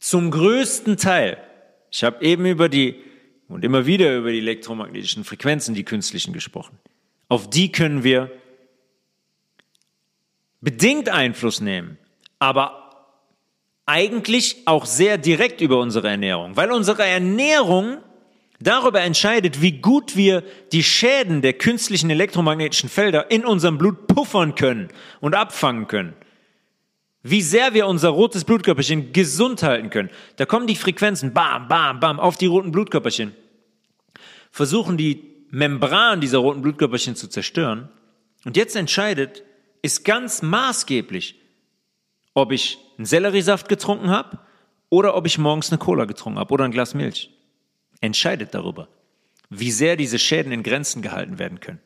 Zum 0.00 0.30
größten 0.30 0.96
Teil. 0.96 1.38
Ich 1.92 2.02
habe 2.02 2.24
eben 2.24 2.46
über 2.46 2.68
die 2.68 2.96
und 3.46 3.64
immer 3.64 3.86
wieder 3.86 4.16
über 4.16 4.32
die 4.32 4.38
elektromagnetischen 4.38 5.24
Frequenzen, 5.24 5.74
die 5.74 5.84
künstlichen 5.84 6.32
gesprochen. 6.32 6.78
Auf 7.28 7.50
die 7.50 7.70
können 7.70 8.02
wir 8.02 8.32
bedingt 10.62 11.10
Einfluss 11.10 11.60
nehmen, 11.60 11.98
aber 12.38 12.78
eigentlich 13.84 14.62
auch 14.64 14.86
sehr 14.86 15.18
direkt 15.18 15.60
über 15.60 15.78
unsere 15.78 16.08
Ernährung, 16.08 16.56
weil 16.56 16.70
unsere 16.70 17.04
Ernährung 17.04 17.98
darüber 18.60 19.00
entscheidet, 19.00 19.60
wie 19.60 19.80
gut 19.80 20.16
wir 20.16 20.44
die 20.70 20.84
Schäden 20.84 21.42
der 21.42 21.52
künstlichen 21.52 22.08
elektromagnetischen 22.10 22.88
Felder 22.88 23.30
in 23.30 23.44
unserem 23.44 23.76
Blut 23.76 24.06
puffern 24.06 24.54
können 24.54 24.88
und 25.20 25.34
abfangen 25.34 25.88
können. 25.88 26.14
Wie 27.24 27.42
sehr 27.42 27.74
wir 27.74 27.86
unser 27.86 28.10
rotes 28.10 28.44
Blutkörperchen 28.44 29.12
gesund 29.12 29.62
halten 29.62 29.90
können. 29.90 30.10
Da 30.36 30.46
kommen 30.46 30.66
die 30.66 30.76
Frequenzen, 30.76 31.32
bam, 31.32 31.68
bam, 31.68 32.00
bam, 32.00 32.18
auf 32.18 32.36
die 32.36 32.46
roten 32.46 32.72
Blutkörperchen. 32.72 33.34
Versuchen 34.50 34.96
die 34.96 35.22
Membran 35.50 36.20
dieser 36.20 36.38
roten 36.38 36.62
Blutkörperchen 36.62 37.14
zu 37.14 37.28
zerstören. 37.28 37.88
Und 38.44 38.56
jetzt 38.56 38.74
entscheidet, 38.74 39.44
ist 39.82 40.04
ganz 40.04 40.42
maßgeblich, 40.42 41.34
ob 42.34 42.52
ich 42.52 42.78
einen 42.96 43.06
Selleriesaft 43.06 43.68
getrunken 43.68 44.10
habe 44.10 44.38
oder 44.88 45.16
ob 45.16 45.26
ich 45.26 45.38
morgens 45.38 45.70
eine 45.70 45.78
Cola 45.78 46.04
getrunken 46.04 46.38
habe 46.38 46.54
oder 46.54 46.64
ein 46.64 46.70
Glas 46.70 46.94
Milch. 46.94 47.30
Entscheidet 48.00 48.54
darüber, 48.54 48.88
wie 49.50 49.70
sehr 49.70 49.96
diese 49.96 50.18
Schäden 50.18 50.52
in 50.52 50.62
Grenzen 50.62 51.02
gehalten 51.02 51.38
werden 51.38 51.60
können. 51.60 51.80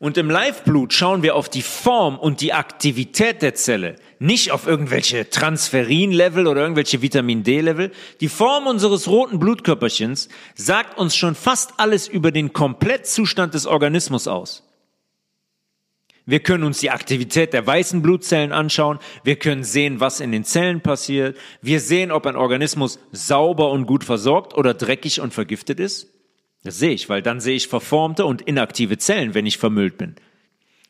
Und 0.00 0.16
im 0.16 0.30
Live-Blut 0.30 0.92
schauen 0.92 1.24
wir 1.24 1.34
auf 1.34 1.48
die 1.48 1.62
Form 1.62 2.20
und 2.20 2.40
die 2.40 2.52
Aktivität 2.52 3.42
der 3.42 3.54
Zelle, 3.56 3.96
nicht 4.20 4.52
auf 4.52 4.64
irgendwelche 4.64 5.28
Transferin-Level 5.28 6.46
oder 6.46 6.60
irgendwelche 6.60 7.02
Vitamin 7.02 7.42
D-Level. 7.42 7.90
Die 8.20 8.28
Form 8.28 8.68
unseres 8.68 9.08
roten 9.08 9.40
Blutkörperchens 9.40 10.28
sagt 10.54 10.98
uns 10.98 11.16
schon 11.16 11.34
fast 11.34 11.74
alles 11.78 12.06
über 12.06 12.30
den 12.30 12.52
Komplettzustand 12.52 13.54
des 13.54 13.66
Organismus 13.66 14.28
aus. 14.28 14.67
Wir 16.28 16.40
können 16.40 16.64
uns 16.64 16.80
die 16.80 16.90
Aktivität 16.90 17.54
der 17.54 17.66
weißen 17.66 18.02
Blutzellen 18.02 18.52
anschauen. 18.52 18.98
Wir 19.24 19.36
können 19.36 19.64
sehen, 19.64 19.98
was 19.98 20.20
in 20.20 20.30
den 20.30 20.44
Zellen 20.44 20.82
passiert. 20.82 21.38
Wir 21.62 21.80
sehen, 21.80 22.12
ob 22.12 22.26
ein 22.26 22.36
Organismus 22.36 22.98
sauber 23.12 23.70
und 23.70 23.86
gut 23.86 24.04
versorgt 24.04 24.54
oder 24.54 24.74
dreckig 24.74 25.22
und 25.22 25.32
vergiftet 25.32 25.80
ist. 25.80 26.12
Das 26.64 26.78
sehe 26.78 26.90
ich, 26.90 27.08
weil 27.08 27.22
dann 27.22 27.40
sehe 27.40 27.56
ich 27.56 27.66
verformte 27.66 28.26
und 28.26 28.42
inaktive 28.42 28.98
Zellen, 28.98 29.32
wenn 29.32 29.46
ich 29.46 29.56
vermüllt 29.56 29.96
bin. 29.96 30.16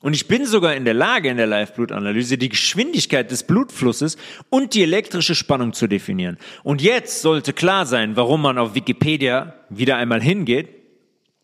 Und 0.01 0.15
ich 0.15 0.27
bin 0.27 0.45
sogar 0.45 0.75
in 0.75 0.85
der 0.85 0.95
Lage, 0.95 1.29
in 1.29 1.37
der 1.37 1.47
Live-Blutanalyse 1.47 2.37
die 2.37 2.49
Geschwindigkeit 2.49 3.31
des 3.31 3.45
Blutflusses 3.45 4.17
und 4.51 4.75
die 4.75 4.83
elektrische 4.83 5.37
Spannung 5.37 5.73
zu 5.73 5.87
definieren. 5.87 6.39
Und 6.65 6.83
jetzt 6.83 7.23
sollte 7.23 7.53
klar 7.53 7.87
sein, 7.87 8.17
warum 8.17 8.43
man 8.43 8.59
auf 8.59 8.75
Wikipedia 8.75 9.55
wieder 9.71 9.99
einmal 9.99 10.21
hingeht 10.21 10.71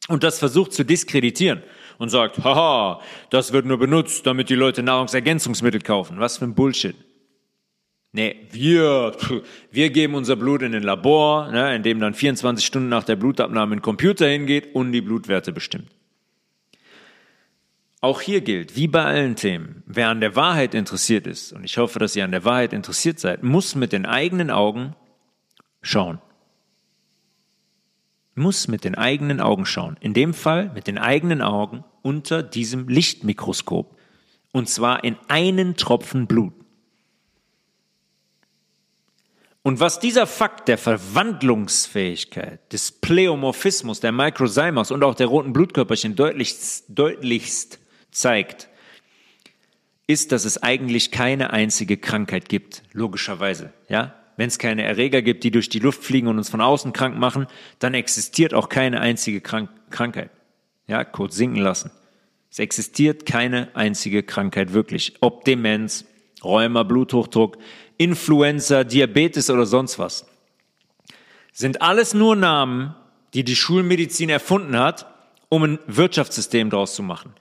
und 0.08 0.24
das 0.24 0.40
versucht 0.40 0.72
zu 0.72 0.82
diskreditieren 0.82 1.62
und 1.98 2.08
sagt, 2.08 2.42
haha, 2.44 3.00
das 3.30 3.52
wird 3.52 3.66
nur 3.66 3.78
benutzt, 3.78 4.26
damit 4.26 4.50
die 4.50 4.54
Leute 4.54 4.82
Nahrungsergänzungsmittel 4.82 5.80
kaufen. 5.80 6.18
Was 6.20 6.38
für 6.38 6.44
ein 6.44 6.54
Bullshit. 6.54 6.96
Nee, 8.12 8.46
wir, 8.52 9.16
wir 9.72 9.90
geben 9.90 10.14
unser 10.14 10.36
Blut 10.36 10.62
in 10.62 10.74
ein 10.74 10.84
Labor, 10.84 11.50
ne, 11.50 11.74
in 11.74 11.82
dem 11.82 11.98
dann 11.98 12.14
24 12.14 12.64
Stunden 12.64 12.88
nach 12.88 13.04
der 13.04 13.16
Blutabnahme 13.16 13.76
ein 13.76 13.82
Computer 13.82 14.28
hingeht 14.28 14.74
und 14.74 14.92
die 14.92 15.00
Blutwerte 15.00 15.52
bestimmt. 15.52 15.90
Auch 18.00 18.20
hier 18.20 18.42
gilt, 18.42 18.76
wie 18.76 18.86
bei 18.86 19.02
allen 19.02 19.34
Themen, 19.34 19.82
wer 19.86 20.10
an 20.10 20.20
der 20.20 20.36
Wahrheit 20.36 20.74
interessiert 20.74 21.26
ist, 21.26 21.52
und 21.52 21.64
ich 21.64 21.78
hoffe, 21.78 21.98
dass 21.98 22.14
ihr 22.14 22.22
an 22.22 22.32
der 22.32 22.44
Wahrheit 22.44 22.72
interessiert 22.72 23.18
seid, 23.18 23.42
muss 23.42 23.74
mit 23.74 23.92
den 23.92 24.06
eigenen 24.06 24.50
Augen 24.50 24.94
schauen 25.82 26.20
muss 28.34 28.68
mit 28.68 28.84
den 28.84 28.94
eigenen 28.94 29.40
Augen 29.40 29.66
schauen. 29.66 29.96
In 30.00 30.14
dem 30.14 30.34
Fall 30.34 30.70
mit 30.74 30.86
den 30.86 30.98
eigenen 30.98 31.42
Augen 31.42 31.84
unter 32.02 32.42
diesem 32.42 32.88
Lichtmikroskop. 32.88 33.96
Und 34.52 34.68
zwar 34.68 35.04
in 35.04 35.16
einen 35.28 35.76
Tropfen 35.76 36.26
Blut. 36.26 36.52
Und 39.62 39.80
was 39.80 39.98
dieser 39.98 40.26
Fakt 40.26 40.68
der 40.68 40.76
Verwandlungsfähigkeit, 40.76 42.70
des 42.72 42.92
Pleomorphismus, 42.92 43.98
der 43.98 44.12
Microzymas 44.12 44.90
und 44.90 45.02
auch 45.02 45.14
der 45.14 45.26
roten 45.26 45.54
Blutkörperchen 45.54 46.16
deutlichst, 46.16 46.84
deutlichst 46.90 47.78
zeigt, 48.10 48.68
ist, 50.06 50.32
dass 50.32 50.44
es 50.44 50.62
eigentlich 50.62 51.10
keine 51.10 51.50
einzige 51.50 51.96
Krankheit 51.96 52.50
gibt, 52.50 52.82
logischerweise, 52.92 53.72
ja? 53.88 54.14
Wenn 54.36 54.48
es 54.48 54.58
keine 54.58 54.82
Erreger 54.82 55.22
gibt, 55.22 55.44
die 55.44 55.50
durch 55.50 55.68
die 55.68 55.78
Luft 55.78 56.02
fliegen 56.02 56.28
und 56.28 56.38
uns 56.38 56.48
von 56.48 56.60
außen 56.60 56.92
krank 56.92 57.16
machen, 57.16 57.46
dann 57.78 57.94
existiert 57.94 58.54
auch 58.54 58.68
keine 58.68 59.00
einzige 59.00 59.40
Krank 59.40 59.70
Krankheit. 59.90 60.30
Ja, 60.86 61.04
kurz 61.04 61.36
sinken 61.36 61.60
lassen. 61.60 61.90
Es 62.50 62.58
existiert 62.58 63.26
keine 63.26 63.74
einzige 63.74 64.22
Krankheit 64.22 64.72
wirklich. 64.72 65.14
Ob 65.20 65.44
Demenz, 65.44 66.04
Rheuma, 66.42 66.82
Bluthochdruck, 66.82 67.58
Influenza, 67.96 68.84
Diabetes 68.84 69.50
oder 69.50 69.66
sonst 69.66 69.98
was. 69.98 70.26
Sind 71.52 71.80
alles 71.80 72.14
nur 72.14 72.36
Namen, 72.36 72.94
die 73.34 73.44
die 73.44 73.56
Schulmedizin 73.56 74.28
erfunden 74.28 74.78
hat, 74.78 75.06
um 75.48 75.62
ein 75.62 75.78
Wirtschaftssystem 75.86 76.70
draus 76.70 76.94
zu 76.94 77.02
machen. 77.02 77.34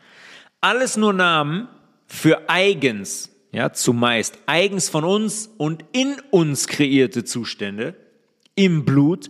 Alles 0.61 0.97
nur 0.97 1.13
Namen 1.13 1.67
für 2.07 2.49
eigens, 2.49 3.29
ja, 3.53 3.71
zumeist 3.71 4.39
eigens 4.47 4.89
von 4.89 5.05
uns 5.05 5.49
und 5.57 5.85
in 5.93 6.17
uns 6.31 6.67
kreierte 6.67 7.23
Zustände 7.23 7.95
im 8.55 8.83
Blut, 8.83 9.29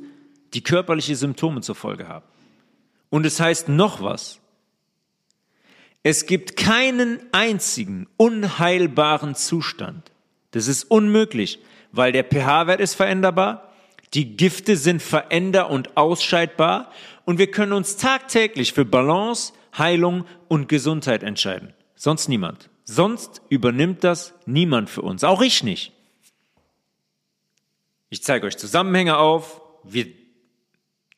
die 0.53 0.63
körperliche 0.63 1.15
Symptome 1.15 1.61
zur 1.61 1.75
Folge 1.75 2.07
haben. 2.07 2.25
Und 3.09 3.25
es 3.25 3.39
heißt 3.39 3.69
noch 3.69 4.01
was. 4.01 4.39
Es 6.03 6.25
gibt 6.25 6.55
keinen 6.57 7.19
einzigen 7.33 8.07
unheilbaren 8.17 9.35
Zustand. 9.35 10.11
Das 10.51 10.67
ist 10.67 10.85
unmöglich, 10.85 11.59
weil 11.91 12.11
der 12.11 12.23
pH-Wert 12.23 12.79
ist 12.79 12.95
veränderbar, 12.95 13.73
die 14.13 14.37
Gifte 14.37 14.77
sind 14.77 15.01
veränder- 15.01 15.69
und 15.69 15.97
ausscheidbar 15.97 16.91
und 17.25 17.39
wir 17.39 17.51
können 17.51 17.73
uns 17.73 17.97
tagtäglich 17.97 18.73
für 18.73 18.85
Balance, 18.85 19.53
Heilung 19.77 20.25
und 20.47 20.69
Gesundheit 20.69 21.23
entscheiden. 21.23 21.73
Sonst 21.95 22.29
niemand. 22.29 22.69
Sonst 22.85 23.41
übernimmt 23.49 24.03
das 24.03 24.33
niemand 24.45 24.89
für 24.89 25.01
uns, 25.01 25.23
auch 25.23 25.41
ich 25.41 25.63
nicht. 25.63 25.93
Ich 28.09 28.23
zeige 28.23 28.45
euch 28.45 28.57
Zusammenhänge 28.57 29.17
auf, 29.17 29.61
wir 29.83 30.07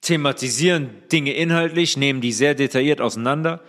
thematisieren 0.02 0.90
Dinge 1.12 1.34
inhaltlich, 1.34 1.98
nehmen 1.98 2.22
die 2.22 2.32
sehr 2.32 2.56
detailliert 2.56 3.02
auseinander. 3.02 3.64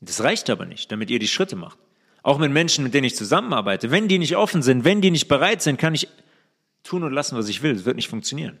Das 0.00 0.22
reicht 0.22 0.50
aber 0.50 0.66
nicht, 0.66 0.92
damit 0.92 1.10
ihr 1.10 1.18
die 1.18 1.28
Schritte 1.28 1.56
macht. 1.56 1.78
Auch 2.22 2.38
mit 2.38 2.52
Menschen, 2.52 2.84
mit 2.84 2.92
denen 2.92 3.04
ich 3.04 3.16
zusammenarbeite. 3.16 3.90
Wenn 3.90 4.06
die 4.06 4.18
nicht 4.18 4.36
offen 4.36 4.62
sind, 4.62 4.84
wenn 4.84 5.00
die 5.00 5.10
nicht 5.10 5.28
bereit 5.28 5.62
sind, 5.62 5.78
kann 5.78 5.94
ich 5.94 6.08
tun 6.82 7.02
und 7.02 7.12
lassen, 7.12 7.36
was 7.36 7.48
ich 7.48 7.62
will. 7.62 7.72
Es 7.72 7.84
wird 7.84 7.96
nicht 7.96 8.08
funktionieren. 8.08 8.58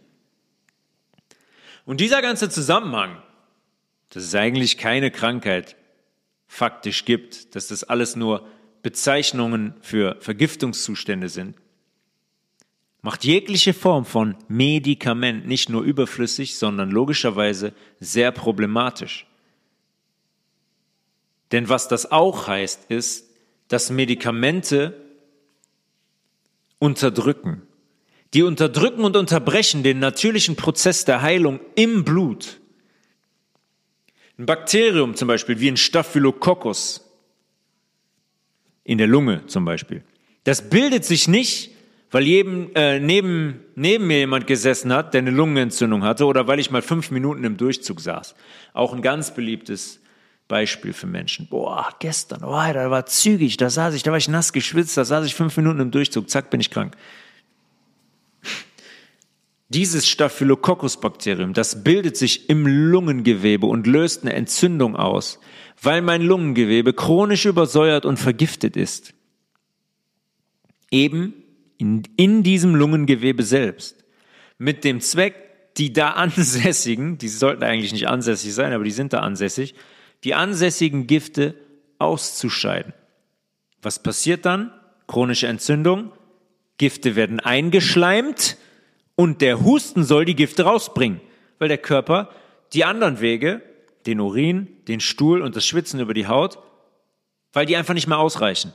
Und 1.84 2.00
dieser 2.00 2.22
ganze 2.22 2.48
Zusammenhang, 2.48 3.22
dass 4.10 4.24
es 4.24 4.34
eigentlich 4.34 4.78
keine 4.78 5.10
Krankheit 5.10 5.76
faktisch 6.50 7.04
gibt, 7.04 7.54
dass 7.54 7.68
das 7.68 7.84
alles 7.84 8.16
nur 8.16 8.44
Bezeichnungen 8.82 9.72
für 9.82 10.16
Vergiftungszustände 10.18 11.28
sind, 11.28 11.54
macht 13.02 13.24
jegliche 13.24 13.72
Form 13.72 14.04
von 14.04 14.36
Medikament 14.48 15.46
nicht 15.46 15.68
nur 15.68 15.82
überflüssig, 15.82 16.58
sondern 16.58 16.90
logischerweise 16.90 17.72
sehr 18.00 18.32
problematisch. 18.32 19.26
Denn 21.52 21.68
was 21.68 21.86
das 21.86 22.10
auch 22.10 22.48
heißt, 22.48 22.90
ist, 22.90 23.30
dass 23.68 23.90
Medikamente 23.90 25.00
unterdrücken. 26.80 27.62
Die 28.34 28.42
unterdrücken 28.42 29.04
und 29.04 29.16
unterbrechen 29.16 29.84
den 29.84 30.00
natürlichen 30.00 30.56
Prozess 30.56 31.04
der 31.04 31.22
Heilung 31.22 31.60
im 31.76 32.04
Blut. 32.04 32.59
Ein 34.40 34.46
Bakterium 34.46 35.16
zum 35.16 35.28
Beispiel, 35.28 35.60
wie 35.60 35.68
ein 35.68 35.76
Staphylococcus 35.76 37.06
in 38.84 38.96
der 38.96 39.06
Lunge 39.06 39.44
zum 39.48 39.66
Beispiel, 39.66 40.02
das 40.44 40.70
bildet 40.70 41.04
sich 41.04 41.28
nicht, 41.28 41.72
weil 42.10 42.22
jedem, 42.22 42.70
äh, 42.74 42.98
neben, 43.00 43.60
neben 43.74 44.06
mir 44.06 44.16
jemand 44.16 44.46
gesessen 44.46 44.94
hat, 44.94 45.12
der 45.12 45.18
eine 45.18 45.30
Lungenentzündung 45.30 46.04
hatte 46.04 46.24
oder 46.24 46.46
weil 46.46 46.58
ich 46.58 46.70
mal 46.70 46.80
fünf 46.80 47.10
Minuten 47.10 47.44
im 47.44 47.58
Durchzug 47.58 48.00
saß. 48.00 48.34
Auch 48.72 48.94
ein 48.94 49.02
ganz 49.02 49.34
beliebtes 49.34 50.00
Beispiel 50.48 50.94
für 50.94 51.06
Menschen. 51.06 51.46
Boah, 51.46 51.90
gestern, 51.98 52.42
oh, 52.42 52.72
da 52.72 52.90
war 52.90 53.04
zügig, 53.04 53.58
da 53.58 53.68
saß 53.68 53.92
ich, 53.92 54.04
da 54.04 54.10
war 54.10 54.16
ich 54.16 54.28
nass 54.28 54.54
geschwitzt, 54.54 54.96
da 54.96 55.04
saß 55.04 55.26
ich 55.26 55.34
fünf 55.34 55.54
Minuten 55.58 55.80
im 55.80 55.90
Durchzug, 55.90 56.30
zack, 56.30 56.48
bin 56.48 56.60
ich 56.60 56.70
krank. 56.70 56.96
Dieses 59.70 60.08
Staphylococcus-Bakterium, 60.08 61.52
das 61.52 61.84
bildet 61.84 62.16
sich 62.16 62.50
im 62.50 62.66
Lungengewebe 62.66 63.66
und 63.66 63.86
löst 63.86 64.22
eine 64.22 64.32
Entzündung 64.32 64.96
aus, 64.96 65.38
weil 65.80 66.02
mein 66.02 66.22
Lungengewebe 66.22 66.92
chronisch 66.92 67.46
übersäuert 67.46 68.04
und 68.04 68.16
vergiftet 68.16 68.76
ist. 68.76 69.14
Eben 70.90 71.34
in, 71.78 72.02
in 72.16 72.42
diesem 72.42 72.74
Lungengewebe 72.74 73.44
selbst. 73.44 74.04
Mit 74.58 74.82
dem 74.82 75.00
Zweck, 75.00 75.36
die 75.76 75.92
da 75.92 76.10
ansässigen, 76.14 77.16
die 77.18 77.28
sollten 77.28 77.62
eigentlich 77.62 77.92
nicht 77.92 78.08
ansässig 78.08 78.52
sein, 78.52 78.72
aber 78.72 78.82
die 78.82 78.90
sind 78.90 79.12
da 79.12 79.20
ansässig, 79.20 79.76
die 80.24 80.34
ansässigen 80.34 81.06
Gifte 81.06 81.54
auszuscheiden. 82.00 82.92
Was 83.82 84.02
passiert 84.02 84.46
dann? 84.46 84.72
Chronische 85.06 85.46
Entzündung, 85.46 86.10
Gifte 86.76 87.14
werden 87.14 87.38
eingeschleimt 87.38 88.56
und 89.20 89.42
der 89.42 89.62
Husten 89.62 90.02
soll 90.02 90.24
die 90.24 90.34
Gifte 90.34 90.62
rausbringen, 90.62 91.20
weil 91.58 91.68
der 91.68 91.76
Körper 91.76 92.30
die 92.72 92.86
anderen 92.86 93.20
Wege, 93.20 93.60
den 94.06 94.18
Urin, 94.18 94.66
den 94.88 95.00
Stuhl 95.00 95.42
und 95.42 95.56
das 95.56 95.66
Schwitzen 95.66 96.00
über 96.00 96.14
die 96.14 96.26
Haut, 96.26 96.58
weil 97.52 97.66
die 97.66 97.76
einfach 97.76 97.92
nicht 97.92 98.06
mehr 98.06 98.16
ausreichen. 98.16 98.72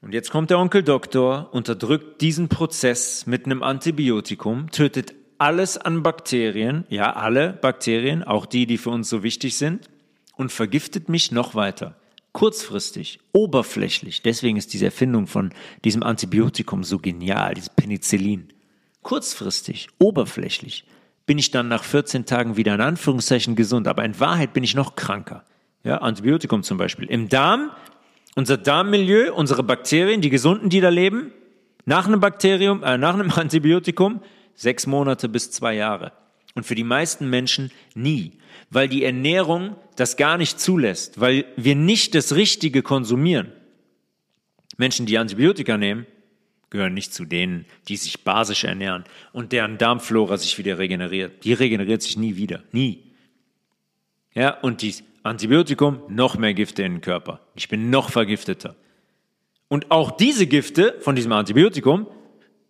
Und 0.00 0.14
jetzt 0.14 0.30
kommt 0.30 0.48
der 0.48 0.58
Onkel 0.58 0.82
Doktor, 0.82 1.50
unterdrückt 1.52 2.22
diesen 2.22 2.48
Prozess 2.48 3.26
mit 3.26 3.44
einem 3.44 3.62
Antibiotikum, 3.62 4.70
tötet 4.70 5.14
alles 5.36 5.76
an 5.76 6.02
Bakterien, 6.02 6.86
ja, 6.88 7.12
alle 7.12 7.52
Bakterien, 7.52 8.24
auch 8.24 8.46
die, 8.46 8.64
die 8.64 8.78
für 8.78 8.88
uns 8.88 9.10
so 9.10 9.22
wichtig 9.22 9.58
sind, 9.58 9.90
und 10.36 10.52
vergiftet 10.52 11.10
mich 11.10 11.32
noch 11.32 11.54
weiter. 11.54 11.98
Kurzfristig, 12.34 13.20
oberflächlich. 13.32 14.20
Deswegen 14.20 14.56
ist 14.56 14.72
diese 14.74 14.86
Erfindung 14.86 15.28
von 15.28 15.52
diesem 15.84 16.02
Antibiotikum 16.02 16.82
so 16.82 16.98
genial, 16.98 17.54
dieses 17.54 17.70
Penicillin. 17.70 18.52
Kurzfristig, 19.02 19.88
oberflächlich 19.98 20.84
bin 21.26 21.38
ich 21.38 21.52
dann 21.52 21.68
nach 21.68 21.84
14 21.84 22.26
Tagen 22.26 22.56
wieder 22.56 22.74
in 22.74 22.80
Anführungszeichen 22.80 23.54
gesund, 23.54 23.88
aber 23.88 24.04
in 24.04 24.18
Wahrheit 24.18 24.52
bin 24.52 24.64
ich 24.64 24.74
noch 24.74 24.96
kranker. 24.96 25.44
Ja, 25.84 25.98
Antibiotikum 25.98 26.64
zum 26.64 26.76
Beispiel. 26.76 27.06
Im 27.06 27.28
Darm 27.28 27.70
unser 28.34 28.56
Darmmilieu, 28.56 29.32
unsere 29.32 29.62
Bakterien, 29.62 30.20
die 30.20 30.30
gesunden, 30.30 30.68
die 30.68 30.80
da 30.80 30.88
leben, 30.88 31.32
nach 31.84 32.08
einem 32.08 32.18
Bakterium, 32.18 32.82
äh, 32.82 32.98
nach 32.98 33.14
einem 33.14 33.30
Antibiotikum, 33.34 34.20
sechs 34.56 34.88
Monate 34.88 35.28
bis 35.28 35.52
zwei 35.52 35.74
Jahre. 35.74 36.12
Und 36.56 36.66
für 36.66 36.74
die 36.74 36.84
meisten 36.84 37.30
Menschen 37.30 37.70
nie, 37.94 38.32
weil 38.70 38.88
die 38.88 39.04
Ernährung 39.04 39.76
das 39.96 40.16
gar 40.16 40.38
nicht 40.38 40.60
zulässt, 40.60 41.20
weil 41.20 41.44
wir 41.56 41.74
nicht 41.74 42.14
das 42.14 42.34
Richtige 42.34 42.82
konsumieren. 42.82 43.52
Menschen, 44.76 45.06
die 45.06 45.18
Antibiotika 45.18 45.76
nehmen, 45.76 46.06
gehören 46.70 46.94
nicht 46.94 47.14
zu 47.14 47.24
denen, 47.24 47.66
die 47.88 47.96
sich 47.96 48.24
basisch 48.24 48.64
ernähren 48.64 49.04
und 49.32 49.52
deren 49.52 49.78
Darmflora 49.78 50.36
sich 50.36 50.58
wieder 50.58 50.78
regeneriert. 50.78 51.44
Die 51.44 51.52
regeneriert 51.52 52.02
sich 52.02 52.16
nie 52.16 52.36
wieder. 52.36 52.64
Nie. 52.72 53.04
Ja, 54.34 54.58
und 54.60 54.82
die 54.82 54.94
Antibiotikum, 55.22 56.02
noch 56.08 56.36
mehr 56.36 56.52
Gifte 56.52 56.82
in 56.82 56.94
den 56.94 57.00
Körper. 57.00 57.40
Ich 57.54 57.68
bin 57.68 57.90
noch 57.90 58.10
vergifteter. 58.10 58.74
Und 59.68 59.90
auch 59.90 60.10
diese 60.10 60.46
Gifte 60.46 60.96
von 61.00 61.16
diesem 61.16 61.32
Antibiotikum 61.32 62.08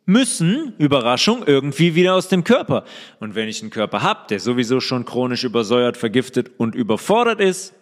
müssen, 0.07 0.75
Überraschung, 0.79 1.45
irgendwie 1.47 1.95
wieder 1.95 2.15
aus 2.15 2.29
dem 2.29 2.45
Körper. 2.45 2.85
Und 3.21 3.35
wenn 3.35 3.49
ich 3.49 3.63
einen 3.63 3.71
Körper 3.71 4.03
habe, 4.03 4.27
der 4.29 4.41
sowieso 4.41 4.81
schon 4.81 5.05
chronisch 5.05 5.45
übersäuert, 5.45 5.97
vergiftet 5.97 6.51
und 6.59 6.75
überfordert 6.75 7.41
ist, 7.41 7.75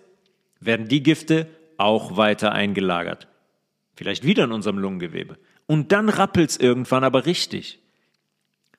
werden 0.60 0.88
die 0.88 1.02
Gifte 1.02 1.48
auch 1.76 2.16
weiter 2.16 2.52
eingelagert. 2.52 3.26
Vielleicht 3.96 4.24
wieder 4.24 4.44
in 4.44 4.52
unserem 4.52 4.78
Lungengewebe. 4.78 5.36
Und 5.66 5.92
dann 5.92 6.08
rappelt's 6.08 6.56
irgendwann 6.56 7.04
aber 7.04 7.26
richtig. 7.26 7.80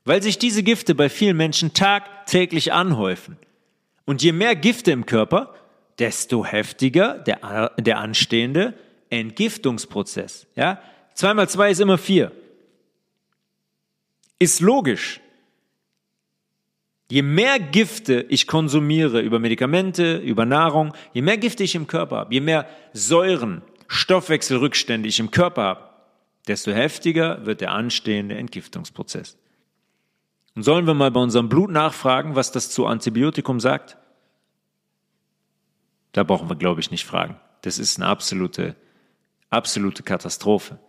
Weil 0.05 0.21
sich 0.21 0.37
diese 0.37 0.63
Gifte 0.63 0.95
bei 0.95 1.09
vielen 1.09 1.37
Menschen 1.37 1.73
tagtäglich 1.73 2.73
anhäufen. 2.73 3.37
Und 4.05 4.21
je 4.21 4.31
mehr 4.31 4.55
Gifte 4.55 4.91
im 4.91 5.05
Körper, 5.05 5.53
desto 5.99 6.45
heftiger 6.45 7.19
der, 7.19 7.71
der 7.77 7.99
anstehende 7.99 8.73
Entgiftungsprozess. 9.09 10.47
Ja? 10.55 10.81
Zwei 11.13 11.33
mal 11.33 11.47
zwei 11.47 11.71
ist 11.71 11.79
immer 11.79 11.97
vier. 11.97 12.31
Ist 14.43 14.59
logisch. 14.59 15.21
Je 17.09 17.21
mehr 17.21 17.61
Gifte 17.61 18.25
ich 18.27 18.45
konsumiere 18.45 19.21
über 19.21 19.39
Medikamente, 19.39 20.17
über 20.17 20.45
Nahrung, 20.45 20.93
je 21.13 21.21
mehr 21.21 21.37
Gifte 21.37 21.63
ich 21.63 21.75
im 21.75 21.87
Körper 21.87 22.17
habe, 22.17 22.33
je 22.33 22.41
mehr 22.41 22.67
Säuren, 22.91 23.61
Stoffwechselrückstände 23.87 25.07
ich 25.07 25.21
im 25.21 25.31
Körper 25.31 25.63
habe, 25.63 25.89
desto 26.45 26.73
heftiger 26.73 27.45
wird 27.45 27.61
der 27.61 27.71
anstehende 27.71 28.35
Entgiftungsprozess. 28.35 29.37
Und 30.55 30.63
sollen 30.63 30.87
wir 30.87 30.93
mal 30.93 31.11
bei 31.11 31.21
unserem 31.21 31.47
Blut 31.47 31.71
nachfragen, 31.71 32.35
was 32.35 32.51
das 32.51 32.69
zu 32.69 32.85
Antibiotikum 32.85 33.61
sagt? 33.61 33.95
Da 36.11 36.23
brauchen 36.23 36.49
wir, 36.49 36.57
glaube 36.57 36.81
ich, 36.81 36.91
nicht 36.91 37.05
fragen. 37.05 37.39
Das 37.61 37.79
ist 37.79 37.97
eine 37.97 38.07
absolute, 38.07 38.75
absolute 39.49 40.03
Katastrophe. 40.03 40.79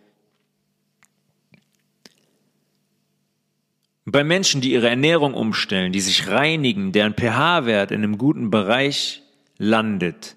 Bei 4.06 4.22
Menschen, 4.22 4.60
die 4.60 4.72
ihre 4.72 4.88
Ernährung 4.88 5.34
umstellen, 5.34 5.92
die 5.92 6.00
sich 6.00 6.28
reinigen, 6.28 6.92
deren 6.92 7.14
pH-Wert 7.14 7.90
in 7.90 8.02
einem 8.02 8.18
guten 8.18 8.50
Bereich 8.50 9.22
landet, 9.56 10.36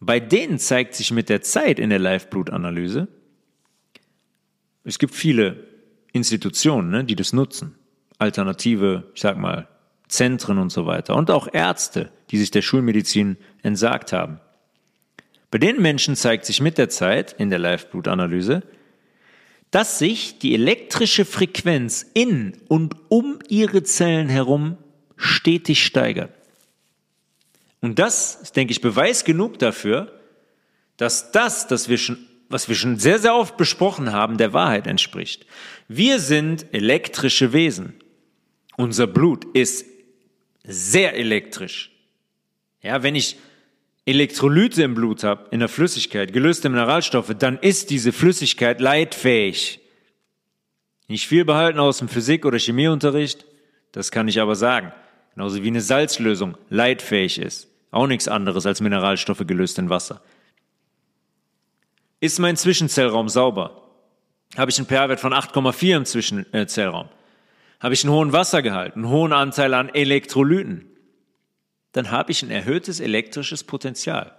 bei 0.00 0.20
denen 0.20 0.58
zeigt 0.58 0.94
sich 0.94 1.10
mit 1.10 1.28
der 1.28 1.42
Zeit 1.42 1.78
in 1.78 1.90
der 1.90 1.98
Live-Blutanalyse, 1.98 3.08
es 4.84 4.98
gibt 4.98 5.14
viele 5.14 5.66
Institutionen, 6.12 6.90
ne, 6.90 7.04
die 7.04 7.16
das 7.16 7.34
nutzen. 7.34 7.74
Alternative, 8.18 9.10
ich 9.14 9.20
sag 9.20 9.36
mal, 9.36 9.68
Zentren 10.08 10.56
und 10.58 10.70
so 10.70 10.86
weiter. 10.86 11.14
Und 11.14 11.30
auch 11.30 11.48
Ärzte, 11.52 12.10
die 12.30 12.38
sich 12.38 12.50
der 12.50 12.62
Schulmedizin 12.62 13.36
entsagt 13.62 14.14
haben. 14.14 14.40
Bei 15.50 15.58
den 15.58 15.82
Menschen 15.82 16.16
zeigt 16.16 16.46
sich 16.46 16.62
mit 16.62 16.78
der 16.78 16.88
Zeit 16.88 17.34
in 17.34 17.50
der 17.50 17.58
Live-Blutanalyse, 17.58 18.62
dass 19.70 19.98
sich 19.98 20.38
die 20.38 20.54
elektrische 20.54 21.24
Frequenz 21.24 22.06
in 22.14 22.54
und 22.68 22.96
um 23.08 23.38
ihre 23.48 23.82
Zellen 23.82 24.28
herum 24.28 24.78
stetig 25.16 25.84
steigert. 25.84 26.32
Und 27.80 27.98
das 27.98 28.36
ist, 28.36 28.56
denke 28.56 28.72
ich, 28.72 28.80
Beweis 28.80 29.24
genug 29.24 29.58
dafür, 29.58 30.12
dass 30.96 31.30
das, 31.32 31.66
das 31.66 31.88
wir 31.88 31.98
schon, 31.98 32.18
was 32.48 32.68
wir 32.68 32.74
schon 32.74 32.98
sehr, 32.98 33.18
sehr 33.18 33.34
oft 33.34 33.56
besprochen 33.56 34.12
haben, 34.12 34.38
der 34.38 34.52
Wahrheit 34.52 34.86
entspricht. 34.86 35.46
Wir 35.86 36.18
sind 36.18 36.66
elektrische 36.72 37.52
Wesen. 37.52 37.94
Unser 38.76 39.06
Blut 39.06 39.44
ist 39.54 39.84
sehr 40.64 41.14
elektrisch. 41.14 41.92
Ja, 42.82 43.02
wenn 43.02 43.14
ich 43.14 43.36
Elektrolyte 44.08 44.82
im 44.82 44.94
Blut 44.94 45.22
habe, 45.22 45.48
in 45.50 45.60
der 45.60 45.68
Flüssigkeit, 45.68 46.32
gelöste 46.32 46.70
Mineralstoffe, 46.70 47.34
dann 47.38 47.58
ist 47.58 47.90
diese 47.90 48.10
Flüssigkeit 48.10 48.80
leitfähig. 48.80 49.80
Nicht 51.08 51.26
viel 51.26 51.44
behalten 51.44 51.78
aus 51.78 51.98
dem 51.98 52.08
Physik- 52.08 52.46
oder 52.46 52.58
Chemieunterricht, 52.58 53.44
das 53.92 54.10
kann 54.10 54.26
ich 54.26 54.40
aber 54.40 54.54
sagen. 54.54 54.92
Genauso 55.34 55.62
wie 55.62 55.68
eine 55.68 55.82
Salzlösung 55.82 56.56
leitfähig 56.70 57.38
ist. 57.38 57.68
Auch 57.90 58.06
nichts 58.06 58.28
anderes 58.28 58.64
als 58.64 58.80
Mineralstoffe 58.80 59.46
gelöst 59.46 59.78
in 59.78 59.90
Wasser. 59.90 60.22
Ist 62.18 62.38
mein 62.38 62.56
Zwischenzellraum 62.56 63.28
sauber? 63.28 63.90
Habe 64.56 64.70
ich 64.70 64.78
einen 64.78 64.88
pH-Wert 64.88 65.20
von 65.20 65.34
8,4 65.34 65.96
im 65.96 66.04
Zwischenzellraum? 66.06 67.10
Habe 67.78 67.92
ich 67.92 68.04
einen 68.04 68.14
hohen 68.14 68.32
Wassergehalt, 68.32 68.96
einen 68.96 69.08
hohen 69.08 69.34
Anteil 69.34 69.74
an 69.74 69.90
Elektrolyten? 69.90 70.86
Dann 71.98 72.12
habe 72.12 72.30
ich 72.30 72.44
ein 72.44 72.52
erhöhtes 72.52 73.00
elektrisches 73.00 73.64
Potenzial. 73.64 74.32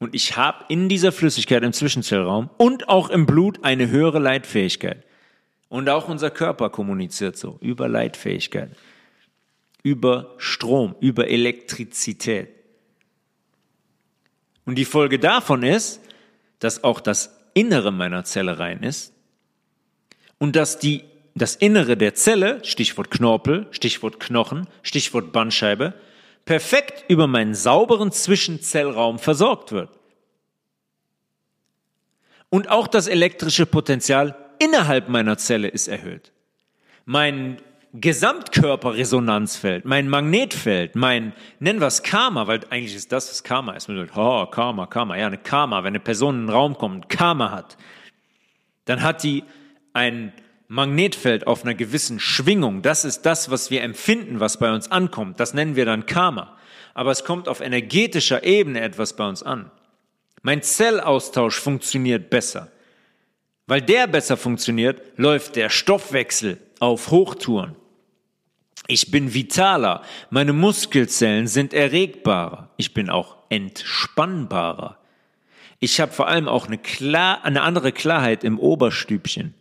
Und 0.00 0.16
ich 0.16 0.36
habe 0.36 0.64
in 0.68 0.88
dieser 0.88 1.12
Flüssigkeit 1.12 1.62
im 1.62 1.72
Zwischenzellraum 1.72 2.50
und 2.56 2.88
auch 2.88 3.08
im 3.08 3.24
Blut 3.24 3.62
eine 3.62 3.88
höhere 3.88 4.18
Leitfähigkeit. 4.18 5.06
Und 5.68 5.88
auch 5.88 6.08
unser 6.08 6.32
Körper 6.32 6.70
kommuniziert 6.70 7.36
so 7.36 7.56
über 7.60 7.86
Leitfähigkeit, 7.86 8.72
über 9.84 10.34
Strom, 10.38 10.96
über 10.98 11.28
Elektrizität. 11.28 12.48
Und 14.64 14.74
die 14.74 14.84
Folge 14.84 15.20
davon 15.20 15.62
ist, 15.62 16.00
dass 16.58 16.82
auch 16.82 16.98
das 16.98 17.38
Innere 17.54 17.92
meiner 17.92 18.24
Zelle 18.24 18.58
rein 18.58 18.82
ist 18.82 19.14
und 20.38 20.56
dass 20.56 20.80
die, 20.80 21.04
das 21.34 21.56
Innere 21.56 21.96
der 21.96 22.14
Zelle, 22.14 22.64
Stichwort 22.64 23.10
Knorpel, 23.10 23.66
Stichwort 23.70 24.20
Knochen, 24.20 24.68
Stichwort 24.82 25.32
Bandscheibe, 25.32 25.94
perfekt 26.44 27.04
über 27.08 27.26
meinen 27.26 27.54
sauberen 27.54 28.12
Zwischenzellraum 28.12 29.18
versorgt 29.18 29.72
wird. 29.72 29.90
Und 32.50 32.68
auch 32.68 32.86
das 32.86 33.06
elektrische 33.06 33.64
Potenzial 33.64 34.36
innerhalb 34.58 35.08
meiner 35.08 35.38
Zelle 35.38 35.68
ist 35.68 35.88
erhöht. 35.88 36.32
Mein 37.06 37.58
Gesamtkörperresonanzfeld, 37.94 39.84
mein 39.84 40.08
Magnetfeld, 40.08 40.96
mein, 40.96 41.32
nennen 41.60 41.80
wir 41.80 41.86
es 41.86 42.02
Karma, 42.02 42.46
weil 42.46 42.60
eigentlich 42.70 42.94
ist 42.94 43.12
das, 43.12 43.30
was 43.30 43.42
Karma 43.42 43.72
ist. 43.72 43.88
Man 43.88 43.98
sagt, 43.98 44.16
oh, 44.16 44.46
Karma, 44.46 44.86
Karma. 44.86 45.16
Ja, 45.16 45.26
eine 45.26 45.38
Karma, 45.38 45.82
wenn 45.82 45.88
eine 45.88 46.00
Person 46.00 46.40
in 46.40 46.46
den 46.46 46.50
Raum 46.50 46.76
kommt, 46.76 47.08
Karma 47.08 47.50
hat, 47.50 47.76
dann 48.84 49.02
hat 49.02 49.22
die 49.22 49.44
ein 49.92 50.32
Magnetfeld 50.72 51.46
auf 51.46 51.64
einer 51.64 51.74
gewissen 51.74 52.18
Schwingung. 52.18 52.80
Das 52.80 53.04
ist 53.04 53.26
das, 53.26 53.50
was 53.50 53.70
wir 53.70 53.82
empfinden, 53.82 54.40
was 54.40 54.58
bei 54.58 54.72
uns 54.72 54.90
ankommt. 54.90 55.38
Das 55.38 55.52
nennen 55.52 55.76
wir 55.76 55.84
dann 55.84 56.06
Karma. 56.06 56.56
Aber 56.94 57.10
es 57.10 57.24
kommt 57.24 57.46
auf 57.46 57.60
energetischer 57.60 58.42
Ebene 58.42 58.80
etwas 58.80 59.14
bei 59.14 59.28
uns 59.28 59.42
an. 59.42 59.70
Mein 60.40 60.62
Zellaustausch 60.62 61.60
funktioniert 61.60 62.30
besser. 62.30 62.72
Weil 63.66 63.82
der 63.82 64.06
besser 64.06 64.38
funktioniert, 64.38 65.02
läuft 65.18 65.56
der 65.56 65.68
Stoffwechsel 65.68 66.56
auf 66.80 67.10
Hochtouren. 67.10 67.76
Ich 68.86 69.10
bin 69.10 69.34
vitaler, 69.34 70.00
meine 70.30 70.54
Muskelzellen 70.54 71.48
sind 71.48 71.74
erregbarer, 71.74 72.70
ich 72.78 72.94
bin 72.94 73.10
auch 73.10 73.36
entspannbarer. 73.50 74.96
Ich 75.80 76.00
habe 76.00 76.12
vor 76.12 76.28
allem 76.28 76.48
auch 76.48 76.66
eine, 76.66 76.78
klar, 76.78 77.44
eine 77.44 77.60
andere 77.60 77.92
Klarheit 77.92 78.42
im 78.42 78.58
Oberstübchen. 78.58 79.52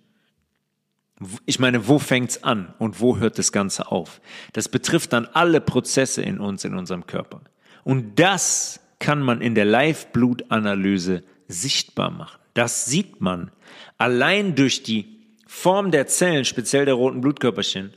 Ich 1.46 1.60
meine, 1.60 1.88
wo 1.88 2.00
fängt's 2.00 2.44
an 2.44 2.74
und 2.80 3.00
wo 3.00 3.18
hört 3.18 3.38
das 3.38 3.52
Ganze 3.52 3.92
auf? 3.92 4.22
Das 4.54 4.70
betrifft 4.70 5.14
dann 5.14 5.28
alle 5.28 5.62
Prozesse 5.62 6.22
in 6.22 6.40
uns, 6.40 6.66
in 6.66 6.76
unserem 6.76 7.06
Körper. 7.06 7.42
Und 7.84 8.20
das 8.20 8.80
kann 9.00 9.22
man 9.22 9.42
in 9.42 9.56
der 9.56 9.66
Live-Blutanalyse 9.66 11.24
sichtbar 11.48 12.12
machen. 12.12 12.40
Das 12.54 12.86
sieht 12.86 13.22
man 13.22 13.52
allein 13.98 14.56
durch 14.56 14.84
die 14.84 15.18
Form 15.48 15.92
der 15.92 16.08
Zellen, 16.08 16.46
speziell 16.46 16.86
der 16.86 16.94
roten 16.94 17.22
Blutkörperchen, 17.22 17.94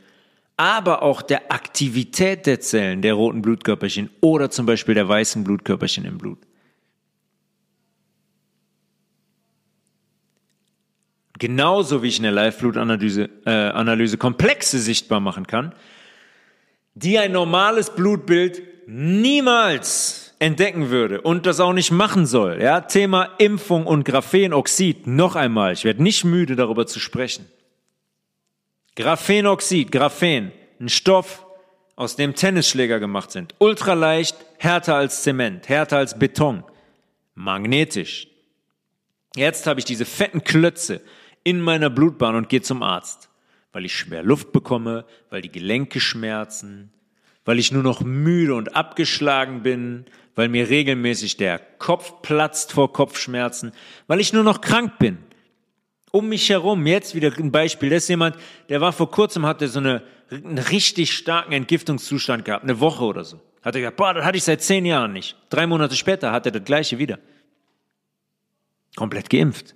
aber 0.57 1.03
auch 1.03 1.23
der 1.23 1.53
Aktivität 1.53 2.47
der 2.47 2.61
Zellen 2.61 3.03
der 3.03 3.15
roten 3.15 3.43
Blutkörperchen 3.43 4.11
oder 4.21 4.51
zum 4.51 4.67
Beispiel 4.67 4.95
der 4.95 5.09
weißen 5.09 5.45
Blutkörperchen 5.45 6.05
im 6.05 6.19
Blut. 6.19 6.39
Genauso 11.39 12.03
wie 12.03 12.09
ich 12.09 12.19
in 12.19 12.23
der 12.23 12.33
Live-Blutanalyse 12.33 13.29
äh, 13.45 13.51
Analyse 13.51 14.19
Komplexe 14.19 14.79
sichtbar 14.79 15.21
machen 15.21 15.47
kann, 15.47 15.75
die 16.95 17.19
ein 17.19 17.33
normales 17.33 17.91
Blutbild 17.91 18.63
niemals 18.87 20.35
entdecken 20.39 20.91
würde 20.91 21.21
und 21.23 21.47
das 21.47 21.59
auch 21.59 21.73
nicht 21.73 21.91
machen 21.91 22.27
soll. 22.27 22.61
Ja, 22.61 22.83
Thema 22.83 23.31
Impfung 23.39 23.87
und 23.87 24.05
Graphenoxid. 24.05 25.07
Noch 25.07 25.35
einmal, 25.35 25.73
ich 25.73 25.85
werde 25.85 26.03
nicht 26.03 26.25
müde 26.25 26.55
darüber 26.55 26.87
zu 26.87 27.01
sprechen. 27.01 27.47
Graphenoxid, 28.95 29.91
Graphen, 29.91 30.53
ein 30.81 30.89
Stoff, 30.89 31.45
aus 31.97 32.17
dem 32.17 32.35
Tennisschläger 32.35 32.99
gemacht 32.99 33.31
sind. 33.31 33.55
Ultraleicht, 33.59 34.37
härter 34.59 34.97
als 34.97 35.23
Zement, 35.23 35.69
härter 35.69 35.99
als 35.99 36.19
Beton, 36.19 36.65
magnetisch. 37.35 38.29
Jetzt 39.37 39.67
habe 39.67 39.81
ich 39.81 39.85
diese 39.85 40.05
fetten 40.05 40.43
Klötze 40.45 41.01
in 41.45 41.61
meiner 41.61 41.91
Blutbahn 41.91 42.35
und 42.35 42.49
gehe 42.49 42.63
zum 42.63 42.83
Arzt, 42.83 43.31
weil 43.73 43.85
ich 43.85 43.97
schwer 43.97 44.23
Luft 44.23 44.53
bekomme, 44.53 45.05
weil 45.31 45.43
die 45.43 45.53
Gelenke 45.53 46.01
schmerzen, 46.01 46.93
weil 47.45 47.59
ich 47.59 47.71
nur 47.71 47.83
noch 47.83 48.03
müde 48.03 48.55
und 48.55 48.75
abgeschlagen 48.75 49.63
bin, 49.63 50.07
weil 50.35 50.49
mir 50.49 50.69
regelmäßig 50.69 51.37
der 51.37 51.59
Kopf 51.59 52.23
platzt 52.23 52.73
vor 52.73 52.93
Kopfschmerzen, 52.93 53.73
weil 54.07 54.21
ich 54.21 54.33
nur 54.33 54.43
noch 54.43 54.61
krank 54.61 54.99
bin 54.99 55.19
um 56.15 56.29
mich 56.29 56.49
herum, 56.49 56.87
jetzt 56.87 57.17
wieder 57.17 57.33
ein 57.37 57.51
Beispiel, 57.51 57.91
das 57.91 58.05
ist 58.05 58.09
jemand, 58.09 58.37
der 58.69 58.81
war 58.81 58.93
vor 58.93 59.11
kurzem, 59.11 59.45
hatte 59.47 59.67
so 59.67 59.81
eine, 59.81 60.05
einen 60.31 60.59
richtig 60.59 61.13
starken 61.13 61.53
Entgiftungszustand 61.53 62.45
gehabt, 62.45 62.63
eine 62.63 62.79
Woche 62.79 63.03
oder 63.03 63.25
so. 63.25 63.41
Hat 63.63 63.75
er 63.75 63.81
gesagt, 63.81 63.97
boah, 63.97 64.15
das 64.15 64.25
hatte 64.25 64.37
ich 64.37 64.45
seit 64.45 64.63
zehn 64.63 64.87
Jahren 64.87 65.13
nicht. 65.13 65.37
Drei 65.51 65.67
Monate 65.67 65.97
später 65.97 66.31
hat 66.31 66.47
er 66.47 66.53
das 66.53 66.63
gleiche 66.63 66.99
wieder. 66.99 67.19
Komplett 68.95 69.29
geimpft. 69.29 69.75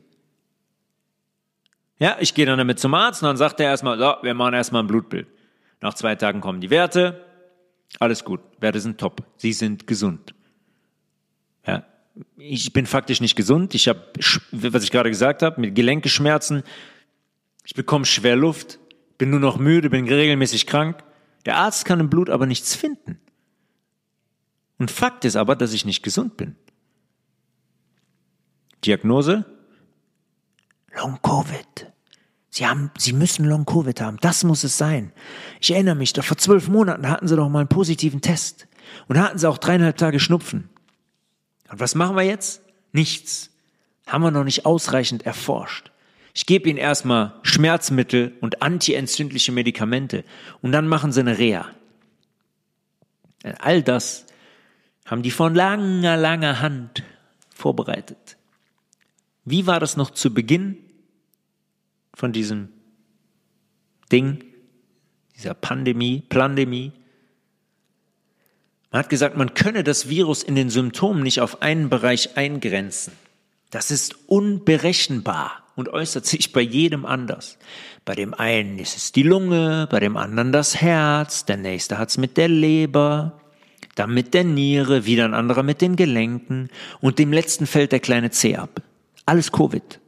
Ja, 1.99 2.17
ich 2.21 2.35
gehe 2.35 2.47
dann 2.47 2.59
damit 2.59 2.79
zum 2.79 2.95
Arzt 2.95 3.23
und 3.23 3.27
dann 3.27 3.37
sagt 3.37 3.61
er 3.61 3.67
erstmal, 3.67 3.99
so, 3.99 4.15
wir 4.23 4.35
machen 4.35 4.55
erstmal 4.55 4.83
ein 4.83 4.87
Blutbild. 4.87 5.27
Nach 5.81 5.95
zwei 5.95 6.15
Tagen 6.15 6.41
kommen 6.41 6.61
die 6.61 6.71
Werte. 6.71 7.25
Alles 7.99 8.25
gut. 8.25 8.41
Werte 8.61 8.81
sind 8.81 8.99
top. 8.99 9.23
Sie 9.37 9.53
sind 9.53 9.87
gesund. 9.87 10.35
Ja, 11.67 11.85
ich 12.37 12.73
bin 12.73 12.87
faktisch 12.87 13.21
nicht 13.21 13.37
gesund. 13.37 13.75
Ich 13.75 13.89
habe, 13.89 14.01
was 14.53 14.85
ich 14.85 14.91
gerade 14.91 15.11
gesagt 15.11 15.43
habe, 15.43 15.61
mit 15.61 15.75
Gelenkeschmerzen. 15.75 16.63
Ich 17.65 17.75
bekomme 17.75 18.05
Schwerluft, 18.05 18.79
bin 19.19 19.31
nur 19.31 19.41
noch 19.41 19.59
müde, 19.59 19.91
bin 19.91 20.07
regelmäßig 20.07 20.67
krank. 20.67 21.03
Der 21.47 21.57
Arzt 21.57 21.85
kann 21.85 22.01
im 22.01 22.11
Blut 22.11 22.31
aber 22.31 22.47
nichts 22.47 22.75
finden. 22.75 23.21
Und 24.79 24.91
Fakt 24.91 25.25
ist 25.25 25.37
aber, 25.37 25.57
dass 25.57 25.73
ich 25.73 25.85
nicht 25.85 26.03
gesund 26.03 26.37
bin. 26.37 26.57
Diagnose? 28.85 29.45
Long 30.97 31.21
Covid. 31.23 31.88
Sie 32.51 32.67
haben, 32.67 32.91
Sie 32.97 33.13
müssen 33.13 33.45
Long 33.45 33.67
Covid 33.67 34.01
haben. 34.01 34.17
Das 34.21 34.45
muss 34.45 34.65
es 34.65 34.79
sein. 34.79 35.13
Ich 35.61 35.71
erinnere 35.71 35.95
mich, 35.95 36.13
doch 36.13 36.25
vor 36.25 36.39
zwölf 36.39 36.69
Monaten 36.69 37.09
hatten 37.09 37.29
Sie 37.29 37.37
doch 37.37 37.49
mal 37.49 37.61
einen 37.61 37.69
positiven 37.69 38.21
Test. 38.21 38.67
Und 39.07 39.19
hatten 39.19 39.39
Sie 39.39 39.49
auch 39.49 39.59
dreieinhalb 39.59 39.97
Tage 39.97 40.19
Schnupfen. 40.19 40.71
Und 41.71 41.81
was 41.81 41.95
machen 41.95 42.17
wir 42.17 42.23
jetzt? 42.23 42.63
Nichts. 42.93 43.51
Haben 44.07 44.25
wir 44.25 44.31
noch 44.31 44.45
nicht 44.45 44.65
ausreichend 44.65 45.27
erforscht. 45.27 45.91
Ich 46.35 46.47
gebe 46.47 46.69
ihnen 46.69 46.79
erstmal 46.79 47.35
Schmerzmittel 47.43 48.33
und 48.41 48.63
antientzündliche 48.63 49.53
Medikamente 49.53 50.25
und 50.63 50.73
dann 50.73 50.87
machen 50.87 51.13
sie 51.13 51.21
eine 51.21 51.37
Reha. 51.37 51.67
All 53.59 53.83
das 53.83 54.27
haben 55.05 55.23
die 55.23 55.31
von 55.31 55.55
langer, 55.55 56.17
langer 56.17 56.61
Hand 56.61 57.03
vorbereitet. 57.55 58.37
Wie 59.45 59.67
war 59.67 59.81
das 59.81 59.97
noch 59.97 60.11
zu 60.11 60.33
Beginn 60.33 60.79
von 62.19 62.33
diesem 62.33 62.69
Ding, 64.11 64.43
dieser 65.37 65.55
Pandemie, 65.55 66.25
Plandemie. 66.29 66.93
Man 68.91 69.01
hat 69.01 69.09
gesagt, 69.09 69.37
man 69.37 69.55
könne 69.55 69.85
das 69.85 70.09
Virus 70.09 70.43
in 70.43 70.57
den 70.57 70.69
Symptomen 70.69 71.23
nicht 71.23 71.41
auf 71.41 71.63
einen 71.63 71.89
Bereich 71.89 72.37
eingrenzen. 72.37 73.13
Das 73.71 73.93
ist 73.93 74.17
unberechenbar 74.27 75.63
und 75.77 75.91
äußert 75.91 76.27
sich 76.27 76.53
bei 76.53 76.61
jedem 76.61 77.07
anders. 77.07 77.57
Bei 78.05 78.17
dem 78.17 78.35
einen 78.35 78.81
ist 78.81 78.97
es 78.97 79.13
die 79.13 79.23
Lunge, 79.23 79.87
bei 79.89 80.01
dem 80.01 80.17
anderen 80.17 80.51
das 80.51 80.81
Herz, 80.81 81.45
der 81.45 81.59
nächste 81.59 81.99
hat 81.99 82.09
es 82.09 82.19
mit 82.19 82.37
der 82.37 82.49
Leber, 82.49 83.41
dann 83.95 84.13
mit 84.13 84.35
der 84.35 84.43
Niere, 84.43 85.05
wieder 85.05 85.25
ein 85.25 85.35
anderer 85.35 85.63
mit 85.63 85.83
den 85.83 85.95
Gelenken 85.95 86.69
und 87.01 87.21
dem 87.21 87.33
letzten 87.33 87.67
fällt 87.67 87.93
der 87.93 88.01
kleine 88.01 88.31
Zeh 88.31 88.57
ab. 88.57 88.83
Alles 89.25 89.53
Covid. 89.53 90.01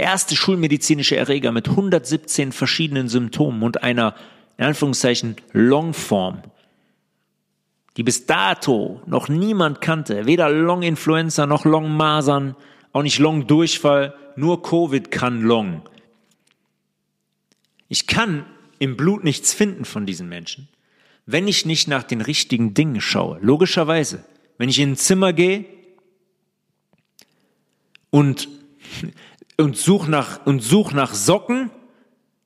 Der 0.00 0.06
erste 0.06 0.34
schulmedizinische 0.34 1.18
Erreger 1.18 1.52
mit 1.52 1.68
117 1.68 2.52
verschiedenen 2.52 3.10
Symptomen 3.10 3.62
und 3.62 3.82
einer, 3.82 4.14
in 4.56 4.64
Anführungszeichen, 4.64 5.36
Longform, 5.52 6.40
die 7.98 8.02
bis 8.02 8.24
dato 8.24 9.02
noch 9.04 9.28
niemand 9.28 9.82
kannte, 9.82 10.24
weder 10.24 10.48
Long-Influenza 10.48 11.44
noch 11.44 11.66
Long-Masern, 11.66 12.56
auch 12.94 13.02
nicht 13.02 13.18
Long-Durchfall, 13.18 14.14
nur 14.36 14.62
Covid 14.62 15.10
kann 15.10 15.42
Long. 15.42 15.82
Ich 17.88 18.06
kann 18.06 18.46
im 18.78 18.96
Blut 18.96 19.22
nichts 19.22 19.52
finden 19.52 19.84
von 19.84 20.06
diesen 20.06 20.30
Menschen, 20.30 20.70
wenn 21.26 21.46
ich 21.46 21.66
nicht 21.66 21.88
nach 21.88 22.04
den 22.04 22.22
richtigen 22.22 22.72
Dingen 22.72 23.02
schaue. 23.02 23.38
Logischerweise. 23.42 24.24
Wenn 24.56 24.70
ich 24.70 24.78
in 24.78 24.92
ein 24.92 24.96
Zimmer 24.96 25.34
gehe 25.34 25.66
und, 28.08 28.48
und 29.62 29.76
suche 29.76 30.10
nach, 30.10 30.44
und 30.46 30.60
such 30.60 30.92
nach 30.92 31.14
Socken, 31.14 31.70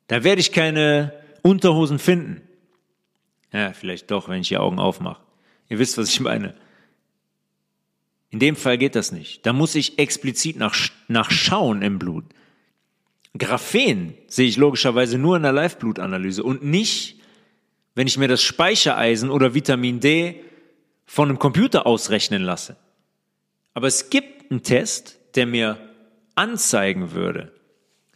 da 0.06 0.24
werde 0.24 0.40
ich 0.40 0.52
keine 0.52 1.12
Unterhosen 1.42 1.98
finden. 1.98 2.42
Ja, 3.52 3.72
vielleicht 3.72 4.10
doch, 4.10 4.28
wenn 4.28 4.40
ich 4.40 4.48
die 4.48 4.58
Augen 4.58 4.78
aufmache. 4.78 5.22
Ihr 5.68 5.78
wisst, 5.78 5.96
was 5.96 6.08
ich 6.08 6.20
meine. 6.20 6.54
In 8.30 8.38
dem 8.40 8.56
Fall 8.56 8.78
geht 8.78 8.96
das 8.96 9.12
nicht. 9.12 9.46
Da 9.46 9.52
muss 9.52 9.74
ich 9.74 9.98
explizit 9.98 10.56
nach, 10.56 10.74
nach 11.06 11.30
schauen 11.30 11.82
im 11.82 11.98
Blut. 11.98 12.24
Graphen 13.36 14.14
sehe 14.26 14.48
ich 14.48 14.56
logischerweise 14.56 15.18
nur 15.18 15.36
in 15.36 15.42
der 15.42 15.52
Live-Blutanalyse 15.52 16.42
und 16.42 16.64
nicht, 16.64 17.20
wenn 17.94 18.06
ich 18.06 18.18
mir 18.18 18.28
das 18.28 18.42
Speichereisen 18.42 19.30
oder 19.30 19.54
Vitamin 19.54 20.00
D 20.00 20.40
von 21.06 21.28
einem 21.28 21.38
Computer 21.38 21.86
ausrechnen 21.86 22.42
lasse. 22.42 22.76
Aber 23.72 23.88
es 23.88 24.10
gibt 24.10 24.50
einen 24.50 24.62
Test, 24.62 25.18
der 25.34 25.46
mir 25.46 25.78
anzeigen 26.34 27.12
würde, 27.12 27.52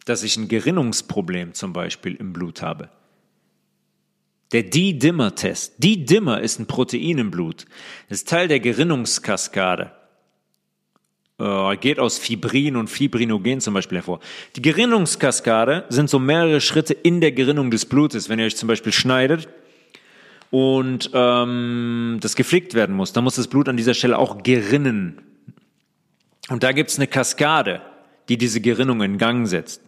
dass 0.05 0.23
ich 0.23 0.37
ein 0.37 0.47
Gerinnungsproblem 0.47 1.53
zum 1.53 1.73
Beispiel 1.73 2.15
im 2.15 2.33
Blut 2.33 2.61
habe. 2.61 2.89
Der 4.51 4.63
D-Dimmer-Test. 4.63 5.75
D-Dimmer 5.77 6.41
ist 6.41 6.59
ein 6.59 6.65
Protein 6.65 7.19
im 7.19 7.29
Blut. 7.29 7.65
Ist 8.09 8.27
Teil 8.27 8.47
der 8.47 8.59
Gerinnungskaskade. 8.59 9.91
Äh, 11.39 11.77
geht 11.77 11.99
aus 11.99 12.17
Fibrin 12.17 12.75
und 12.75 12.89
Fibrinogen 12.89 13.61
zum 13.61 13.73
Beispiel 13.73 13.99
hervor. 13.99 14.19
Die 14.55 14.61
Gerinnungskaskade 14.61 15.85
sind 15.89 16.09
so 16.09 16.19
mehrere 16.19 16.59
Schritte 16.61 16.93
in 16.93 17.21
der 17.21 17.31
Gerinnung 17.31 17.71
des 17.71 17.85
Blutes. 17.85 18.27
Wenn 18.27 18.39
ihr 18.39 18.45
euch 18.45 18.57
zum 18.57 18.67
Beispiel 18.67 18.91
schneidet 18.91 19.47
und 20.49 21.11
ähm, 21.13 22.17
das 22.19 22.35
gepflegt 22.35 22.73
werden 22.73 22.95
muss, 22.95 23.13
dann 23.13 23.23
muss 23.23 23.35
das 23.35 23.47
Blut 23.47 23.69
an 23.69 23.77
dieser 23.77 23.93
Stelle 23.93 24.17
auch 24.17 24.43
gerinnen. 24.43 25.21
Und 26.49 26.63
da 26.63 26.71
gibt's 26.71 26.97
eine 26.97 27.07
Kaskade, 27.07 27.81
die 28.29 28.37
diese 28.37 28.61
Gerinnung 28.61 29.01
in 29.01 29.17
Gang 29.17 29.47
setzt. 29.47 29.81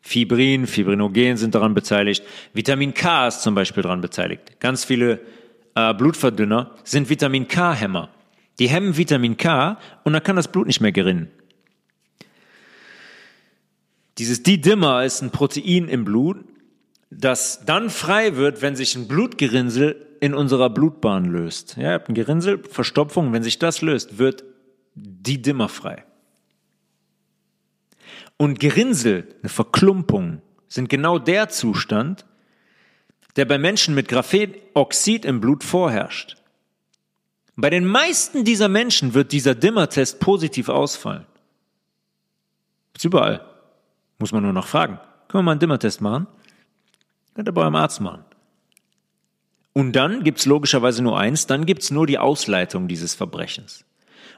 Fibrin, 0.00 0.66
Fibrinogen 0.66 1.36
sind 1.36 1.54
daran 1.54 1.74
beteiligt. 1.74 2.24
Vitamin 2.54 2.94
K 2.94 3.28
ist 3.28 3.42
zum 3.42 3.54
Beispiel 3.54 3.82
daran 3.82 4.00
beteiligt. 4.00 4.58
Ganz 4.60 4.84
viele 4.84 5.20
äh, 5.74 5.92
Blutverdünner 5.94 6.74
sind 6.84 7.10
Vitamin 7.10 7.48
K-Hämmer. 7.48 8.08
Die 8.58 8.68
hemmen 8.68 8.96
Vitamin 8.96 9.36
K 9.36 9.78
und 10.04 10.12
dann 10.12 10.22
kann 10.22 10.36
das 10.36 10.48
Blut 10.48 10.66
nicht 10.66 10.80
mehr 10.80 10.92
gerinnen. 10.92 11.30
Dieses 14.18 14.42
D-Dimmer 14.42 15.04
ist 15.04 15.22
ein 15.22 15.30
Protein 15.30 15.88
im 15.88 16.04
Blut, 16.04 16.44
das 17.10 17.64
dann 17.64 17.88
frei 17.88 18.36
wird, 18.36 18.60
wenn 18.60 18.76
sich 18.76 18.94
ein 18.96 19.08
Blutgerinnsel 19.08 20.06
in 20.20 20.34
unserer 20.34 20.68
Blutbahn 20.68 21.24
löst. 21.24 21.76
Ja, 21.76 21.82
ihr 21.82 21.92
habt 21.94 22.08
ein 22.08 22.14
Gerinnsel, 22.14 22.62
Verstopfung, 22.62 23.32
wenn 23.32 23.42
sich 23.42 23.58
das 23.58 23.80
löst, 23.80 24.18
wird 24.18 24.44
D-Dimmer 24.94 25.68
frei. 25.68 26.04
Und 28.40 28.58
Gerinnsel, 28.58 29.28
eine 29.42 29.50
Verklumpung, 29.50 30.40
sind 30.66 30.88
genau 30.88 31.18
der 31.18 31.50
Zustand, 31.50 32.24
der 33.36 33.44
bei 33.44 33.58
Menschen 33.58 33.94
mit 33.94 34.08
Graphenoxid 34.08 35.26
im 35.26 35.42
Blut 35.42 35.62
vorherrscht. 35.62 36.38
Bei 37.54 37.68
den 37.68 37.84
meisten 37.84 38.46
dieser 38.46 38.68
Menschen 38.68 39.12
wird 39.12 39.32
dieser 39.32 39.54
Dimmertest 39.54 40.20
positiv 40.20 40.70
ausfallen. 40.70 41.26
Ist 42.96 43.04
überall. 43.04 43.44
Muss 44.18 44.32
man 44.32 44.42
nur 44.42 44.54
noch 44.54 44.68
fragen. 44.68 44.98
Können 45.28 45.40
wir 45.40 45.42
mal 45.42 45.50
einen 45.50 45.60
Dimmertest 45.60 46.00
machen? 46.00 46.26
Könnt 47.34 47.46
ihr 47.46 47.52
bei 47.52 47.60
eurem 47.60 47.76
Arzt 47.76 48.00
machen. 48.00 48.24
Und 49.74 49.92
dann 49.92 50.24
gibt's 50.24 50.46
logischerweise 50.46 51.02
nur 51.02 51.18
eins, 51.18 51.46
dann 51.46 51.66
gibt's 51.66 51.90
nur 51.90 52.06
die 52.06 52.16
Ausleitung 52.16 52.88
dieses 52.88 53.14
Verbrechens. 53.14 53.84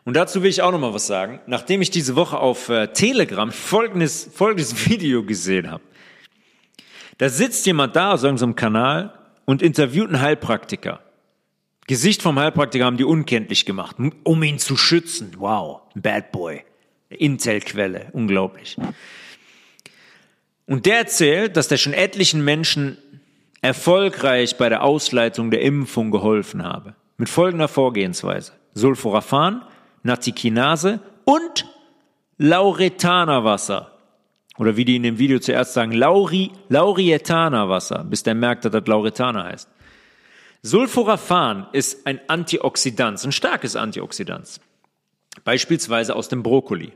Und 0.04 0.14
dazu 0.14 0.42
will 0.42 0.50
ich 0.50 0.62
auch 0.62 0.72
noch 0.72 0.80
mal 0.80 0.94
was 0.94 1.06
sagen. 1.06 1.40
Nachdem 1.46 1.80
ich 1.80 1.90
diese 1.90 2.16
Woche 2.16 2.38
auf 2.38 2.68
äh, 2.68 2.88
Telegram 2.88 3.52
folgendes, 3.52 4.28
folgendes 4.34 4.88
Video 4.88 5.22
gesehen 5.24 5.70
habe. 5.70 5.82
Da 7.18 7.28
sitzt 7.28 7.66
jemand 7.66 7.94
da 7.94 8.12
aus 8.12 8.24
irgendeinem 8.24 8.56
Kanal 8.56 9.18
und 9.44 9.62
interviewt 9.62 10.08
einen 10.08 10.20
Heilpraktiker. 10.20 11.00
Gesicht 11.86 12.22
vom 12.22 12.38
Heilpraktiker 12.38 12.84
haben 12.84 12.96
die 12.96 13.04
unkenntlich 13.04 13.66
gemacht, 13.66 13.96
um 14.24 14.42
ihn 14.42 14.58
zu 14.58 14.76
schützen. 14.76 15.34
Wow, 15.38 15.82
Bad 15.94 16.32
Boy. 16.32 16.64
Intel-Quelle, 17.10 18.08
unglaublich. 18.12 18.76
Und 20.66 20.86
der 20.86 20.98
erzählt, 20.98 21.56
dass 21.56 21.68
der 21.68 21.76
schon 21.76 21.92
etlichen 21.92 22.44
Menschen 22.44 22.96
erfolgreich 23.60 24.56
bei 24.56 24.68
der 24.68 24.82
Ausleitung 24.82 25.50
der 25.50 25.60
Impfung 25.60 26.10
geholfen 26.10 26.64
habe. 26.64 26.94
Mit 27.18 27.28
folgender 27.28 27.68
Vorgehensweise. 27.68 28.52
Sulforaphan 28.74 29.62
Natikinase 30.02 31.00
und 31.24 31.66
Lauretanerwasser. 32.38 33.92
Oder 34.58 34.76
wie 34.76 34.84
die 34.84 34.96
in 34.96 35.02
dem 35.02 35.18
Video 35.18 35.38
zuerst 35.38 35.72
sagen, 35.74 35.92
Lauri, 35.92 36.50
Laurietanerwasser, 36.68 38.04
bis 38.04 38.22
der 38.22 38.34
merkt, 38.34 38.64
dass 38.64 38.72
das 38.72 38.86
Lauretaner 38.86 39.44
heißt. 39.44 39.68
Sulforaphan 40.62 41.66
ist 41.72 42.06
ein 42.06 42.20
Antioxidant, 42.28 43.24
ein 43.24 43.32
starkes 43.32 43.76
Antioxidant. 43.76 44.60
Beispielsweise 45.44 46.14
aus 46.14 46.28
dem 46.28 46.42
Brokkoli. 46.42 46.92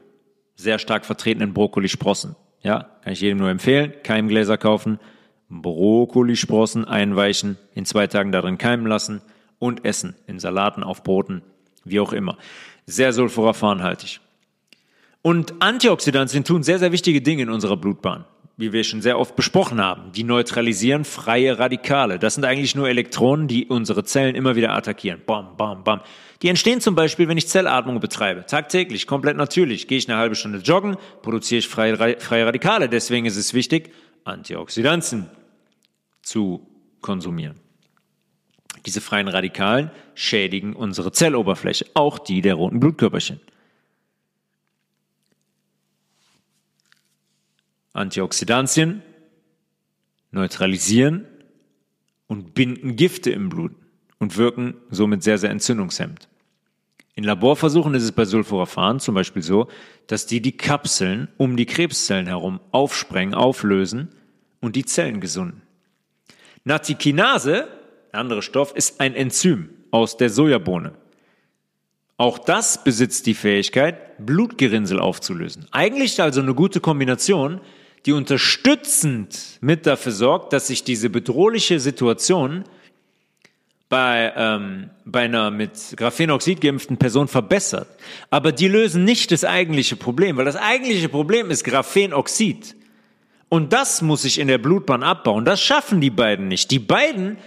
Sehr 0.55 0.79
stark 0.79 1.05
vertreten 1.05 1.43
in 1.43 1.55
Brokkolisprossen. 1.55 2.37
Ja, 2.63 2.91
kann 3.03 3.13
ich 3.13 3.21
jedem 3.21 3.39
nur 3.39 3.51
empfehlen. 3.51 3.93
Keimgläser 4.03 4.59
kaufen, 4.59 4.99
Brokkolisprossen 5.49 6.85
einweichen, 6.85 7.57
in 7.75 7.85
zwei 7.85 8.07
Tagen 8.07 8.33
darin 8.33 8.59
keimen 8.59 8.87
lassen 8.87 9.23
und 9.59 9.85
essen. 9.85 10.15
In 10.27 10.39
Salaten, 10.39 10.83
auf 10.83 11.03
Broten, 11.03 11.43
wie 11.85 12.01
auch 12.01 12.13
immer 12.13 12.37
sehr 12.87 13.13
sulforaphanhaltig. 13.13 14.21
Und 15.23 15.55
Antioxidantien 15.61 16.45
tun 16.45 16.63
sehr, 16.63 16.79
sehr 16.79 16.93
wichtige 16.93 17.21
Dinge 17.21 17.43
in 17.43 17.51
unserer 17.51 17.77
Blutbahn, 17.77 18.25
wie 18.57 18.73
wir 18.73 18.85
schon 18.85 19.03
sehr 19.03 19.19
oft 19.19 19.35
besprochen 19.35 19.81
haben. 19.81 20.13
Die 20.13 20.23
neutralisieren 20.23 21.05
freie 21.05 21.59
Radikale. 21.59 22.21
Das 22.21 22.37
sind 22.37 22.45
eigentlich 22.45 22.77
nur 22.77 22.89
Elektronen, 22.89 23.49
die 23.49 23.67
unsere 23.67 24.05
Zellen 24.05 24.37
immer 24.37 24.55
wieder 24.55 24.73
attackieren. 24.73 25.21
Bam, 25.27 25.57
bam, 25.57 25.83
bam. 25.83 26.01
Die 26.43 26.49
entstehen 26.49 26.81
zum 26.81 26.95
Beispiel, 26.95 27.27
wenn 27.27 27.39
ich 27.39 27.49
Zellatmung 27.49 27.99
betreibe. 27.99 28.47
Tagtäglich, 28.47 29.09
komplett 29.09 29.37
natürlich. 29.37 29.89
Gehe 29.89 29.99
ich 29.99 30.09
eine 30.09 30.19
halbe 30.19 30.37
Stunde 30.37 30.59
joggen, 30.59 30.97
produziere 31.23 31.59
ich 31.59 31.69
freie, 31.69 31.97
freie 32.21 32.47
Radikale. 32.47 32.89
Deswegen 32.89 33.27
ist 33.27 33.37
es 33.37 33.53
wichtig, 33.53 33.91
Antioxidantien 34.25 35.27
zu 36.23 36.69
konsumieren. 37.01 37.66
Diese 38.87 39.01
freien 39.01 39.27
Radikalen 39.27 39.91
schädigen 40.15 40.75
unsere 40.75 41.11
Zelloberfläche, 41.11 41.87
auch 41.95 42.21
die 42.21 42.41
der 42.41 42.55
roten 42.55 42.79
Blutkörperchen. 42.79 43.41
Antioxidantien 47.93 49.03
neutralisieren 50.31 51.27
und 52.29 52.55
binden 52.55 52.95
Gifte 52.95 53.31
im 53.31 53.49
Blut 53.49 53.73
und 54.19 54.37
wirken 54.37 54.75
somit 54.91 55.23
sehr, 55.23 55.39
sehr 55.39 55.51
entzündungshemmend. 55.51 56.29
In 57.15 57.25
Laborversuchen 57.25 57.95
ist 57.95 58.03
es 58.03 58.13
bei 58.13 58.27
Sulforaphan 58.27 59.01
zum 59.01 59.15
Beispiel 59.15 59.43
so, 59.43 59.69
dass 60.07 60.27
die 60.27 60.43
die 60.43 60.57
Kapseln 60.57 61.29
um 61.39 61.57
die 61.57 61.67
Krebszellen 61.67 62.27
herum 62.27 62.61
aufsprengen, 62.71 63.35
auflösen 63.35 64.11
und 64.61 64.77
die 64.77 64.85
Zellen 64.85 65.21
gesunden. 65.21 65.63
Natikinase 66.65 67.69
andere 68.17 68.43
Stoff 68.43 68.75
ist 68.75 69.01
ein 69.01 69.15
Enzym 69.15 69.71
aus 69.91 70.17
der 70.17 70.31
Sojabohne. 70.31 70.93
Auch 72.19 72.39
das 72.39 72.83
besitzt 72.83 73.27
die 73.27 73.35
Fähigkeit, 73.35 74.25
Blutgerinnsel 74.25 74.99
aufzulösen. 74.99 75.67
Eigentlich 75.71 76.21
also 76.21 76.41
eine 76.41 76.55
gute 76.55 76.81
Kombination, 76.81 77.61
die 78.07 78.13
unterstützend 78.13 79.59
mit 79.61 79.87
dafür 79.87 80.13
sorgt, 80.13 80.53
dass 80.53 80.69
sich 80.69 80.85
diese 80.85 81.11
bedrohliche 81.11 81.79
Situation 81.81 82.65
bei, 83.89 84.33
ähm, 84.35 84.91
bei 85.05 85.25
einer 85.25 85.51
mit 85.51 85.73
Graphenoxid 85.97 86.61
geimpften 86.61 86.97
Person 86.97 87.29
verbessert. 87.29 87.89
Aber 88.31 88.51
die 88.53 88.69
lösen 88.69 89.05
nicht 89.05 89.31
das 89.31 89.45
eigentliche 89.45 89.97
Problem, 89.97 90.37
weil 90.37 90.45
das 90.45 90.57
eigentliche 90.57 91.09
Problem 91.09 91.51
ist 91.51 91.65
Graphenoxid. 91.65 92.75
Und 93.49 93.73
das 93.73 94.03
muss 94.03 94.23
sich 94.23 94.39
in 94.39 94.49
der 94.49 94.59
Blutbahn 94.59 95.03
abbauen. 95.03 95.45
Das 95.45 95.61
schaffen 95.61 96.01
die 96.01 96.11
beiden 96.11 96.49
nicht. 96.49 96.71
Die 96.71 96.81
beiden 96.81 97.39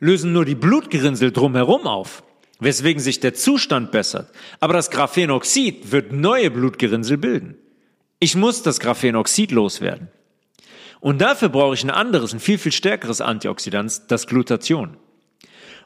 lösen 0.00 0.32
nur 0.32 0.44
die 0.44 0.54
Blutgerinnsel 0.54 1.32
drumherum 1.32 1.86
auf, 1.86 2.22
weswegen 2.60 3.00
sich 3.00 3.20
der 3.20 3.34
Zustand 3.34 3.90
bessert. 3.90 4.30
Aber 4.60 4.72
das 4.72 4.90
Graphenoxid 4.90 5.92
wird 5.92 6.12
neue 6.12 6.50
Blutgerinnsel 6.50 7.18
bilden. 7.18 7.56
Ich 8.20 8.34
muss 8.34 8.62
das 8.62 8.80
Graphenoxid 8.80 9.52
loswerden. 9.52 10.08
Und 11.00 11.20
dafür 11.20 11.48
brauche 11.48 11.74
ich 11.74 11.84
ein 11.84 11.90
anderes, 11.90 12.32
ein 12.32 12.40
viel, 12.40 12.58
viel 12.58 12.72
stärkeres 12.72 13.20
Antioxidant, 13.20 14.02
das 14.08 14.26
Glutathion. 14.26 14.96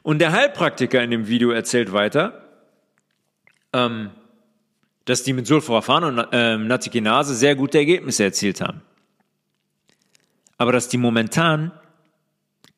Und 0.01 0.19
der 0.19 0.31
Heilpraktiker 0.31 1.03
in 1.03 1.11
dem 1.11 1.27
Video 1.27 1.51
erzählt 1.51 1.93
weiter, 1.93 2.43
ähm, 3.71 4.09
dass 5.05 5.23
die 5.23 5.33
mit 5.33 5.47
Sulforaphan 5.47 6.03
und 6.03 6.27
äh, 6.31 6.57
Natikinase 6.57 7.35
sehr 7.35 7.55
gute 7.55 7.77
Ergebnisse 7.77 8.23
erzielt 8.23 8.61
haben. 8.61 8.81
Aber 10.57 10.71
dass 10.71 10.87
die 10.87 10.97
momentan 10.97 11.71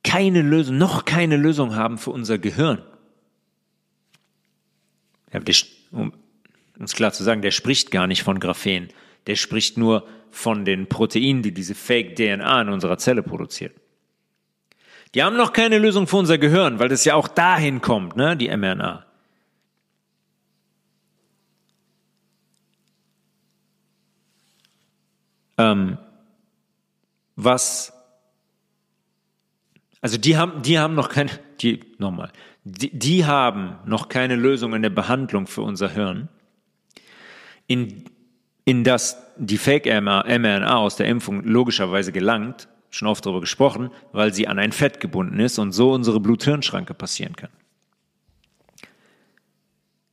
keine 0.06 0.42
Lösung, 0.44 0.78
noch 0.78 1.04
keine 1.04 1.36
Lösung 1.36 1.76
haben 1.76 1.98
für 1.98 2.12
unser 2.12 2.38
Gehirn. 2.38 2.82
Um 5.92 6.14
uns 6.80 6.94
klar 6.94 7.12
zu 7.12 7.24
sagen, 7.24 7.42
der 7.42 7.52
spricht 7.52 7.92
gar 7.92 8.08
nicht 8.08 8.24
von 8.24 8.40
Graphen. 8.40 8.90
Der 9.28 9.36
spricht 9.36 9.78
nur 9.78 10.08
von 10.30 10.64
den 10.64 10.88
Proteinen, 10.88 11.42
die 11.42 11.54
diese 11.54 11.76
Fake-DNA 11.76 12.62
in 12.62 12.70
unserer 12.70 12.98
Zelle 12.98 13.24
produziert. 13.24 13.76
Die 15.14 15.24
haben 15.24 15.38
noch 15.38 15.54
keine 15.54 15.80
Lösung 15.80 16.08
für 16.08 16.18
unser 16.18 16.38
Gehirn, 16.38 16.80
weil 16.80 16.90
das 16.90 17.06
ja 17.06 17.16
auch 17.16 17.28
dahin 17.28 17.82
kommt, 17.82 18.16
ne, 18.16 18.38
die 18.38 18.56
mRNA. 18.56 19.06
Ähm, 25.58 25.98
was, 27.38 27.94
also 30.06 30.20
die 30.20 30.38
haben, 30.38 30.62
die 30.62 30.78
haben 30.78 30.94
noch 30.94 31.10
keine, 31.10 31.32
die, 31.62 31.80
nochmal, 31.98 32.32
die, 32.64 32.92
die 32.92 33.26
haben 33.26 33.78
noch 33.88 34.08
keine 34.08 34.36
Lösung 34.36 34.76
in 34.76 34.84
der 34.84 34.92
Behandlung 34.92 35.48
für 35.48 35.64
unser 35.64 35.90
Hirn, 35.90 36.30
in, 37.66 38.04
in 38.66 38.84
das 38.84 39.18
die 39.38 39.58
Fake-mRNA 39.58 40.78
aus 40.78 40.96
der 40.96 41.08
Impfung 41.08 41.44
logischerweise 41.44 42.12
gelangt, 42.12 42.68
schon 42.92 43.08
oft 43.08 43.26
darüber 43.26 43.40
gesprochen, 43.42 43.90
weil 44.12 44.32
sie 44.32 44.48
an 44.48 44.60
ein 44.60 44.74
Fett 44.74 45.00
gebunden 45.00 45.40
ist 45.40 45.58
und 45.58 45.72
so 45.72 45.92
unsere 45.92 46.20
Blut-Hirn-Schranke 46.20 46.94
passieren 46.94 47.36
kann. 47.36 47.50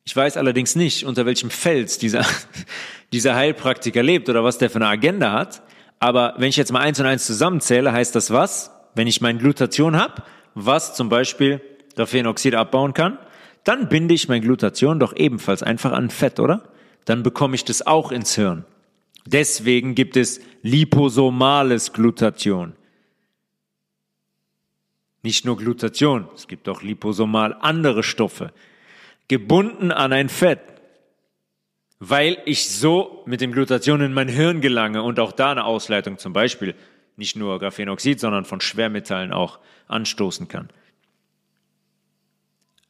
Ich 0.05 0.17
weiß 0.17 0.39
allerdings 0.39 0.75
nicht, 0.75 1.05
unter 1.05 1.27
welchem 1.27 1.51
Fels 1.51 1.99
dieser, 1.99 2.25
dieser 3.13 3.35
Heilpraktiker 3.35 4.03
lebt 4.03 4.31
oder 4.31 4.43
was 4.43 4.57
der 4.57 4.71
für 4.71 4.77
eine 4.77 4.87
Agenda 4.89 5.33
hat. 5.33 5.61
Aber 5.99 6.33
wenn 6.39 6.49
ich 6.49 6.57
jetzt 6.57 6.73
mal 6.73 6.81
eins 6.81 6.99
und 6.99 7.05
eins 7.05 7.27
zusammenzähle, 7.27 7.93
heißt 7.93 8.17
das 8.17 8.31
was? 8.31 8.71
Wenn 8.95 9.07
ich 9.07 9.21
mein 9.21 9.39
Glutation 9.39 9.97
habe, 9.97 10.23
was 10.55 10.95
zum 10.95 11.09
Beispiel 11.09 11.61
Graphenoxid 11.97 12.55
abbauen 12.55 12.95
kann, 12.95 13.19
dann 13.65 13.89
binde 13.89 14.15
ich 14.15 14.29
mein 14.29 14.43
Glutation 14.43 14.99
doch 14.99 15.15
ebenfalls 15.15 15.63
einfach 15.63 15.93
an 15.93 16.11
Fett, 16.11 16.41
oder? 16.41 16.69
Dann 17.05 17.23
bekomme 17.23 17.55
ich 17.55 17.65
das 17.65 17.87
auch 17.87 18.13
ins 18.13 18.35
Hirn. 18.35 18.65
Deswegen 19.25 19.95
gibt 19.95 20.17
es 20.17 20.41
liposomales 20.63 21.93
Glutathion. 21.93 22.75
Nicht 25.23 25.45
nur 25.45 25.57
Glutathion, 25.57 26.27
es 26.35 26.49
gibt 26.49 26.69
auch 26.69 26.83
liposomal 26.83 27.57
andere 27.61 28.03
Stoffe, 28.03 28.53
gebunden 29.29 29.93
an 29.93 30.13
ein 30.13 30.29
Fett, 30.29 30.61
weil 32.01 32.39
ich 32.45 32.69
so 32.69 33.23
mit 33.27 33.41
dem 33.41 33.53
Glutathion 33.53 34.01
in 34.01 34.13
mein 34.13 34.27
Hirn 34.27 34.61
gelange 34.61 35.05
und 35.05 35.21
auch 35.21 35.31
da 35.31 35.53
eine 35.53 35.65
Ausleitung 35.65 36.19
zum 36.19 36.33
Beispiel 36.33 36.75
nicht 37.17 37.37
nur 37.37 37.59
Graphenoxid, 37.59 38.21
sondern 38.21 38.45
von 38.45 38.61
Schwermetallen 38.61 39.33
auch 39.33 39.59
anstoßen 39.89 40.49
kann. 40.49 40.69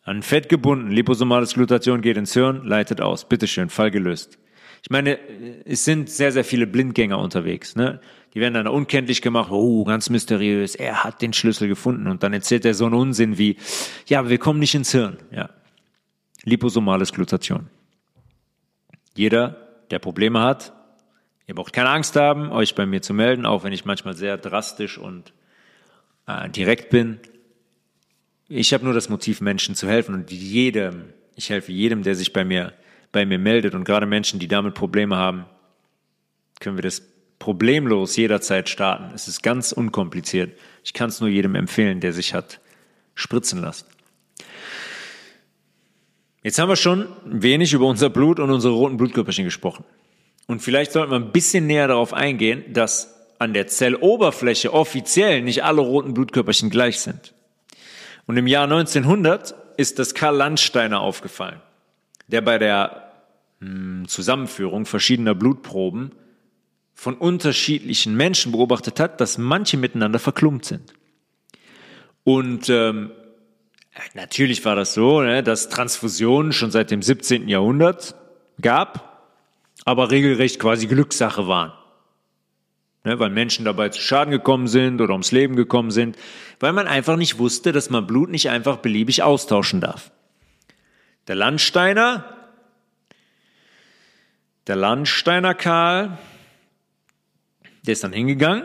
An 0.04 0.22
Fett 0.22 0.48
gebunden, 0.48 0.90
liposomales 0.90 1.54
Glutathion 1.54 2.00
geht 2.00 2.16
ins 2.16 2.34
Hirn, 2.34 2.64
leitet 2.64 3.00
aus. 3.00 3.28
Bitteschön, 3.28 3.68
Fall 3.68 3.90
gelöst. 3.90 4.38
Ich 4.82 4.90
meine, 4.90 5.16
es 5.64 5.84
sind 5.84 6.10
sehr, 6.10 6.32
sehr 6.32 6.44
viele 6.44 6.66
Blindgänger 6.66 7.18
unterwegs. 7.18 7.76
Ne? 7.76 8.00
Die 8.34 8.40
werden 8.40 8.54
dann 8.54 8.66
unkenntlich 8.66 9.22
gemacht. 9.22 9.52
Oh, 9.52 9.84
ganz 9.84 10.10
mysteriös. 10.10 10.74
Er 10.74 11.04
hat 11.04 11.22
den 11.22 11.32
Schlüssel 11.32 11.68
gefunden. 11.68 12.08
Und 12.08 12.24
dann 12.24 12.32
erzählt 12.32 12.64
er 12.64 12.74
so 12.74 12.86
einen 12.86 12.94
Unsinn 12.94 13.38
wie, 13.38 13.56
ja, 14.06 14.28
wir 14.28 14.38
kommen 14.38 14.58
nicht 14.58 14.74
ins 14.74 14.90
Hirn. 14.90 15.18
Ja. 15.30 15.50
Liposomales 16.42 17.12
Glutation. 17.12 17.68
Jeder, 19.14 19.84
der 19.90 20.00
Probleme 20.00 20.40
hat, 20.40 20.72
ihr 21.52 21.54
braucht 21.54 21.74
keine 21.74 21.90
Angst 21.90 22.16
haben, 22.16 22.50
euch 22.50 22.74
bei 22.74 22.86
mir 22.86 23.02
zu 23.02 23.12
melden, 23.12 23.44
auch 23.44 23.62
wenn 23.62 23.74
ich 23.74 23.84
manchmal 23.84 24.16
sehr 24.16 24.38
drastisch 24.38 24.96
und 24.96 25.34
äh, 26.26 26.48
direkt 26.48 26.88
bin. 26.88 27.20
Ich 28.48 28.72
habe 28.72 28.84
nur 28.84 28.94
das 28.94 29.10
Motiv, 29.10 29.42
Menschen 29.42 29.74
zu 29.74 29.86
helfen 29.86 30.14
und 30.14 30.30
jedem, 30.30 31.04
ich 31.36 31.50
helfe 31.50 31.70
jedem, 31.70 32.02
der 32.02 32.14
sich 32.14 32.32
bei 32.32 32.44
mir 32.44 32.72
bei 33.12 33.26
mir 33.26 33.38
meldet 33.38 33.74
und 33.74 33.84
gerade 33.84 34.06
Menschen, 34.06 34.40
die 34.40 34.48
damit 34.48 34.72
Probleme 34.72 35.16
haben, 35.16 35.44
können 36.60 36.78
wir 36.78 36.82
das 36.82 37.02
problemlos 37.38 38.16
jederzeit 38.16 38.70
starten. 38.70 39.12
Es 39.14 39.28
ist 39.28 39.42
ganz 39.42 39.72
unkompliziert. 39.72 40.58
Ich 40.82 40.94
kann 40.94 41.10
es 41.10 41.20
nur 41.20 41.28
jedem 41.28 41.54
empfehlen, 41.54 42.00
der 42.00 42.14
sich 42.14 42.32
hat 42.32 42.60
spritzen 43.14 43.60
lassen. 43.60 43.84
Jetzt 46.42 46.58
haben 46.58 46.70
wir 46.70 46.76
schon 46.76 47.08
wenig 47.26 47.74
über 47.74 47.86
unser 47.86 48.08
Blut 48.08 48.40
und 48.40 48.50
unsere 48.50 48.72
roten 48.72 48.96
Blutkörperchen 48.96 49.44
gesprochen. 49.44 49.84
Und 50.52 50.60
vielleicht 50.60 50.92
sollten 50.92 51.10
wir 51.10 51.16
ein 51.18 51.32
bisschen 51.32 51.66
näher 51.66 51.88
darauf 51.88 52.14
eingehen, 52.14 52.72
dass 52.72 53.14
an 53.38 53.52
der 53.52 53.66
Zelloberfläche 53.66 54.72
offiziell 54.72 55.42
nicht 55.42 55.64
alle 55.64 55.80
roten 55.80 56.14
Blutkörperchen 56.14 56.70
gleich 56.70 57.00
sind. 57.00 57.34
Und 58.26 58.36
im 58.36 58.46
Jahr 58.46 58.64
1900 58.64 59.54
ist 59.76 59.98
das 59.98 60.14
Karl 60.14 60.36
Landsteiner 60.36 61.00
aufgefallen 61.00 61.60
der 62.32 62.40
bei 62.40 62.58
der 62.58 63.12
hm, 63.60 64.06
Zusammenführung 64.08 64.86
verschiedener 64.86 65.34
Blutproben 65.34 66.12
von 66.94 67.16
unterschiedlichen 67.16 68.16
Menschen 68.16 68.52
beobachtet 68.52 68.98
hat, 68.98 69.20
dass 69.20 69.38
manche 69.38 69.76
miteinander 69.76 70.18
verklumpt 70.18 70.64
sind. 70.64 70.94
Und 72.24 72.68
ähm, 72.68 73.10
natürlich 74.14 74.64
war 74.64 74.76
das 74.76 74.94
so, 74.94 75.20
ne, 75.22 75.42
dass 75.42 75.68
Transfusionen 75.68 76.52
schon 76.52 76.70
seit 76.70 76.90
dem 76.90 77.02
17. 77.02 77.48
Jahrhundert 77.48 78.14
gab, 78.60 79.11
aber 79.84 80.10
regelrecht 80.10 80.58
quasi 80.58 80.86
Glückssache 80.86 81.46
waren. 81.48 81.72
Ne, 83.04 83.18
weil 83.18 83.30
Menschen 83.30 83.64
dabei 83.64 83.88
zu 83.88 84.00
Schaden 84.00 84.30
gekommen 84.30 84.68
sind 84.68 85.00
oder 85.00 85.12
ums 85.12 85.32
Leben 85.32 85.56
gekommen 85.56 85.90
sind, 85.90 86.16
weil 86.60 86.72
man 86.72 86.86
einfach 86.86 87.16
nicht 87.16 87.38
wusste, 87.38 87.72
dass 87.72 87.90
man 87.90 88.06
Blut 88.06 88.30
nicht 88.30 88.48
einfach 88.48 88.76
beliebig 88.76 89.24
austauschen 89.24 89.80
darf. 89.80 90.12
Der 91.26 91.34
Landsteiner, 91.34 92.24
der 94.68 94.76
Landsteiner 94.76 95.54
Karl, 95.54 96.16
der 97.84 97.92
ist 97.92 98.04
dann 98.04 98.12
hingegangen 98.12 98.64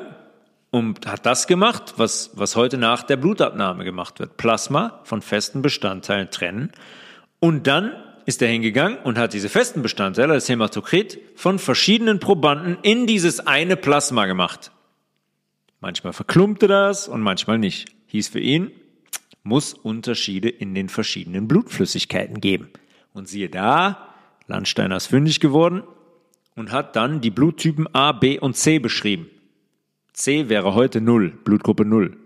und 0.69 1.07
hat 1.07 1.25
das 1.25 1.47
gemacht, 1.47 1.95
was, 1.97 2.29
was 2.35 2.55
heute 2.55 2.77
nach 2.77 3.01
der 3.01 3.17
Blutabnahme 3.17 3.83
gemacht 3.83 4.19
wird. 4.19 4.37
Plasma 4.37 4.99
von 5.03 5.23
festen 5.23 5.63
Bestandteilen 5.63 6.29
trennen. 6.29 6.71
Und 7.39 7.65
dann 7.65 7.93
ist 8.27 8.41
er 8.41 8.49
hingegangen 8.49 8.97
und 8.99 9.17
hat 9.17 9.31
diese 9.31 9.47
festen 9.47 9.81
Bestandteile, 9.81 10.33
das 10.33 10.49
Hämatokrit, 10.49 11.17
von 11.35 11.59
verschiedenen 11.59 12.19
Probanden 12.19 12.77
in 12.81 13.07
dieses 13.07 13.39
eine 13.39 13.77
Plasma 13.77 14.25
gemacht. 14.25 14.71
Manchmal 15.79 16.11
verklumpte 16.11 16.67
das 16.67 17.07
und 17.07 17.21
manchmal 17.21 17.57
nicht. 17.57 17.87
Hieß 18.07 18.27
für 18.27 18.41
ihn, 18.41 18.71
muss 19.43 19.73
Unterschiede 19.73 20.49
in 20.49 20.75
den 20.75 20.89
verschiedenen 20.89 21.47
Blutflüssigkeiten 21.47 22.41
geben. 22.41 22.69
Und 23.13 23.29
siehe 23.29 23.47
da, 23.47 24.13
Landsteiner 24.47 24.97
ist 24.97 25.07
fündig 25.07 25.39
geworden 25.39 25.83
und 26.53 26.73
hat 26.73 26.97
dann 26.97 27.21
die 27.21 27.31
Bluttypen 27.31 27.87
A, 27.95 28.11
B 28.11 28.39
und 28.39 28.57
C 28.57 28.79
beschrieben. 28.79 29.29
C 30.11 30.49
wäre 30.49 30.73
heute 30.73 30.99
Null, 30.99 31.29
Blutgruppe 31.29 31.85
Null. 31.85 32.17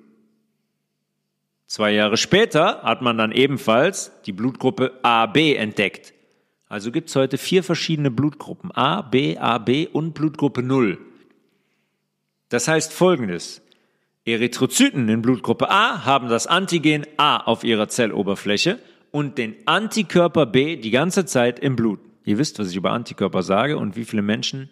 Zwei 1.72 1.94
Jahre 1.94 2.18
später 2.18 2.82
hat 2.84 3.02
man 3.02 3.18
dann 3.18 3.32
ebenfalls 3.32 4.12
die 4.26 4.34
Blutgruppe 4.34 4.92
AB 5.04 5.56
entdeckt. 5.56 6.14
Also 6.68 6.92
gibt 6.92 7.08
es 7.08 7.16
heute 7.16 7.38
vier 7.38 7.64
verschiedene 7.64 8.12
Blutgruppen. 8.12 8.74
A, 8.74 9.02
B, 9.02 9.38
AB 9.38 9.88
und 9.94 10.14
Blutgruppe 10.14 10.64
Null. 10.64 10.98
Das 12.50 12.68
heißt 12.68 12.92
folgendes. 12.92 13.62
Erythrozyten 14.26 15.08
in 15.08 15.22
Blutgruppe 15.22 15.70
A 15.70 16.04
haben 16.04 16.28
das 16.28 16.46
Antigen 16.46 17.06
A 17.16 17.38
auf 17.38 17.64
ihrer 17.64 17.88
Zelloberfläche 17.88 18.78
und 19.12 19.38
den 19.38 19.56
Antikörper 19.66 20.48
B 20.48 20.76
die 20.76 20.92
ganze 20.92 21.24
Zeit 21.26 21.58
im 21.58 21.78
Blut. 21.78 22.02
Ihr 22.26 22.38
wisst, 22.38 22.60
was 22.60 22.70
ich 22.70 22.76
über 22.76 22.92
Antikörper 22.92 23.44
sage 23.44 23.78
und 23.78 23.96
wie 23.96 24.04
viele 24.04 24.24
Menschen 24.24 24.70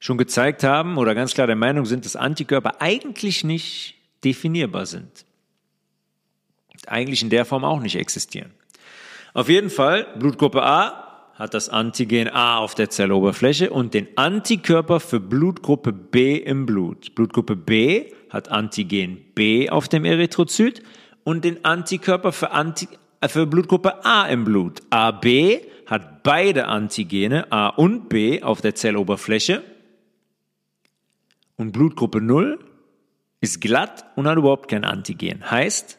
schon 0.00 0.16
gezeigt 0.16 0.64
haben 0.64 0.96
oder 0.96 1.14
ganz 1.14 1.34
klar 1.34 1.46
der 1.46 1.54
Meinung 1.54 1.84
sind, 1.84 2.06
dass 2.06 2.16
Antikörper 2.16 2.80
eigentlich 2.80 3.44
nicht 3.44 3.96
definierbar 4.24 4.86
sind. 4.86 5.23
Eigentlich 6.88 7.22
in 7.22 7.30
der 7.30 7.44
Form 7.44 7.64
auch 7.64 7.80
nicht 7.80 7.96
existieren. 7.96 8.52
Auf 9.32 9.48
jeden 9.48 9.70
Fall, 9.70 10.06
Blutgruppe 10.16 10.62
A 10.62 11.04
hat 11.34 11.54
das 11.54 11.68
Antigen 11.68 12.28
A 12.28 12.58
auf 12.58 12.74
der 12.74 12.90
Zelloberfläche 12.90 13.70
und 13.70 13.94
den 13.94 14.06
Antikörper 14.16 15.00
für 15.00 15.18
Blutgruppe 15.18 15.92
B 15.92 16.36
im 16.36 16.66
Blut. 16.66 17.14
Blutgruppe 17.14 17.56
B 17.56 18.12
hat 18.30 18.50
Antigen 18.50 19.24
B 19.34 19.68
auf 19.68 19.88
dem 19.88 20.04
Erythrozyt 20.04 20.82
und 21.24 21.44
den 21.44 21.64
Antikörper 21.64 22.30
für, 22.32 22.52
Anti 22.52 22.88
äh, 23.20 23.28
für 23.28 23.46
Blutgruppe 23.46 24.04
A 24.04 24.26
im 24.26 24.44
Blut. 24.44 24.80
AB 24.90 25.60
hat 25.86 26.22
beide 26.22 26.66
Antigene 26.66 27.50
A 27.50 27.68
und 27.68 28.08
B 28.08 28.42
auf 28.42 28.60
der 28.60 28.74
Zelloberfläche 28.74 29.62
und 31.56 31.72
Blutgruppe 31.72 32.20
0 32.20 32.58
ist 33.40 33.60
glatt 33.60 34.04
und 34.16 34.26
hat 34.26 34.38
überhaupt 34.38 34.70
kein 34.70 34.84
Antigen. 34.84 35.50
Heißt, 35.50 35.98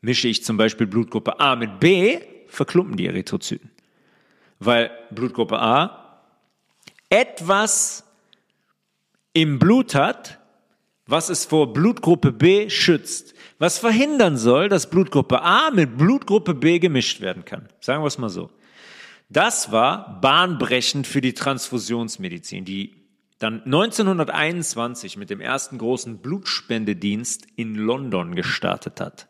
mische 0.00 0.28
ich 0.28 0.44
zum 0.44 0.56
Beispiel 0.56 0.86
Blutgruppe 0.86 1.40
A 1.40 1.56
mit 1.56 1.80
B, 1.80 2.20
verklumpen 2.48 2.96
die 2.96 3.06
Erythrozyten. 3.06 3.70
Weil 4.58 4.90
Blutgruppe 5.10 5.58
A 5.58 6.22
etwas 7.10 8.04
im 9.32 9.58
Blut 9.58 9.94
hat, 9.94 10.38
was 11.06 11.28
es 11.28 11.44
vor 11.44 11.72
Blutgruppe 11.72 12.32
B 12.32 12.68
schützt, 12.68 13.34
was 13.58 13.78
verhindern 13.78 14.36
soll, 14.36 14.68
dass 14.68 14.90
Blutgruppe 14.90 15.42
A 15.42 15.70
mit 15.70 15.96
Blutgruppe 15.96 16.54
B 16.54 16.78
gemischt 16.78 17.20
werden 17.20 17.44
kann. 17.44 17.68
Sagen 17.80 18.02
wir 18.02 18.08
es 18.08 18.18
mal 18.18 18.28
so. 18.28 18.50
Das 19.28 19.72
war 19.72 20.20
bahnbrechend 20.20 21.06
für 21.06 21.20
die 21.20 21.34
Transfusionsmedizin, 21.34 22.64
die 22.64 23.06
dann 23.38 23.62
1921 23.64 25.16
mit 25.16 25.30
dem 25.30 25.40
ersten 25.40 25.78
großen 25.78 26.18
Blutspendedienst 26.18 27.46
in 27.56 27.74
London 27.74 28.34
gestartet 28.34 29.00
hat. 29.00 29.28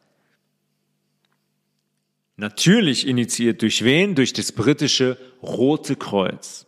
Natürlich 2.37 3.07
initiiert 3.07 3.63
durch 3.63 3.83
wen? 3.83 4.15
Durch 4.15 4.33
das 4.33 4.53
britische 4.53 5.17
Rote 5.43 5.97
Kreuz. 5.97 6.67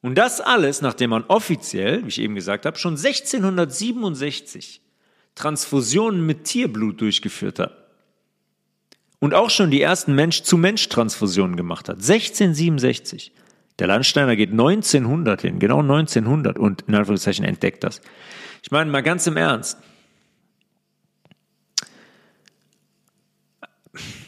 Und 0.00 0.16
das 0.16 0.40
alles, 0.40 0.82
nachdem 0.82 1.10
man 1.10 1.24
offiziell, 1.28 2.04
wie 2.04 2.08
ich 2.08 2.20
eben 2.20 2.34
gesagt 2.34 2.66
habe, 2.66 2.78
schon 2.78 2.96
1667 2.96 4.82
Transfusionen 5.34 6.24
mit 6.24 6.44
Tierblut 6.44 7.00
durchgeführt 7.00 7.58
hat. 7.58 7.76
Und 9.18 9.34
auch 9.34 9.50
schon 9.50 9.70
die 9.70 9.80
ersten 9.80 10.14
Mensch-zu-Mensch-Transfusionen 10.14 11.56
gemacht 11.56 11.88
hat. 11.88 11.96
1667. 11.96 13.32
Der 13.78 13.86
Landsteiner 13.86 14.36
geht 14.36 14.50
1900 14.50 15.40
hin, 15.40 15.58
genau 15.58 15.80
1900 15.80 16.58
und 16.58 16.82
in 16.82 16.94
Anführungszeichen 16.94 17.44
entdeckt 17.44 17.82
das. 17.82 18.00
Ich 18.62 18.70
meine 18.70 18.90
mal 18.90 19.02
ganz 19.02 19.26
im 19.26 19.36
Ernst. 19.36 19.78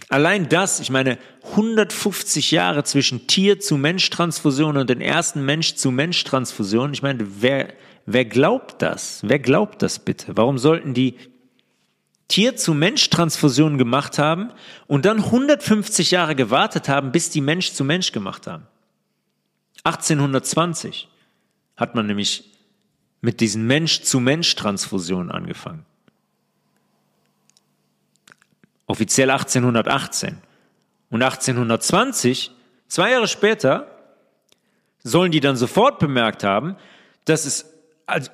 Allein 0.08 0.48
das, 0.48 0.78
ich 0.80 0.90
meine, 0.90 1.18
150 1.50 2.52
Jahre 2.52 2.84
zwischen 2.84 3.26
Tier 3.26 3.58
zu 3.58 3.76
Mensch 3.76 4.08
Transfusion 4.10 4.76
und 4.76 4.88
den 4.88 5.00
ersten 5.00 5.44
Mensch 5.44 5.74
zu 5.74 5.90
Mensch 5.90 6.22
Transfusion. 6.22 6.92
Ich 6.92 7.02
meine, 7.02 7.26
wer, 7.40 7.72
wer 8.06 8.24
glaubt 8.24 8.82
das? 8.82 9.20
Wer 9.24 9.40
glaubt 9.40 9.82
das 9.82 9.98
bitte? 9.98 10.36
Warum 10.36 10.58
sollten 10.58 10.94
die 10.94 11.16
Tier 12.28 12.56
zu 12.56 12.74
Mensch 12.74 13.08
Transfusionen 13.10 13.78
gemacht 13.78 14.18
haben 14.18 14.52
und 14.86 15.04
dann 15.04 15.18
150 15.18 16.10
Jahre 16.12 16.34
gewartet 16.34 16.88
haben, 16.88 17.12
bis 17.12 17.30
die 17.30 17.40
Mensch 17.40 17.72
zu 17.72 17.84
Mensch 17.84 18.12
gemacht 18.12 18.46
haben? 18.46 18.66
1820 19.84 21.08
hat 21.76 21.94
man 21.94 22.06
nämlich 22.06 22.52
mit 23.20 23.40
diesen 23.40 23.66
Mensch-zu-Mensch-Transfusionen 23.66 25.30
angefangen. 25.30 25.84
Offiziell 28.86 29.30
1818. 29.30 30.38
Und 31.10 31.22
1820, 31.22 32.50
zwei 32.88 33.10
Jahre 33.10 33.28
später, 33.28 33.90
sollen 35.02 35.30
die 35.30 35.40
dann 35.40 35.56
sofort 35.56 35.98
bemerkt 35.98 36.42
haben, 36.44 36.76
dass 37.24 37.44
es 37.44 37.72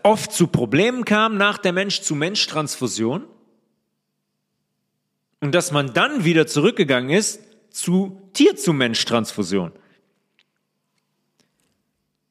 oft 0.02 0.32
zu 0.32 0.46
Problemen 0.46 1.04
kam 1.04 1.36
nach 1.36 1.58
der 1.58 1.72
Mensch-zu-Mensch-Transfusion 1.72 3.24
und 5.40 5.54
dass 5.54 5.72
man 5.72 5.92
dann 5.92 6.24
wieder 6.24 6.46
zurückgegangen 6.46 7.10
ist 7.10 7.40
zu 7.70 8.30
Tier-zu-Mensch-Transfusion. 8.34 9.72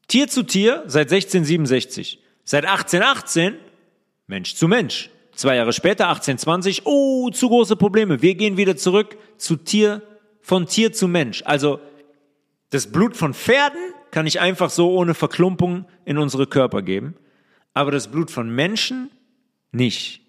Tier 0.07 0.27
zu 0.27 0.43
Tier 0.43 0.83
seit 0.87 1.11
1667. 1.11 2.21
Seit 2.43 2.65
1818 2.65 3.57
Mensch 4.27 4.55
zu 4.55 4.67
Mensch. 4.67 5.09
Zwei 5.33 5.55
Jahre 5.55 5.73
später, 5.73 6.09
1820, 6.09 6.85
oh, 6.85 7.29
zu 7.29 7.47
große 7.47 7.75
Probleme. 7.75 8.21
Wir 8.21 8.35
gehen 8.35 8.57
wieder 8.57 8.75
zurück 8.75 9.17
zu 9.37 9.55
Tier, 9.55 10.01
von 10.41 10.67
Tier 10.67 10.93
zu 10.93 11.07
Mensch. 11.07 11.43
Also 11.45 11.79
das 12.69 12.91
Blut 12.91 13.15
von 13.15 13.33
Pferden 13.33 13.93
kann 14.11 14.27
ich 14.27 14.39
einfach 14.39 14.69
so 14.69 14.91
ohne 14.91 15.13
Verklumpung 15.13 15.85
in 16.05 16.17
unsere 16.17 16.47
Körper 16.47 16.81
geben. 16.81 17.15
Aber 17.73 17.91
das 17.91 18.09
Blut 18.09 18.31
von 18.31 18.53
Menschen 18.53 19.09
nicht. 19.71 20.21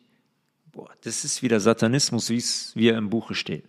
Boah, 0.72 0.90
das 1.02 1.24
ist 1.24 1.42
wieder 1.42 1.60
Satanismus, 1.60 2.30
wie 2.30 2.36
es 2.36 2.72
wie 2.74 2.88
er 2.88 2.98
im 2.98 3.10
Buche 3.10 3.34
steht. 3.34 3.64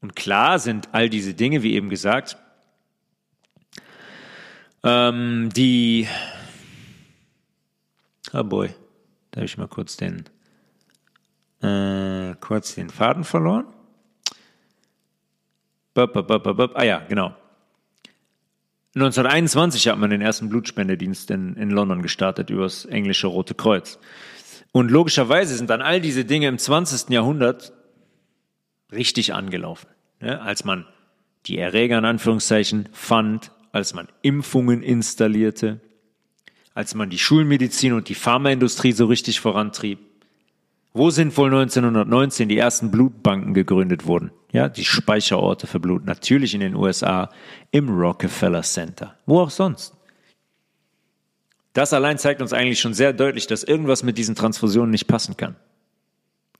Und 0.00 0.14
klar 0.14 0.58
sind 0.58 0.90
all 0.92 1.08
diese 1.08 1.34
Dinge, 1.34 1.62
wie 1.62 1.74
eben 1.74 1.88
gesagt, 1.88 2.36
ähm, 4.84 5.50
die, 5.54 6.06
oh 8.32 8.44
boy, 8.44 8.70
da 9.38 9.42
habe 9.42 9.46
ich 9.46 9.56
mal 9.56 9.68
kurz 9.68 9.96
den, 9.96 10.24
äh, 11.62 12.34
kurz 12.40 12.74
den 12.74 12.90
Faden 12.90 13.22
verloren. 13.22 13.66
Bop, 15.94 16.12
bop, 16.12 16.26
bop, 16.26 16.56
bop. 16.56 16.72
Ah 16.74 16.82
ja, 16.82 16.98
genau. 17.08 17.36
1921 18.96 19.86
hat 19.86 19.96
man 19.96 20.10
den 20.10 20.22
ersten 20.22 20.48
Blutspendedienst 20.48 21.30
in, 21.30 21.54
in 21.54 21.70
London 21.70 22.02
gestartet 22.02 22.50
über 22.50 22.64
das 22.64 22.84
englische 22.84 23.28
Rote 23.28 23.54
Kreuz. 23.54 24.00
Und 24.72 24.90
logischerweise 24.90 25.54
sind 25.54 25.70
dann 25.70 25.82
all 25.82 26.00
diese 26.00 26.24
Dinge 26.24 26.48
im 26.48 26.58
20. 26.58 27.10
Jahrhundert 27.10 27.72
richtig 28.90 29.34
angelaufen. 29.34 29.86
Ne? 30.18 30.42
Als 30.42 30.64
man 30.64 30.84
die 31.46 31.58
Erreger 31.58 31.96
in 31.98 32.04
Anführungszeichen 32.04 32.88
fand, 32.90 33.52
als 33.70 33.94
man 33.94 34.08
Impfungen 34.22 34.82
installierte, 34.82 35.80
als 36.78 36.94
man 36.94 37.10
die 37.10 37.18
Schulmedizin 37.18 37.92
und 37.92 38.08
die 38.08 38.14
Pharmaindustrie 38.14 38.92
so 38.92 39.06
richtig 39.06 39.40
vorantrieb. 39.40 39.98
Wo 40.92 41.10
sind 41.10 41.36
wohl 41.36 41.48
1919 41.48 42.48
die 42.48 42.56
ersten 42.56 42.92
Blutbanken 42.92 43.52
gegründet 43.52 44.06
wurden? 44.06 44.30
Ja, 44.52 44.68
die 44.68 44.84
Speicherorte 44.84 45.66
für 45.66 45.80
Blut. 45.80 46.04
Natürlich 46.04 46.54
in 46.54 46.60
den 46.60 46.76
USA 46.76 47.30
im 47.72 47.88
Rockefeller 47.88 48.62
Center. 48.62 49.16
Wo 49.26 49.40
auch 49.40 49.50
sonst. 49.50 49.92
Das 51.72 51.92
allein 51.92 52.16
zeigt 52.16 52.40
uns 52.40 52.52
eigentlich 52.52 52.78
schon 52.78 52.94
sehr 52.94 53.12
deutlich, 53.12 53.48
dass 53.48 53.64
irgendwas 53.64 54.04
mit 54.04 54.16
diesen 54.16 54.36
Transfusionen 54.36 54.92
nicht 54.92 55.08
passen 55.08 55.36
kann. 55.36 55.56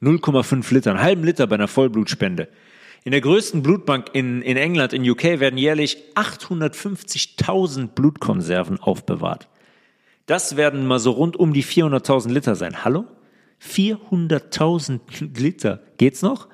0,5 0.03 0.75
Liter, 0.75 0.91
einen 0.91 1.01
halben 1.01 1.23
Liter 1.23 1.47
bei 1.47 1.55
einer 1.55 1.69
Vollblutspende. 1.69 2.49
In 3.05 3.13
der 3.13 3.21
größten 3.21 3.63
Blutbank 3.63 4.09
in, 4.15 4.43
in 4.43 4.57
England, 4.57 4.93
in 4.93 5.09
UK, 5.09 5.39
werden 5.39 5.59
jährlich 5.59 5.97
850.000 6.17 7.87
Blutkonserven 7.87 8.81
aufbewahrt. 8.81 9.47
Das 10.29 10.59
werden 10.59 10.87
mal 10.87 10.99
so 10.99 11.13
rund 11.13 11.39
um 11.39 11.55
die 11.55 11.65
400.000 11.65 12.31
Liter 12.31 12.55
sein. 12.55 12.85
Hallo? 12.85 13.07
400.000 13.63 15.41
Liter. 15.41 15.81
Geht's 15.97 16.21
noch? 16.21 16.49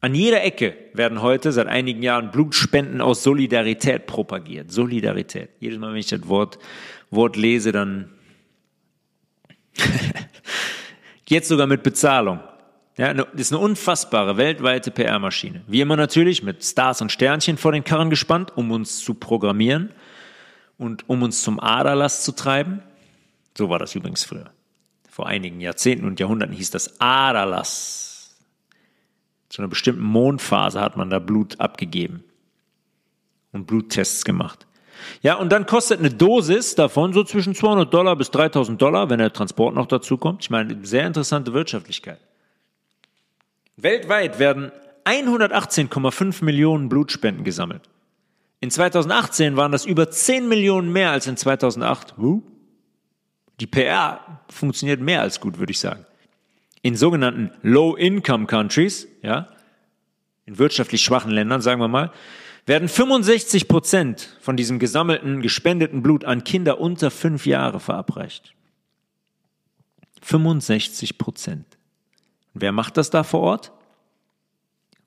An 0.00 0.14
jeder 0.14 0.44
Ecke 0.44 0.76
werden 0.94 1.22
heute 1.22 1.50
seit 1.50 1.66
einigen 1.66 2.00
Jahren 2.00 2.30
Blutspenden 2.30 3.00
aus 3.00 3.24
Solidarität 3.24 4.06
propagiert. 4.06 4.70
Solidarität. 4.70 5.50
Jedes 5.58 5.80
Mal, 5.80 5.90
wenn 5.90 5.98
ich 5.98 6.06
das 6.06 6.28
Wort, 6.28 6.60
Wort 7.10 7.34
lese, 7.34 7.72
dann 7.72 8.10
jetzt 11.28 11.48
sogar 11.48 11.66
mit 11.66 11.82
Bezahlung. 11.82 12.38
Ja, 12.96 13.12
das 13.12 13.26
ist 13.34 13.52
eine 13.52 13.60
unfassbare 13.60 14.36
weltweite 14.36 14.92
PR-Maschine. 14.92 15.62
Wie 15.66 15.80
immer 15.80 15.96
natürlich 15.96 16.44
mit 16.44 16.62
Stars 16.62 17.02
und 17.02 17.10
Sternchen 17.10 17.56
vor 17.56 17.72
den 17.72 17.82
Karren 17.82 18.08
gespannt, 18.08 18.52
um 18.56 18.70
uns 18.70 18.98
zu 18.98 19.14
programmieren 19.14 19.90
und 20.82 21.08
um 21.08 21.22
uns 21.22 21.42
zum 21.42 21.60
Aderlass 21.60 22.24
zu 22.24 22.32
treiben. 22.32 22.82
So 23.56 23.68
war 23.68 23.78
das 23.78 23.94
übrigens 23.94 24.24
früher. 24.24 24.50
Vor 25.08 25.26
einigen 25.26 25.60
Jahrzehnten 25.60 26.06
und 26.06 26.20
Jahrhunderten 26.20 26.54
hieß 26.54 26.70
das 26.70 27.00
Aderlass. 27.00 28.36
Zu 29.48 29.62
einer 29.62 29.68
bestimmten 29.68 30.02
Mondphase 30.02 30.80
hat 30.80 30.96
man 30.96 31.10
da 31.10 31.18
Blut 31.18 31.60
abgegeben 31.60 32.24
und 33.52 33.66
Bluttests 33.66 34.24
gemacht. 34.24 34.66
Ja, 35.20 35.34
und 35.34 35.50
dann 35.50 35.66
kostet 35.66 35.98
eine 35.98 36.10
Dosis 36.10 36.74
davon 36.74 37.12
so 37.12 37.24
zwischen 37.24 37.54
200 37.54 37.92
Dollar 37.92 38.16
bis 38.16 38.30
3000 38.30 38.80
Dollar, 38.80 39.10
wenn 39.10 39.18
der 39.18 39.32
Transport 39.32 39.74
noch 39.74 39.86
dazu 39.86 40.16
kommt. 40.16 40.42
Ich 40.42 40.50
meine, 40.50 40.78
sehr 40.84 41.06
interessante 41.06 41.52
Wirtschaftlichkeit. 41.52 42.20
Weltweit 43.76 44.38
werden 44.38 44.72
118,5 45.04 46.44
Millionen 46.44 46.88
Blutspenden 46.88 47.44
gesammelt. 47.44 47.82
In 48.62 48.70
2018 48.70 49.56
waren 49.56 49.72
das 49.72 49.84
über 49.84 50.08
10 50.08 50.48
Millionen 50.48 50.92
mehr 50.92 51.10
als 51.10 51.26
in 51.26 51.36
2008. 51.36 52.14
Die 53.58 53.66
PR 53.66 54.40
funktioniert 54.48 55.00
mehr 55.00 55.20
als 55.20 55.40
gut, 55.40 55.58
würde 55.58 55.72
ich 55.72 55.80
sagen. 55.80 56.06
In 56.80 56.94
sogenannten 56.94 57.50
Low-Income-Countries, 57.62 59.08
ja, 59.22 59.48
in 60.46 60.58
wirtschaftlich 60.58 61.02
schwachen 61.02 61.32
Ländern, 61.32 61.60
sagen 61.60 61.80
wir 61.80 61.88
mal, 61.88 62.12
werden 62.64 62.88
65 62.88 63.66
Prozent 63.66 64.36
von 64.40 64.56
diesem 64.56 64.78
gesammelten, 64.78 65.42
gespendeten 65.42 66.00
Blut 66.04 66.24
an 66.24 66.44
Kinder 66.44 66.78
unter 66.78 67.10
fünf 67.10 67.46
Jahre 67.46 67.80
verabreicht. 67.80 68.54
65 70.20 71.18
Prozent. 71.18 71.66
Wer 72.54 72.70
macht 72.70 72.96
das 72.96 73.10
da 73.10 73.24
vor 73.24 73.40
Ort? 73.40 73.72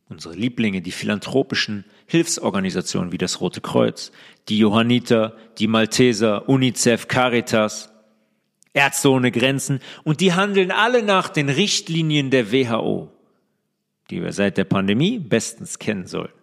Unsere 0.07 0.35
Lieblinge, 0.35 0.81
die 0.81 0.91
philanthropischen 0.91 1.83
Hilfsorganisationen 2.05 3.11
wie 3.11 3.17
das 3.17 3.41
Rote 3.41 3.61
Kreuz, 3.61 4.11
die 4.49 4.59
Johanniter, 4.59 5.35
die 5.57 5.67
Malteser, 5.67 6.47
UNICEF, 6.47 7.07
Caritas, 7.07 7.89
Ärzte 8.73 9.09
ohne 9.09 9.31
Grenzen 9.31 9.79
und 10.03 10.19
die 10.21 10.33
handeln 10.33 10.69
alle 10.69 11.01
nach 11.01 11.29
den 11.29 11.49
Richtlinien 11.49 12.29
der 12.29 12.51
WHO, 12.51 13.09
die 14.09 14.21
wir 14.21 14.33
seit 14.33 14.57
der 14.57 14.65
Pandemie 14.65 15.17
bestens 15.17 15.79
kennen 15.79 16.05
sollen. 16.07 16.33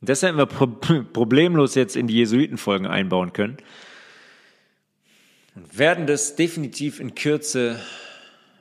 Das 0.00 0.22
hätten 0.22 0.36
wir 0.36 0.46
problemlos 0.46 1.76
jetzt 1.76 1.96
in 1.96 2.08
die 2.08 2.16
Jesuitenfolgen 2.16 2.86
einbauen 2.86 3.32
können 3.32 3.56
und 5.54 5.78
werden 5.78 6.06
das 6.06 6.36
definitiv 6.36 7.00
in 7.00 7.14
Kürze 7.14 7.80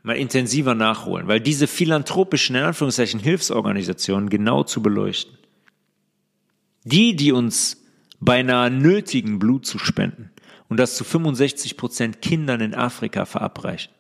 mal 0.04 0.18
intensiver 0.18 0.76
nachholen, 0.76 1.28
weil 1.28 1.40
diese 1.40 1.66
philanthropischen, 1.66 2.56
in 2.56 2.64
Anführungszeichen, 2.64 3.20
Hilfsorganisationen 3.20 4.30
genau 4.30 4.64
zu 4.64 4.82
beleuchten. 4.82 5.38
Die, 6.84 7.16
die 7.16 7.32
uns 7.32 7.82
beinahe 8.20 8.70
nötigen, 8.70 9.40
Blut 9.40 9.66
zu 9.66 9.80
spenden 9.80 10.30
und 10.68 10.78
das 10.78 10.96
zu 10.96 11.06
65 11.06 11.78
Prozent 11.78 12.22
Kindern 12.22 12.62
in 12.62 12.76
Afrika 12.76 13.26
verabreichen. 13.26 13.92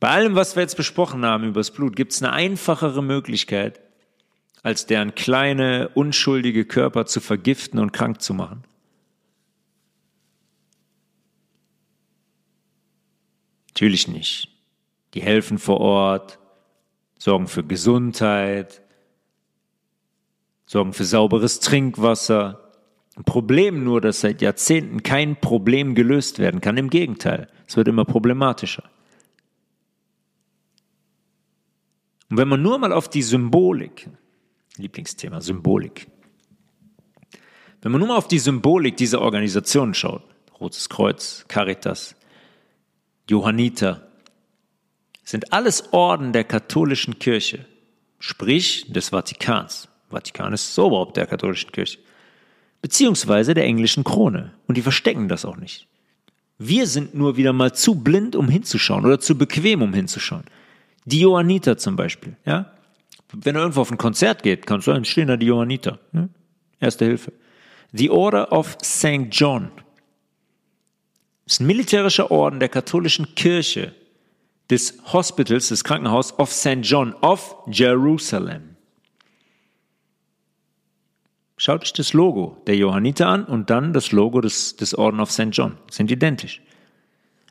Bei 0.00 0.08
allem, 0.08 0.34
was 0.34 0.56
wir 0.56 0.62
jetzt 0.62 0.76
besprochen 0.76 1.24
haben 1.24 1.44
über 1.44 1.60
das 1.60 1.70
Blut, 1.70 1.94
gibt 1.96 2.12
es 2.12 2.22
eine 2.22 2.32
einfachere 2.32 3.02
Möglichkeit, 3.02 3.80
als 4.62 4.86
deren 4.86 5.14
kleine, 5.14 5.90
unschuldige 5.94 6.64
Körper 6.64 7.06
zu 7.06 7.20
vergiften 7.20 7.78
und 7.78 7.92
krank 7.92 8.22
zu 8.22 8.32
machen. 8.32 8.64
Natürlich 13.74 14.06
nicht. 14.06 14.48
Die 15.14 15.20
helfen 15.20 15.58
vor 15.58 15.80
Ort, 15.80 16.38
sorgen 17.18 17.48
für 17.48 17.64
Gesundheit, 17.64 18.82
sorgen 20.64 20.92
für 20.92 21.04
sauberes 21.04 21.58
Trinkwasser. 21.58 22.72
Ein 23.16 23.24
Problem 23.24 23.82
nur, 23.82 24.00
dass 24.00 24.20
seit 24.20 24.42
Jahrzehnten 24.42 25.02
kein 25.02 25.40
Problem 25.40 25.96
gelöst 25.96 26.38
werden 26.38 26.60
kann. 26.60 26.76
Im 26.76 26.88
Gegenteil, 26.88 27.48
es 27.66 27.76
wird 27.76 27.88
immer 27.88 28.04
problematischer. 28.04 28.84
Und 32.30 32.36
wenn 32.36 32.48
man 32.48 32.62
nur 32.62 32.78
mal 32.78 32.92
auf 32.92 33.08
die 33.08 33.22
Symbolik, 33.22 34.08
Lieblingsthema, 34.76 35.40
Symbolik, 35.40 36.06
wenn 37.82 37.90
man 37.90 37.98
nur 37.98 38.08
mal 38.08 38.16
auf 38.16 38.28
die 38.28 38.38
Symbolik 38.38 38.96
dieser 38.96 39.20
Organisation 39.20 39.94
schaut, 39.94 40.22
Rotes 40.60 40.88
Kreuz, 40.88 41.44
Caritas, 41.48 42.14
Johanniter, 43.28 44.06
sind 45.24 45.52
alles 45.52 45.92
Orden 45.92 46.32
der 46.32 46.44
katholischen 46.44 47.18
Kirche, 47.18 47.64
sprich 48.18 48.92
des 48.92 49.08
Vatikans. 49.08 49.88
Vatikan 50.10 50.52
ist 50.52 50.68
das 50.68 50.78
Oberhaupt 50.78 51.16
der 51.16 51.26
katholischen 51.26 51.72
Kirche, 51.72 51.98
beziehungsweise 52.82 53.54
der 53.54 53.64
englischen 53.64 54.04
Krone. 54.04 54.52
Und 54.66 54.76
die 54.76 54.82
verstecken 54.82 55.28
das 55.28 55.44
auch 55.44 55.56
nicht. 55.56 55.88
Wir 56.58 56.86
sind 56.86 57.14
nur 57.14 57.36
wieder 57.36 57.52
mal 57.52 57.74
zu 57.74 57.96
blind, 57.96 58.36
um 58.36 58.48
hinzuschauen 58.48 59.04
oder 59.04 59.18
zu 59.18 59.36
bequem, 59.36 59.82
um 59.82 59.92
hinzuschauen. 59.92 60.44
Die 61.04 61.20
Johanniter 61.20 61.76
zum 61.78 61.96
Beispiel, 61.96 62.36
ja. 62.44 62.70
Wenn 63.32 63.54
du 63.54 63.60
irgendwo 63.60 63.80
auf 63.80 63.90
ein 63.90 63.98
Konzert 63.98 64.44
geht, 64.44 64.64
kannst 64.66 64.86
du 64.86 64.92
sagen, 64.92 65.04
stehen 65.04 65.26
da 65.26 65.36
die 65.36 65.46
Johanniter. 65.46 65.98
Ne? 66.12 66.28
Erste 66.78 67.06
Hilfe. 67.06 67.32
The 67.92 68.10
Order 68.10 68.52
of 68.52 68.76
St. 68.82 69.26
John 69.30 69.72
ist 71.46 71.60
ein 71.60 71.66
militärischer 71.66 72.30
Orden 72.30 72.60
der 72.60 72.68
katholischen 72.68 73.34
Kirche 73.34 73.94
des 74.70 74.98
Hospitals, 75.12 75.68
des 75.68 75.84
Krankenhauses 75.84 76.38
of 76.38 76.50
St. 76.50 76.78
John 76.82 77.14
of 77.14 77.56
Jerusalem. 77.66 78.76
Schaut 81.56 81.82
euch 81.82 81.92
das 81.92 82.12
Logo 82.12 82.56
der 82.66 82.76
Johanniter 82.76 83.28
an 83.28 83.44
und 83.44 83.70
dann 83.70 83.92
das 83.92 84.10
Logo 84.10 84.40
des, 84.40 84.76
des 84.76 84.94
Orden 84.94 85.20
of 85.20 85.30
St. 85.30 85.48
John. 85.52 85.78
Sind 85.90 86.10
identisch. 86.10 86.60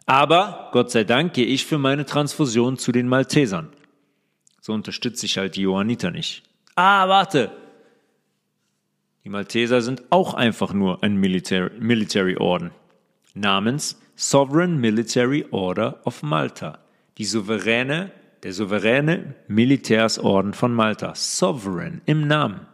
Aber, 0.05 0.69
Gott 0.73 0.91
sei 0.91 1.05
Dank, 1.05 1.33
gehe 1.33 1.45
ich 1.45 1.65
für 1.65 1.77
meine 1.77 2.05
Transfusion 2.05 2.77
zu 2.77 2.91
den 2.91 3.07
Maltesern. 3.07 3.69
So 4.59 4.73
unterstütze 4.73 5.25
ich 5.25 5.37
halt 5.37 5.55
die 5.55 5.61
Johanniter 5.61 6.11
nicht. 6.11 6.43
Ah, 6.75 7.07
warte! 7.07 7.51
Die 9.23 9.29
Malteser 9.29 9.81
sind 9.81 10.03
auch 10.09 10.33
einfach 10.33 10.73
nur 10.73 11.01
ein 11.01 11.15
Military, 11.15 11.71
Military 11.79 12.35
Orden 12.35 12.71
namens 13.33 13.99
Sovereign 14.15 14.79
Military 14.79 15.45
Order 15.51 15.99
of 16.05 16.21
Malta, 16.21 16.79
die 17.17 17.25
souveräne, 17.25 18.11
der 18.43 18.53
souveräne 18.53 19.35
Militärsorden 19.47 20.53
von 20.53 20.73
Malta. 20.73 21.15
Sovereign 21.15 22.01
im 22.05 22.27
Namen. 22.27 22.67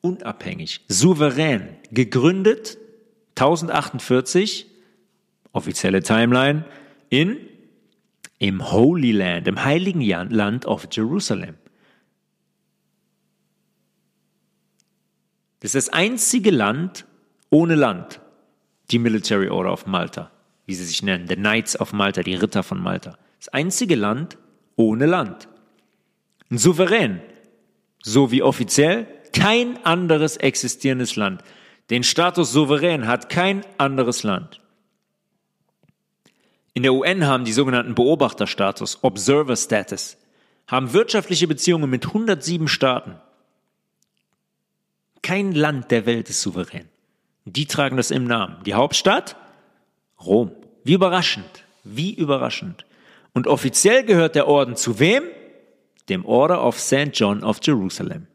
Unabhängig, 0.00 0.84
souverän, 0.88 1.76
gegründet 1.90 2.78
1048, 3.34 4.66
offizielle 5.52 6.02
Timeline, 6.02 6.64
in 7.08 7.38
im 8.38 8.70
Holy 8.70 9.10
Land, 9.10 9.48
im 9.48 9.64
heiligen 9.64 10.00
Land 10.30 10.66
of 10.66 10.86
Jerusalem. 10.92 11.56
Das 15.60 15.74
ist 15.74 15.88
das 15.88 15.92
einzige 15.92 16.52
Land 16.52 17.04
ohne 17.50 17.74
Land 17.74 18.20
die 18.90 18.98
Military 18.98 19.48
Order 19.48 19.72
of 19.72 19.86
Malta, 19.86 20.30
wie 20.66 20.74
sie 20.74 20.84
sich 20.84 21.02
nennen, 21.02 21.28
the 21.28 21.36
Knights 21.36 21.78
of 21.78 21.92
Malta, 21.92 22.22
die 22.22 22.34
Ritter 22.34 22.62
von 22.62 22.82
Malta. 22.82 23.18
Das 23.38 23.48
einzige 23.48 23.94
Land 23.94 24.38
ohne 24.76 25.06
Land. 25.06 25.48
Ein 26.50 26.58
Souverän, 26.58 27.20
so 28.02 28.30
wie 28.30 28.42
offiziell 28.42 29.06
kein 29.32 29.84
anderes 29.84 30.36
existierendes 30.36 31.16
Land. 31.16 31.42
Den 31.90 32.02
Status 32.02 32.52
Souverän 32.52 33.06
hat 33.06 33.28
kein 33.28 33.64
anderes 33.76 34.22
Land. 34.22 34.60
In 36.74 36.82
der 36.82 36.94
UN 36.94 37.26
haben 37.26 37.44
die 37.44 37.52
sogenannten 37.52 37.94
Beobachterstatus, 37.94 39.02
Observer 39.02 39.56
Status, 39.56 40.16
haben 40.66 40.92
wirtschaftliche 40.92 41.48
Beziehungen 41.48 41.90
mit 41.90 42.06
107 42.06 42.68
Staaten. 42.68 43.16
Kein 45.22 45.52
Land 45.52 45.90
der 45.90 46.06
Welt 46.06 46.30
ist 46.30 46.40
souverän. 46.40 46.88
Die 47.52 47.66
tragen 47.66 47.96
das 47.96 48.10
im 48.10 48.24
Namen. 48.24 48.56
Die 48.64 48.74
Hauptstadt? 48.74 49.36
Rom. 50.20 50.52
Wie 50.84 50.94
überraschend. 50.94 51.64
Wie 51.84 52.12
überraschend. 52.12 52.84
Und 53.32 53.46
offiziell 53.46 54.04
gehört 54.04 54.34
der 54.34 54.48
Orden 54.48 54.76
zu 54.76 54.98
wem? 54.98 55.22
Dem 56.08 56.24
Order 56.24 56.64
of 56.64 56.78
St. 56.78 57.10
John 57.12 57.44
of 57.44 57.60
Jerusalem. 57.62 58.26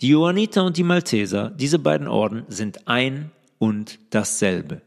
Die 0.00 0.08
Johanniter 0.08 0.64
und 0.64 0.76
die 0.76 0.82
Malteser, 0.82 1.50
diese 1.50 1.78
beiden 1.78 2.08
Orden 2.08 2.44
sind 2.48 2.88
ein 2.88 3.30
und 3.58 3.98
dasselbe. 4.10 4.82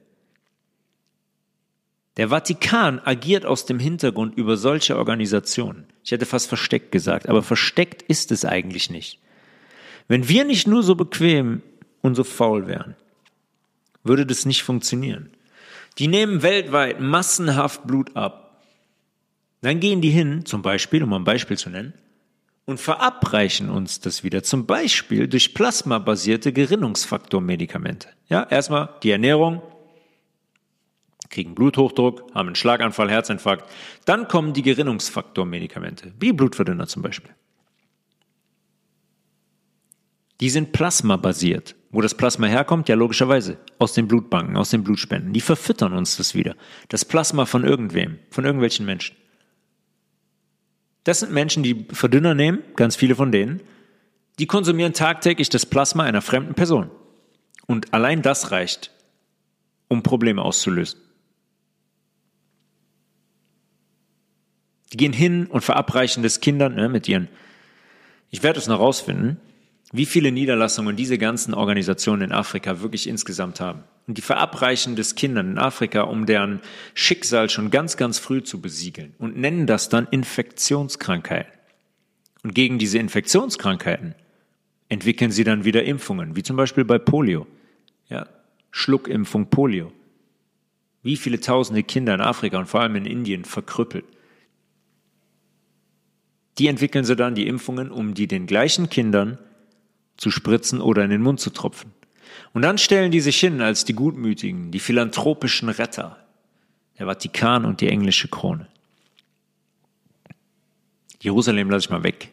Der 2.18 2.30
Vatikan 2.30 3.02
agiert 3.04 3.46
aus 3.46 3.66
dem 3.66 3.80
Hintergrund 3.80 4.38
über 4.38 4.56
solche 4.56 4.98
Organisationen. 4.98 5.86
Ich 6.04 6.12
hätte 6.12 6.26
fast 6.26 6.48
versteckt 6.48 6.92
gesagt, 6.92 7.28
aber 7.28 7.42
versteckt 7.42 8.02
ist 8.04 8.32
es 8.32 8.46
eigentlich 8.46 8.90
nicht. 8.90 9.20
Wenn 10.08 10.30
wir 10.30 10.46
nicht 10.46 10.68
nur 10.68 10.84
so 10.84 10.96
bequem 10.96 11.62
und 12.02 12.16
so 12.16 12.24
faul 12.24 12.68
wären, 12.68 12.96
würde 14.06 14.26
das 14.26 14.46
nicht 14.46 14.64
funktionieren. 14.64 15.30
Die 15.98 16.08
nehmen 16.08 16.42
weltweit 16.42 17.00
massenhaft 17.00 17.86
Blut 17.86 18.16
ab. 18.16 18.62
Dann 19.62 19.80
gehen 19.80 20.02
die 20.02 20.10
hin, 20.10 20.46
zum 20.46 20.62
Beispiel, 20.62 21.04
um 21.04 21.14
ein 21.14 21.24
Beispiel 21.24 21.58
zu 21.58 21.70
nennen, 21.70 21.94
und 22.66 22.80
verabreichen 22.80 23.70
uns 23.70 24.00
das 24.00 24.24
wieder, 24.24 24.44
zum 24.44 24.66
Beispiel 24.66 25.28
durch 25.28 25.54
plasmabasierte 25.54 26.52
Gerinnungsfaktormedikamente. 26.52 28.10
Ja, 28.28 28.44
erstmal 28.44 28.90
die 29.04 29.12
Ernährung, 29.12 29.62
kriegen 31.30 31.56
Bluthochdruck, 31.56 32.34
haben 32.34 32.48
einen 32.48 32.56
Schlaganfall, 32.56 33.10
Herzinfarkt. 33.10 33.70
Dann 34.06 34.28
kommen 34.28 34.54
die 34.54 34.62
Gerinnungsfaktormedikamente, 34.62 36.14
wie 36.20 36.34
Blutverdünner 36.34 36.88
zum 36.88 37.02
Beispiel. 37.02 37.32
Die 40.42 40.50
sind 40.50 40.74
plasmabasiert. 40.74 41.76
Wo 41.92 42.02
das 42.02 42.16
Plasma 42.16 42.48
herkommt? 42.48 42.90
Ja, 42.90 42.96
logischerweise. 42.96 43.58
Aus 43.80 43.94
den 43.94 44.08
Blutbanken, 44.08 44.58
aus 44.58 44.70
den 44.70 44.84
Blutspenden. 44.84 45.32
Die 45.32 45.42
verfüttern 45.42 45.94
uns 45.94 46.18
das 46.18 46.36
wieder. 46.36 46.56
Das 46.90 47.06
Plasma 47.06 47.46
von 47.46 47.64
irgendwem, 47.64 48.20
von 48.32 48.44
irgendwelchen 48.44 48.86
Menschen. 48.86 49.16
Das 51.06 51.22
sind 51.22 51.32
Menschen, 51.32 51.64
die 51.64 51.86
Verdünner 51.92 52.34
nehmen, 52.34 52.64
ganz 52.76 52.96
viele 52.96 53.16
von 53.16 53.32
denen, 53.32 53.62
Die 54.40 54.48
konsumieren 54.48 54.92
tagtäglich 54.92 55.50
das 55.50 55.66
Plasma 55.66 56.04
einer 56.04 56.22
fremden 56.22 56.56
Person. 56.56 56.92
Und 57.68 57.94
allein 57.94 58.22
das 58.22 58.52
reicht, 58.52 58.92
um 59.88 60.04
Probleme 60.04 60.42
auszulösen. 60.42 61.00
Die 64.92 64.98
gehen 64.98 65.14
hin 65.14 65.48
und 65.48 65.62
verabreichen 65.62 66.22
das 66.22 66.42
Kindern 66.42 66.76
ne, 66.76 66.90
mit 66.90 67.08
ihren. 67.08 67.28
Ich 68.30 68.44
werde 68.44 68.60
es 68.60 68.68
noch 68.68 68.80
rausfinden, 68.80 69.40
wie 69.98 70.06
viele 70.06 70.32
Niederlassungen 70.32 70.96
diese 70.96 71.18
ganzen 71.18 71.54
Organisationen 71.54 72.24
in 72.24 72.32
Afrika 72.32 72.82
wirklich 72.82 73.08
insgesamt 73.08 73.60
haben. 73.60 73.84
Und 74.08 74.18
die 74.18 74.22
verabreichen 74.22 74.96
das 74.96 75.16
Kindern 75.16 75.52
in 75.52 75.58
Afrika, 75.58 76.02
um 76.02 76.26
deren 76.26 76.62
Schicksal 76.94 77.50
schon 77.50 77.72
ganz, 77.72 77.98
ganz 77.98 78.20
früh 78.20 78.44
zu 78.44 78.62
besiegeln 78.62 79.14
und 79.18 79.38
nennen 79.38 79.68
das 79.68 79.90
dann 79.90 80.08
Infektionskrankheiten. 80.10 81.52
Und 82.44 82.54
gegen 82.54 82.78
diese 82.78 83.00
Infektionskrankheiten 83.00 84.14
entwickeln 84.90 85.32
sie 85.32 85.44
dann 85.44 85.66
wieder 85.66 85.84
Impfungen, 85.84 86.36
wie 86.36 86.44
zum 86.44 86.56
Beispiel 86.56 86.86
bei 86.86 87.00
Polio. 87.00 87.48
Ja, 88.10 88.28
Schluckimpfung 88.72 89.50
Polio. 89.50 89.92
Wie 91.02 91.18
viele 91.18 91.40
tausende 91.40 91.84
Kinder 91.84 92.14
in 92.14 92.22
Afrika 92.22 92.58
und 92.60 92.68
vor 92.68 92.82
allem 92.82 92.96
in 92.96 93.06
Indien 93.06 93.46
verkrüppelt. 93.46 94.06
Die 96.58 96.68
entwickeln 96.68 97.04
sie 97.04 97.16
dann 97.16 97.36
die 97.36 97.48
Impfungen, 97.48 97.92
um 97.92 98.14
die 98.14 98.28
den 98.28 98.46
gleichen 98.46 98.90
Kindern 98.90 99.38
zu 100.18 100.32
spritzen 100.32 100.82
oder 100.82 101.04
in 101.04 101.10
den 101.10 101.22
Mund 101.22 101.40
zu 101.40 101.50
tropfen. 101.50 101.92
Und 102.54 102.62
dann 102.62 102.78
stellen 102.78 103.12
die 103.12 103.20
sich 103.20 103.40
hin 103.40 103.62
als 103.62 103.86
die 103.86 103.94
Gutmütigen, 103.94 104.72
die 104.72 104.80
philanthropischen 104.80 105.70
Retter, 105.70 106.26
der 106.98 107.08
Vatikan 107.08 107.66
und 107.66 107.82
die 107.82 107.90
englische 107.90 108.28
Krone. 108.28 108.68
Jerusalem 111.20 111.70
lasse 111.70 111.86
ich 111.86 111.90
mal 111.90 112.04
weg. 112.04 112.32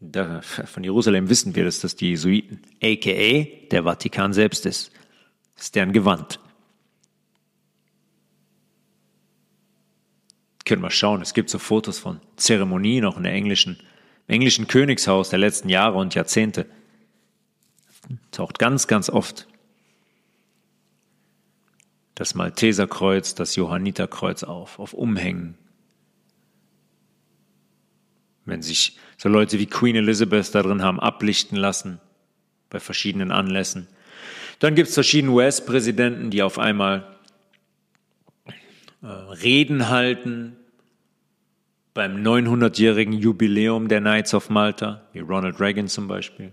Da, 0.00 0.40
von 0.42 0.84
Jerusalem 0.84 1.28
wissen 1.28 1.54
wir, 1.54 1.64
dass 1.64 1.80
das 1.80 1.96
die 1.96 2.10
Jesuiten, 2.10 2.62
aka 2.82 3.46
der 3.70 3.82
Vatikan 3.82 4.32
selbst 4.32 4.66
ist. 4.66 4.92
Ist 5.56 5.74
deren 5.74 5.92
Gewand. 5.92 6.38
Können 10.64 10.82
wir 10.82 10.90
schauen, 10.90 11.22
es 11.22 11.32
gibt 11.32 11.48
so 11.48 11.58
Fotos 11.58 11.98
von 11.98 12.20
Zeremonien 12.36 13.04
auch 13.04 13.16
in 13.16 13.22
der 13.22 13.32
englischen, 13.32 13.78
im 14.26 14.34
englischen 14.34 14.66
Königshaus 14.66 15.30
der 15.30 15.38
letzten 15.38 15.68
Jahre 15.68 15.98
und 15.98 16.14
Jahrzehnte. 16.14 16.66
Taucht 18.30 18.58
ganz, 18.58 18.86
ganz 18.86 19.08
oft 19.08 19.46
das 22.14 22.34
Malteserkreuz, 22.34 23.34
das 23.34 23.56
Johanniterkreuz 23.56 24.42
auf, 24.42 24.78
auf 24.78 24.94
Umhängen, 24.94 25.56
wenn 28.44 28.62
sich 28.62 28.96
so 29.18 29.28
Leute 29.28 29.58
wie 29.58 29.66
Queen 29.66 29.96
Elizabeth 29.96 30.54
da 30.54 30.62
drin 30.62 30.82
haben 30.82 31.00
ablichten 31.00 31.56
lassen 31.56 32.00
bei 32.70 32.80
verschiedenen 32.80 33.32
Anlässen. 33.32 33.86
Dann 34.60 34.74
gibt 34.74 34.88
es 34.88 34.94
verschiedene 34.94 35.32
US-Präsidenten, 35.32 36.30
die 36.30 36.42
auf 36.42 36.58
einmal 36.58 37.16
äh, 39.02 39.06
Reden 39.06 39.88
halten 39.88 40.56
beim 41.96 42.22
900-jährigen 42.22 43.14
Jubiläum 43.14 43.88
der 43.88 44.00
Knights 44.00 44.34
of 44.34 44.50
Malta, 44.50 45.08
wie 45.14 45.20
Ronald 45.20 45.58
Reagan 45.58 45.88
zum 45.88 46.06
Beispiel. 46.06 46.52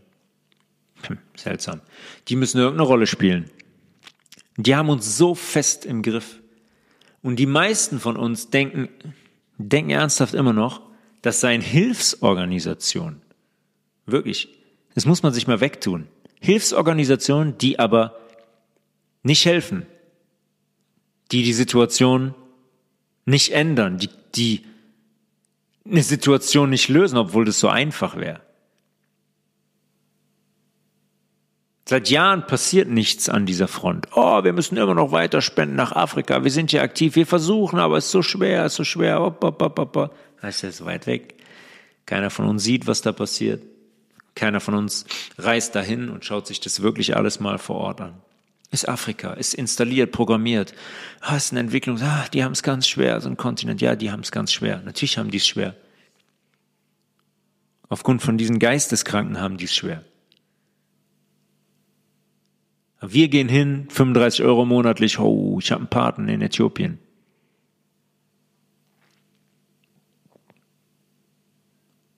Hm, 1.06 1.18
seltsam. 1.36 1.82
Die 2.30 2.38
müssen 2.38 2.60
irgendeine 2.60 2.88
Rolle 2.88 3.08
spielen. 3.08 3.52
Die 4.56 4.74
haben 4.74 4.90
uns 4.90 5.18
so 5.18 5.36
fest 5.36 5.86
im 5.86 6.02
Griff. 6.02 6.40
Und 7.22 7.36
die 7.38 7.46
meisten 7.46 8.00
von 8.00 8.16
uns 8.16 8.52
denken, 8.52 8.88
denken 9.58 9.92
ernsthaft 9.92 10.34
immer 10.34 10.54
noch, 10.54 10.82
das 11.22 11.42
seien 11.42 11.60
Hilfsorganisationen. 11.62 13.22
Wirklich. 14.06 14.48
Das 14.96 15.06
muss 15.06 15.24
man 15.24 15.34
sich 15.34 15.46
mal 15.46 15.60
wegtun. 15.60 16.08
Hilfsorganisationen, 16.40 17.58
die 17.58 17.80
aber 17.80 18.18
nicht 19.24 19.46
helfen, 19.46 19.86
die 21.34 21.44
die 21.44 21.54
Situation 21.54 22.34
nicht 23.26 23.52
ändern, 23.52 23.98
die, 23.98 24.10
die 24.36 24.64
eine 25.86 26.04
Situation 26.04 26.70
nicht 26.70 26.90
lösen, 26.90 27.18
obwohl 27.18 27.46
das 27.46 27.60
so 27.60 27.68
einfach 27.68 28.16
wäre. 28.16 28.42
Seit 31.86 32.10
Jahren 32.10 32.48
passiert 32.48 32.88
nichts 32.88 33.28
an 33.28 33.46
dieser 33.46 33.68
Front. 33.68 34.08
Oh, 34.14 34.44
wir 34.44 34.54
müssen 34.54 34.78
immer 34.78 34.94
noch 34.94 35.12
weiter 35.12 35.42
spenden 35.42 35.76
nach 35.76 35.92
Afrika. 35.92 36.44
Wir 36.44 36.52
sind 36.52 36.72
hier 36.72 36.82
aktiv. 36.82 37.16
Wir 37.16 37.28
versuchen, 37.28 37.78
aber 37.78 37.98
es 37.98 38.06
ist 38.06 38.12
so 38.12 38.22
schwer, 38.22 38.64
es 38.64 38.74
ist 38.74 38.78
so 38.78 38.84
schwer. 38.86 39.22
Op, 39.22 39.44
op, 39.44 39.62
op, 39.62 39.80
op. 39.80 40.16
Es 40.42 40.64
ist 40.64 40.86
weit 40.86 41.08
weg. 41.08 41.36
Keiner 42.06 42.30
von 42.30 42.48
uns 42.48 42.64
sieht, 42.64 42.88
was 42.88 43.02
da 43.02 43.12
passiert. 43.12 43.64
Keiner 44.36 44.62
von 44.62 44.76
uns 44.76 45.06
reist 45.38 45.76
dahin 45.76 46.10
und 46.10 46.26
schaut 46.26 46.48
sich 46.48 46.60
das 46.60 46.82
wirklich 46.82 47.18
alles 47.18 47.40
mal 47.40 47.58
vor 47.58 47.76
Ort 47.78 48.02
an. 48.02 48.14
Ist 48.74 48.90
Afrika, 48.90 49.34
ist 49.34 49.54
installiert, 49.54 50.12
programmiert. 50.12 50.74
Ah, 51.22 51.36
ist 51.36 51.52
eine 51.52 51.60
Entwicklung. 51.60 52.02
Ah, 52.02 52.26
die 52.34 52.44
haben 52.44 52.54
es 52.54 52.64
ganz 52.64 52.88
schwer, 52.88 53.22
so 53.22 53.30
ein 53.30 53.38
Kontinent. 53.38 53.82
Ja, 53.82 53.96
die 53.96 54.10
haben 54.10 54.22
es 54.22 54.32
ganz 54.32 54.52
schwer. 54.52 54.82
Natürlich 54.84 55.20
haben 55.20 55.30
die 55.30 55.38
es 55.38 55.46
schwer. 55.46 55.76
Aufgrund 57.88 58.24
von 58.24 58.36
diesen 58.36 58.58
Geisteskranken 58.58 59.40
haben 59.40 59.58
die 59.58 59.66
es 59.66 59.76
schwer. 59.76 60.04
Wir 63.00 63.28
gehen 63.28 63.48
hin, 63.48 63.88
35 63.92 64.44
Euro 64.44 64.66
monatlich. 64.66 65.20
Oh, 65.20 65.60
ich 65.62 65.72
habe 65.72 65.82
einen 65.82 65.90
Paten 65.90 66.28
in 66.28 66.42
Äthiopien. 66.42 66.98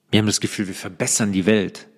Wir 0.10 0.20
haben 0.20 0.28
das 0.28 0.40
Gefühl, 0.40 0.68
wir 0.68 0.74
verbessern 0.74 1.34
die 1.34 1.46
Welt. 1.46 1.90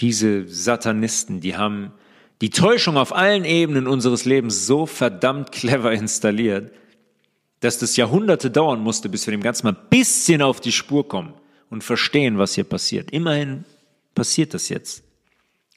Diese 0.00 0.48
Satanisten, 0.48 1.40
die 1.40 1.56
haben 1.56 1.92
die 2.40 2.50
Täuschung 2.50 2.96
auf 2.96 3.14
allen 3.14 3.44
Ebenen 3.44 3.86
unseres 3.86 4.24
Lebens 4.24 4.66
so 4.66 4.86
verdammt 4.86 5.52
clever 5.52 5.92
installiert, 5.92 6.72
dass 7.60 7.78
das 7.78 7.96
Jahrhunderte 7.96 8.50
dauern 8.50 8.80
musste, 8.80 9.10
bis 9.10 9.26
wir 9.26 9.32
dem 9.32 9.42
Ganzen 9.42 9.66
mal 9.66 9.74
ein 9.74 9.88
bisschen 9.90 10.40
auf 10.40 10.60
die 10.60 10.72
Spur 10.72 11.06
kommen 11.06 11.34
und 11.68 11.84
verstehen, 11.84 12.38
was 12.38 12.54
hier 12.54 12.64
passiert. 12.64 13.10
Immerhin 13.10 13.64
passiert 14.14 14.54
das 14.54 14.70
jetzt. 14.70 15.04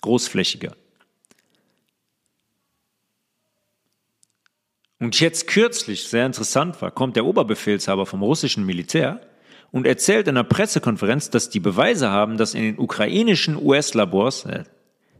Großflächiger. 0.01 0.75
Und 4.99 5.19
jetzt 5.19 5.47
kürzlich, 5.47 6.07
sehr 6.07 6.25
interessant 6.25 6.81
war, 6.81 6.91
kommt 6.91 7.17
der 7.17 7.25
Oberbefehlshaber 7.25 8.05
vom 8.05 8.23
russischen 8.23 8.65
Militär 8.65 9.19
und 9.73 9.87
erzählt 9.87 10.27
in 10.27 10.37
einer 10.37 10.43
Pressekonferenz, 10.43 11.31
dass 11.31 11.49
die 11.49 11.59
Beweise 11.59 12.11
haben, 12.11 12.37
dass 12.37 12.53
in 12.53 12.61
den 12.61 12.77
ukrainischen 12.77 13.57
US-Labors, 13.57 14.45
äh, 14.45 14.65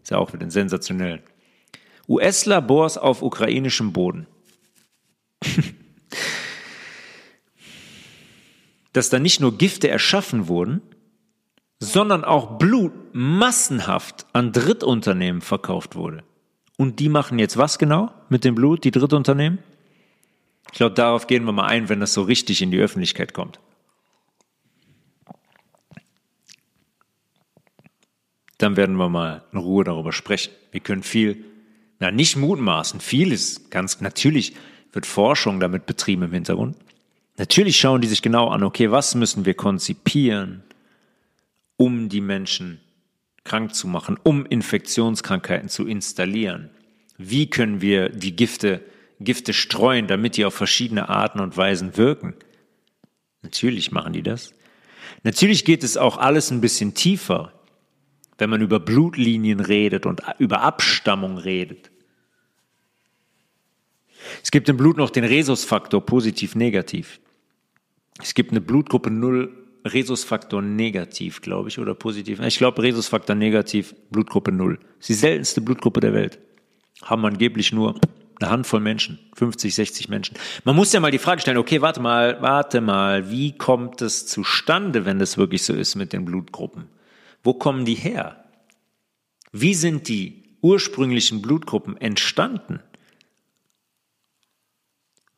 ist 0.04 0.12
ja 0.12 0.20
auch 0.20 0.32
wieder 0.32 0.50
sensationell, 0.52 1.24
US-Labors 2.08 3.00
auf 3.00 3.24
ukrainischem 3.24 3.94
Boden, 3.94 4.28
dass 8.94 9.10
da 9.10 9.18
nicht 9.18 9.42
nur 9.42 9.58
Gifte 9.58 9.90
erschaffen 9.90 10.48
wurden, 10.48 10.84
sondern 11.80 12.24
auch 12.24 12.60
Blut 12.60 12.94
massenhaft 13.12 14.28
an 14.34 14.52
Drittunternehmen 14.52 15.42
verkauft 15.42 15.96
wurde. 15.96 16.24
Und 16.78 17.00
die 17.00 17.10
machen 17.10 17.40
jetzt 17.40 17.58
was 17.58 17.80
genau 17.80 18.12
mit 18.30 18.44
dem 18.44 18.54
Blut, 18.54 18.84
die 18.84 18.92
Drittunternehmen? 18.92 19.58
Ich 20.72 20.78
glaube, 20.78 20.94
darauf 20.94 21.26
gehen 21.26 21.44
wir 21.46 21.54
mal 21.54 21.66
ein, 21.66 21.90
wenn 21.90 22.00
das 22.00 22.14
so 22.14 22.22
richtig 22.22 22.62
in 22.62 22.70
die 22.70 22.80
Öffentlichkeit 22.80 23.34
kommt. 23.34 23.60
Dann 28.58 28.78
werden 28.78 28.96
wir 28.96 29.10
mal 29.10 29.44
in 29.52 29.60
Ruhe 29.60 29.84
darüber 29.84 30.12
sprechen. 30.12 30.54
Wir 30.72 30.82
können 30.82 31.04
viel, 31.04 31.44
na 32.00 32.12
nicht 32.12 32.36
mutmaßen, 32.36 33.00
vieles, 33.00 33.70
ganz 33.70 34.02
natürlich 34.02 34.56
wird 34.92 35.06
Forschung 35.06 35.60
damit 35.60 35.86
betrieben 35.86 36.24
im 36.24 36.34
Hintergrund. 36.34 36.78
Natürlich 37.38 37.80
schauen 37.80 38.02
die 38.02 38.08
sich 38.08 38.22
genau 38.22 38.50
an, 38.50 38.64
okay, 38.64 38.92
was 38.92 39.16
müssen 39.16 39.46
wir 39.46 39.56
konzipieren, 39.56 40.64
um 41.78 42.10
die 42.10 42.22
Menschen 42.22 42.80
krank 43.44 43.74
zu 43.74 43.88
machen, 43.88 44.20
um 44.22 44.46
Infektionskrankheiten 44.46 45.68
zu 45.68 45.88
installieren. 45.88 46.70
Wie 47.18 47.50
können 47.50 47.82
wir 47.82 48.10
die 48.10 48.36
Gifte 48.36 48.82
Gifte 49.24 49.54
streuen, 49.54 50.08
damit 50.08 50.38
die 50.38 50.46
auf 50.46 50.54
verschiedene 50.54 51.10
Arten 51.10 51.40
und 51.40 51.56
Weisen 51.58 51.98
wirken. 51.98 52.34
Natürlich 53.42 53.92
machen 53.92 54.14
die 54.14 54.24
das. 54.24 54.54
Natürlich 55.24 55.66
geht 55.66 55.84
es 55.84 55.98
auch 55.98 56.18
alles 56.18 56.52
ein 56.52 56.62
bisschen 56.62 56.94
tiefer, 56.94 57.54
wenn 58.38 58.50
man 58.50 58.62
über 58.62 58.80
Blutlinien 58.80 59.60
redet 59.60 60.06
und 60.06 60.22
über 60.40 60.62
Abstammung 60.62 61.38
redet. 61.38 61.92
Es 64.42 64.52
gibt 64.52 64.70
im 64.70 64.78
Blut 64.78 64.98
noch 64.98 65.10
den 65.10 65.26
Rhesusfaktor 65.26 66.06
positiv 66.06 66.56
negativ. 66.56 67.20
Es 68.22 68.34
gibt 68.34 68.52
eine 68.52 68.62
Blutgruppe 68.62 69.12
0 69.12 69.52
Rhesusfaktor 69.86 70.62
negativ, 70.62 71.42
glaube 71.42 71.70
ich, 71.70 71.78
oder 71.78 71.94
positiv. 71.94 72.40
Ich 72.40 72.58
glaube 72.58 72.82
Rhesusfaktor 72.82 73.36
negativ, 73.36 73.94
Blutgruppe 74.12 74.52
0. 74.52 74.78
Das 74.78 74.86
ist 75.02 75.10
die 75.10 75.14
seltenste 75.14 75.62
Blutgruppe 75.62 76.00
der 76.00 76.14
Welt. 76.14 76.40
Haben 77.02 77.26
angeblich 77.26 77.74
nur 77.74 78.00
eine 78.40 78.50
Handvoll 78.50 78.80
Menschen, 78.80 79.20
50, 79.36 79.76
60 79.76 80.10
Menschen. 80.10 80.38
Man 80.64 80.76
muss 80.76 80.94
ja 80.94 81.00
mal 81.00 81.12
die 81.12 81.18
Frage 81.18 81.42
stellen, 81.42 81.58
okay, 81.58 81.82
warte 81.82 82.00
mal, 82.00 82.42
warte 82.42 82.82
mal, 82.82 83.30
wie 83.30 83.58
kommt 83.58 84.02
es 84.02 84.26
zustande, 84.26 85.06
wenn 85.06 85.20
das 85.20 85.38
wirklich 85.38 85.64
so 85.64 85.74
ist 85.74 85.96
mit 85.96 86.14
den 86.14 86.24
Blutgruppen? 86.24 86.86
Wo 87.44 87.54
kommen 87.54 87.86
die 87.86 87.96
her? 87.96 88.44
Wie 89.52 89.74
sind 89.74 90.08
die 90.08 90.44
ursprünglichen 90.62 91.42
Blutgruppen 91.42 91.98
entstanden? 91.98 92.80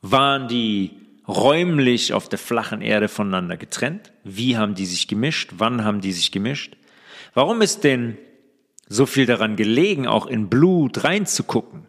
Waren 0.01 0.47
die 0.47 0.91
räumlich 1.27 2.13
auf 2.13 2.29
der 2.29 2.37
flachen 2.37 2.81
Erde 2.81 3.07
voneinander 3.07 3.57
getrennt? 3.57 4.13
Wie 4.23 4.55
haben 4.55 4.75
die 4.75 4.85
sich 4.85 5.07
gemischt? 5.07 5.53
Wann 5.57 5.83
haben 5.83 6.01
die 6.01 6.13
sich 6.13 6.31
gemischt? 6.31 6.77
Warum 7.33 7.61
ist 7.61 7.83
denn 7.83 8.17
so 8.87 9.07
viel 9.07 9.25
daran 9.25 9.55
gelegen, 9.55 10.07
auch 10.07 10.27
in 10.27 10.47
Blut 10.47 11.03
reinzugucken? 11.03 11.87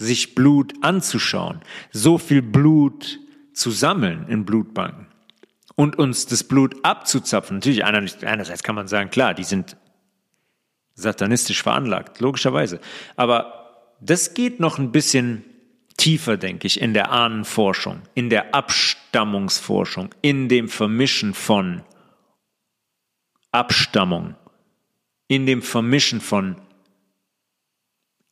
sich 0.00 0.34
Blut 0.34 0.72
anzuschauen, 0.82 1.60
so 1.92 2.18
viel 2.18 2.42
Blut 2.42 3.20
zu 3.52 3.70
sammeln 3.70 4.26
in 4.28 4.44
Blutbanken 4.44 5.09
und 5.80 5.98
uns 5.98 6.26
das 6.26 6.44
Blut 6.44 6.76
abzuzapfen. 6.84 7.56
Natürlich, 7.56 7.86
einerseits 7.86 8.62
kann 8.62 8.74
man 8.74 8.86
sagen, 8.86 9.08
klar, 9.08 9.32
die 9.32 9.44
sind 9.44 9.78
satanistisch 10.92 11.62
veranlagt, 11.62 12.20
logischerweise. 12.20 12.80
Aber 13.16 13.94
das 13.98 14.34
geht 14.34 14.60
noch 14.60 14.78
ein 14.78 14.92
bisschen 14.92 15.42
tiefer, 15.96 16.36
denke 16.36 16.66
ich, 16.66 16.82
in 16.82 16.92
der 16.92 17.10
Ahnenforschung, 17.10 18.02
in 18.14 18.28
der 18.28 18.54
Abstammungsforschung, 18.54 20.14
in 20.20 20.50
dem 20.50 20.68
Vermischen 20.68 21.32
von 21.32 21.80
Abstammung, 23.50 24.34
in 25.28 25.46
dem 25.46 25.62
Vermischen 25.62 26.20
von 26.20 26.56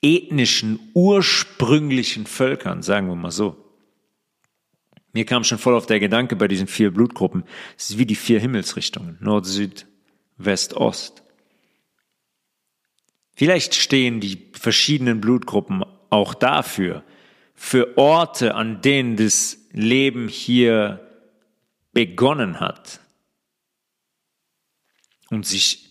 ethnischen, 0.03 0.91
ursprünglichen 0.93 2.27
Völkern, 2.27 2.83
sagen 2.83 3.09
wir 3.09 3.16
mal 3.16 3.31
so. 3.31 3.68
Mir 5.12 5.24
kam 5.24 5.44
schon 5.44 5.59
voll 5.59 5.74
auf 5.74 5.86
der 5.86 6.01
Gedanke 6.01 6.36
bei 6.36 6.48
diesen 6.48 6.66
vier 6.66 6.93
Blutgruppen, 6.93 7.44
es 7.76 7.90
ist 7.90 7.98
wie 7.98 8.06
die 8.06 8.14
vier 8.14 8.40
Himmelsrichtungen, 8.40 9.16
Nord, 9.20 9.47
Süd, 9.47 9.86
West, 10.36 10.74
Ost. 10.74 11.22
Vielleicht 13.35 13.74
stehen 13.74 14.20
die 14.20 14.48
verschiedenen 14.52 15.20
Blutgruppen 15.20 15.85
auch 16.10 16.35
dafür, 16.35 17.05
für 17.55 17.97
Orte, 17.97 18.55
an 18.55 18.80
denen 18.82 19.16
das 19.16 19.59
Leben 19.72 20.28
hier 20.28 21.01
begonnen 21.93 22.60
hat 22.60 23.01
und 25.30 25.47
sich 25.47 25.89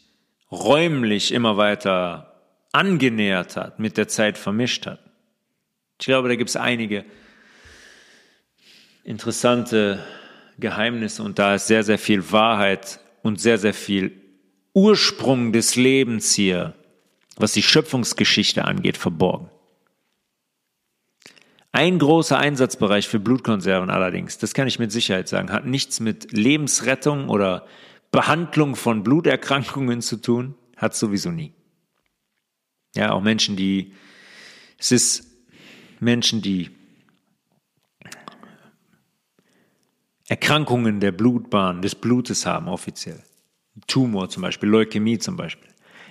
räumlich 0.52 1.34
immer 1.34 1.57
weiter 1.57 2.41
angenähert 2.72 3.57
hat, 3.57 3.80
mit 3.80 3.98
der 3.98 4.07
Zeit 4.07 4.38
vermischt 4.38 4.85
hat. 4.85 4.99
Ich 5.99 6.06
glaube, 6.06 6.30
da 6.30 6.35
gibt 6.35 6.49
es 6.49 6.56
einige 6.56 7.06
interessante 9.08 10.04
Geheimnisse 10.60 11.24
und 11.24 11.40
da 11.40 11.56
ist 11.56 11.68
sehr, 11.68 11.84
sehr 11.84 11.98
viel 11.98 12.32
Wahrheit 12.32 13.00
und 13.24 13.40
sehr, 13.40 13.58
sehr 13.58 13.74
viel 13.74 14.22
Ursprung 14.74 15.54
des 15.54 15.76
Lebens 15.78 16.34
hier, 16.34 16.74
was 17.38 17.54
die 17.54 17.64
Schöpfungsgeschichte 17.64 18.66
angeht, 18.66 18.98
verborgen. 18.98 19.50
Ein 21.72 22.00
großer 22.00 22.38
Einsatzbereich 22.38 23.08
für 23.08 23.20
Blutkonserven 23.20 23.90
allerdings, 23.90 24.40
das 24.40 24.54
kann 24.54 24.68
ich 24.68 24.78
mit 24.78 24.92
Sicherheit 24.92 25.30
sagen, 25.30 25.52
hat 25.52 25.66
nichts 25.66 26.02
mit 26.02 26.34
Lebensrettung 26.34 27.30
oder 27.30 27.66
Behandlung 28.12 28.76
von 28.76 29.04
Bluterkrankungen 29.04 30.02
zu 30.02 30.18
tun, 30.18 30.56
hat 30.76 30.96
sowieso 30.96 31.32
nie. 31.32 31.54
Ja, 32.94 33.14
auch 33.14 33.22
Menschen, 33.22 33.56
die, 33.56 33.94
es 34.78 34.92
ist 34.92 35.28
Menschen, 36.00 36.42
die 36.42 36.77
Erkrankungen 40.28 40.99
der 40.99 41.12
Blutbahn, 41.12 41.82
des 41.82 41.95
Blutes 41.95 42.45
haben, 42.45 42.68
offiziell. 42.68 43.24
Tumor 43.88 44.30
zum 44.30 44.44
Beispiel, 44.44 44.70
Leukämie 44.70 45.20
zum 45.20 45.38
Beispiel. 45.38 45.70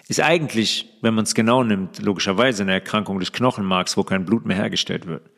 Ist 0.09 0.21
eigentlich, 0.21 0.97
wenn 1.03 1.15
man 1.15 1.25
es 1.25 1.35
genau 1.35 1.65
nimmt, 1.65 2.01
logischerweise 2.01 2.63
eine 2.63 2.73
Erkrankung 2.73 3.19
des 3.19 3.33
Knochenmarks, 3.33 3.97
wo 3.97 4.05
kein 4.05 4.25
Blut 4.25 4.47
mehr 4.47 4.57
hergestellt 4.57 5.07
wird. 5.07 5.29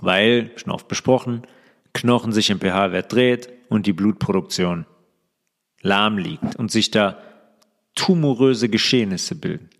Weil, 0.00 0.50
schon 0.56 0.72
oft 0.72 0.88
besprochen, 0.88 1.46
Knochen 1.92 2.32
sich 2.32 2.50
im 2.50 2.60
pH-Wert 2.60 3.12
dreht 3.12 3.48
und 3.68 3.86
die 3.86 3.92
Blutproduktion 3.92 4.86
lahm 5.82 6.18
liegt 6.18 6.56
und 6.56 6.70
sich 6.70 6.90
da 6.90 7.18
tumoröse 7.94 8.68
Geschehnisse 8.68 9.34
bilden. 9.34 9.70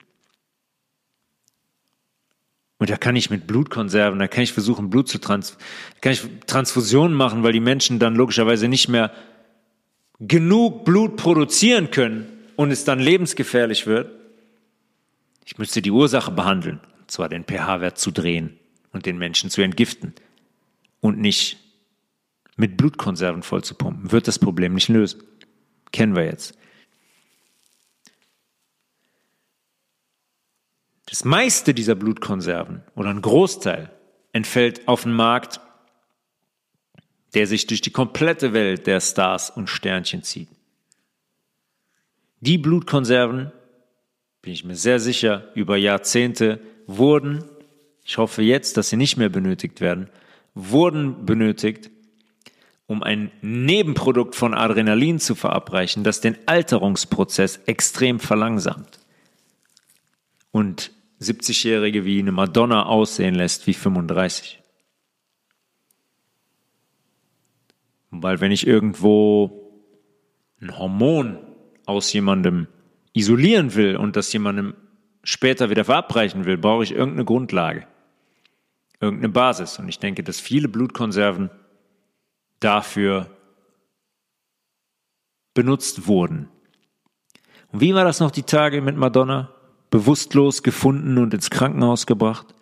Und 2.80 2.88
da 2.88 2.96
kann 2.96 3.14
ich 3.14 3.28
mit 3.28 3.46
Blutkonserven, 3.46 4.18
da 4.18 4.26
kann 4.26 4.42
ich 4.42 4.54
versuchen, 4.54 4.88
Blut 4.88 5.06
zu 5.06 5.18
trans, 5.18 5.58
kann 6.00 6.12
ich 6.12 6.22
Transfusionen 6.46 7.14
machen, 7.14 7.42
weil 7.42 7.52
die 7.52 7.60
Menschen 7.60 7.98
dann 7.98 8.16
logischerweise 8.16 8.68
nicht 8.68 8.88
mehr 8.88 9.12
genug 10.18 10.86
Blut 10.86 11.16
produzieren 11.16 11.90
können 11.90 12.26
und 12.56 12.70
es 12.70 12.84
dann 12.84 12.98
lebensgefährlich 12.98 13.86
wird. 13.86 14.10
Ich 15.44 15.58
müsste 15.58 15.82
die 15.82 15.90
Ursache 15.90 16.30
behandeln, 16.30 16.80
und 17.00 17.10
zwar 17.10 17.28
den 17.28 17.44
pH-Wert 17.44 17.98
zu 17.98 18.12
drehen 18.12 18.58
und 18.92 19.04
den 19.04 19.18
Menschen 19.18 19.50
zu 19.50 19.60
entgiften 19.60 20.14
und 21.00 21.18
nicht 21.18 21.58
mit 22.56 22.78
Blutkonserven 22.78 23.42
vollzupumpen. 23.42 24.10
Wird 24.10 24.26
das 24.26 24.38
Problem 24.38 24.72
nicht 24.72 24.88
lösen. 24.88 25.22
Kennen 25.92 26.16
wir 26.16 26.24
jetzt. 26.24 26.56
Das 31.10 31.24
meiste 31.24 31.74
dieser 31.74 31.96
Blutkonserven 31.96 32.82
oder 32.94 33.10
ein 33.10 33.20
Großteil 33.20 33.90
entfällt 34.32 34.86
auf 34.86 35.02
den 35.02 35.12
Markt, 35.12 35.60
der 37.34 37.48
sich 37.48 37.66
durch 37.66 37.80
die 37.80 37.90
komplette 37.90 38.52
Welt 38.52 38.86
der 38.86 39.00
Stars 39.00 39.50
und 39.50 39.68
Sternchen 39.68 40.22
zieht. 40.22 40.48
Die 42.38 42.58
Blutkonserven, 42.58 43.50
bin 44.40 44.52
ich 44.52 44.64
mir 44.64 44.76
sehr 44.76 45.00
sicher, 45.00 45.50
über 45.56 45.76
Jahrzehnte 45.76 46.60
wurden, 46.86 47.44
ich 48.04 48.16
hoffe 48.16 48.42
jetzt, 48.42 48.76
dass 48.76 48.88
sie 48.88 48.96
nicht 48.96 49.16
mehr 49.16 49.28
benötigt 49.28 49.80
werden, 49.80 50.08
wurden 50.54 51.26
benötigt, 51.26 51.90
um 52.86 53.02
ein 53.02 53.32
Nebenprodukt 53.42 54.36
von 54.36 54.54
Adrenalin 54.54 55.18
zu 55.18 55.34
verabreichen, 55.34 56.04
das 56.04 56.20
den 56.20 56.36
Alterungsprozess 56.46 57.60
extrem 57.66 58.20
verlangsamt. 58.20 59.00
Und 60.52 60.92
70-Jährige 61.20 62.04
wie 62.04 62.18
eine 62.18 62.32
Madonna 62.32 62.86
aussehen 62.86 63.34
lässt 63.34 63.66
wie 63.66 63.74
35. 63.74 64.60
Weil 68.10 68.40
wenn 68.40 68.52
ich 68.52 68.66
irgendwo 68.66 69.70
ein 70.60 70.76
Hormon 70.76 71.38
aus 71.86 72.12
jemandem 72.12 72.66
isolieren 73.12 73.74
will 73.74 73.96
und 73.96 74.16
das 74.16 74.32
jemandem 74.32 74.74
später 75.22 75.70
wieder 75.70 75.84
verabreichen 75.84 76.44
will, 76.44 76.56
brauche 76.56 76.84
ich 76.84 76.92
irgendeine 76.92 77.24
Grundlage, 77.24 77.86
irgendeine 79.00 79.32
Basis. 79.32 79.78
Und 79.78 79.88
ich 79.88 79.98
denke, 79.98 80.22
dass 80.22 80.40
viele 80.40 80.68
Blutkonserven 80.68 81.50
dafür 82.60 83.30
benutzt 85.54 86.06
wurden. 86.06 86.48
Und 87.72 87.80
wie 87.80 87.94
war 87.94 88.04
das 88.04 88.20
noch 88.20 88.30
die 88.30 88.42
Tage 88.42 88.80
mit 88.80 88.96
Madonna? 88.96 89.54
Bewusstlos 89.90 90.62
gefunden 90.62 91.18
und 91.18 91.34
ins 91.34 91.50
Krankenhaus 91.50 92.06
gebracht. 92.06 92.54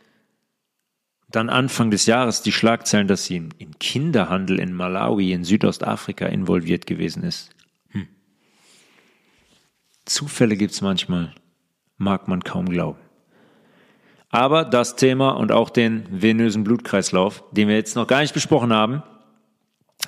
Dann 1.30 1.50
Anfang 1.50 1.90
des 1.90 2.06
Jahres 2.06 2.42
die 2.42 2.52
Schlagzeilen, 2.52 3.06
dass 3.06 3.26
sie 3.26 3.36
im 3.36 3.78
Kinderhandel 3.78 4.58
in 4.58 4.72
Malawi 4.72 5.32
in 5.32 5.44
Südostafrika 5.44 6.26
involviert 6.26 6.86
gewesen 6.86 7.22
ist. 7.22 7.50
Hm. 7.90 8.08
Zufälle 10.06 10.56
gibt's 10.56 10.80
manchmal, 10.80 11.34
mag 11.98 12.28
man 12.28 12.42
kaum 12.42 12.66
glauben. 12.70 12.98
Aber 14.30 14.64
das 14.64 14.96
Thema 14.96 15.30
und 15.30 15.52
auch 15.52 15.70
den 15.70 16.06
venösen 16.10 16.64
Blutkreislauf, 16.64 17.44
den 17.52 17.68
wir 17.68 17.76
jetzt 17.76 17.96
noch 17.96 18.06
gar 18.06 18.20
nicht 18.20 18.34
besprochen 18.34 18.72
haben, 18.72 19.02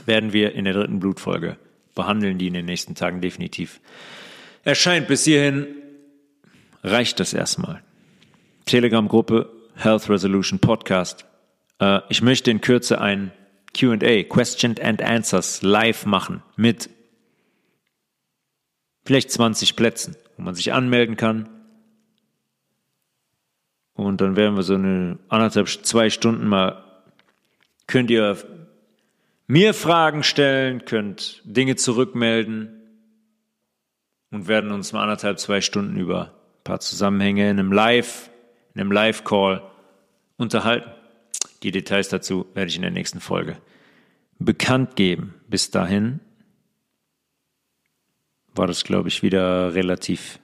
werden 0.06 0.32
wir 0.32 0.55
in 0.55 0.64
der 0.64 0.74
dritten 0.74 1.01
Blutfolge 1.01 1.59
behandeln, 1.94 2.38
die 2.38 2.47
in 2.47 2.55
den 2.55 2.66
nächsten 2.66 2.94
Tagen 2.94 3.20
definitiv 3.20 3.80
erscheint. 4.62 5.09
Bis 5.09 5.24
hierhin 5.24 5.66
reicht 6.82 7.20
das 7.20 7.35
erstmal. 7.35 7.82
Telegram-Gruppe 8.66 9.51
Health 9.74 10.09
Resolution 10.09 10.59
Podcast. 10.59 11.24
Äh, 11.81 12.01
ich 12.09 12.23
möchte 12.23 12.51
in 12.51 12.61
Kürze 12.61 13.01
ein 13.01 13.32
QA, 13.77 14.24
Question 14.24 14.77
and 14.81 15.02
Answers, 15.02 15.62
live 15.62 16.07
machen 16.07 16.43
mit 16.57 16.90
vielleicht 19.05 19.31
20 19.31 19.77
Plätzen, 19.77 20.16
wo 20.36 20.43
man 20.43 20.55
sich 20.55 20.73
anmelden 20.73 21.16
kann. 21.16 21.48
Und 23.94 24.20
dann 24.20 24.36
werden 24.36 24.57
wir 24.57 24.62
so 24.62 24.74
eine 24.74 25.19
anderthalb, 25.28 25.69
zwei 25.69 26.11
Stunden 26.11 26.47
mal, 26.47 26.85
könnt 27.86 28.11
ihr 28.11 28.36
mir 29.47 29.74
Fragen 29.74 30.23
stellen, 30.23 30.85
könnt 30.85 31.43
Dinge 31.44 31.77
zurückmelden 31.77 32.81
und 34.31 34.48
werden 34.48 34.70
uns 34.70 34.93
mal 34.93 35.02
anderthalb, 35.02 35.39
zwei 35.39 35.61
Stunden 35.61 35.97
über 35.98 36.40
paar 36.65 36.81
Zusammenhänge 36.81 37.51
in 37.51 37.59
einem 37.59 37.73
Live, 37.73 38.31
in 38.74 38.81
einem 38.81 38.93
Live-Call 38.93 39.62
unterhalten. 40.37 40.91
Die 41.62 41.70
Details 41.70 42.09
dazu 42.09 42.47
werde 42.55 42.69
ich 42.69 42.77
in 42.77 42.82
der 42.82 42.91
nächsten 42.91 43.20
Folge 43.20 43.57
bekannt 44.39 44.97
geben. 44.97 45.35
Bis 45.49 45.70
dahin 45.70 46.20
war 48.55 48.66
das, 48.66 48.85
glaube 48.85 49.09
ich, 49.09 49.23
wieder 49.23 49.74
relativ, 49.74 50.41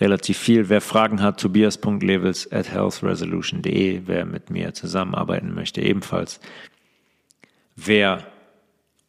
relativ 0.00 0.36
viel. 0.38 0.68
Wer 0.68 0.80
Fragen 0.80 1.22
hat, 1.22 1.40
tobias.levels 1.40 2.52
at 2.52 2.70
healthresolution.de. 2.70 4.02
Wer 4.06 4.26
mit 4.26 4.50
mir 4.50 4.74
zusammenarbeiten 4.74 5.54
möchte, 5.54 5.80
ebenfalls. 5.80 6.40
Wer 7.76 8.26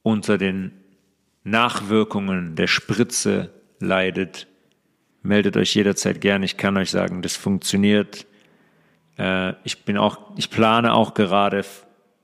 unter 0.04 0.38
den 0.38 0.72
Nachwirkungen 1.44 2.56
der 2.56 2.68
Spritze 2.68 3.54
leidet, 3.80 4.48
meldet 5.22 5.58
euch 5.58 5.76
jederzeit 5.76 6.22
gern. 6.22 6.44
Ich 6.44 6.58
kann 6.58 6.78
euch 6.78 6.92
sagen, 6.92 7.22
das 7.22 7.36
funktioniert. 7.36 8.26
Äh, 9.18 9.54
ich 9.64 9.84
bin 9.86 9.98
auch, 9.98 10.38
ich 10.38 10.50
plane 10.50 10.94
auch 10.94 11.14
gerade 11.14 11.66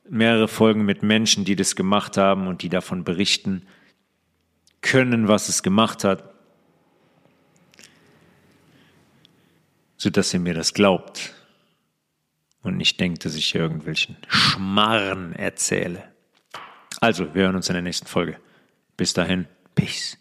mehrere 0.10 0.48
Folgen 0.48 0.86
mit 0.86 1.04
Menschen, 1.04 1.46
die 1.46 1.56
das 1.56 1.76
gemacht 1.76 2.18
haben 2.18 2.48
und 2.48 2.62
die 2.62 2.70
davon 2.70 3.04
berichten 3.04 3.66
können, 4.82 5.28
was 5.28 5.50
es 5.50 5.64
gemacht 5.64 6.04
hat, 6.04 6.24
sodass 9.98 10.34
ihr 10.34 10.40
mir 10.40 10.54
das 10.54 10.74
glaubt 10.74 11.34
und 12.62 12.78
nicht 12.78 13.00
denkt, 13.00 13.26
dass 13.26 13.36
ich 13.36 13.56
irgendwelchen 13.56 14.18
Schmarren 14.28 15.34
erzähle. 15.34 16.04
Also, 17.00 17.34
wir 17.34 17.44
hören 17.44 17.56
uns 17.56 17.70
in 17.70 17.74
der 17.74 17.82
nächsten 17.82 18.08
Folge. 18.08 18.38
Bis 18.96 19.14
dahin, 19.14 19.48
Peace. 19.76 20.18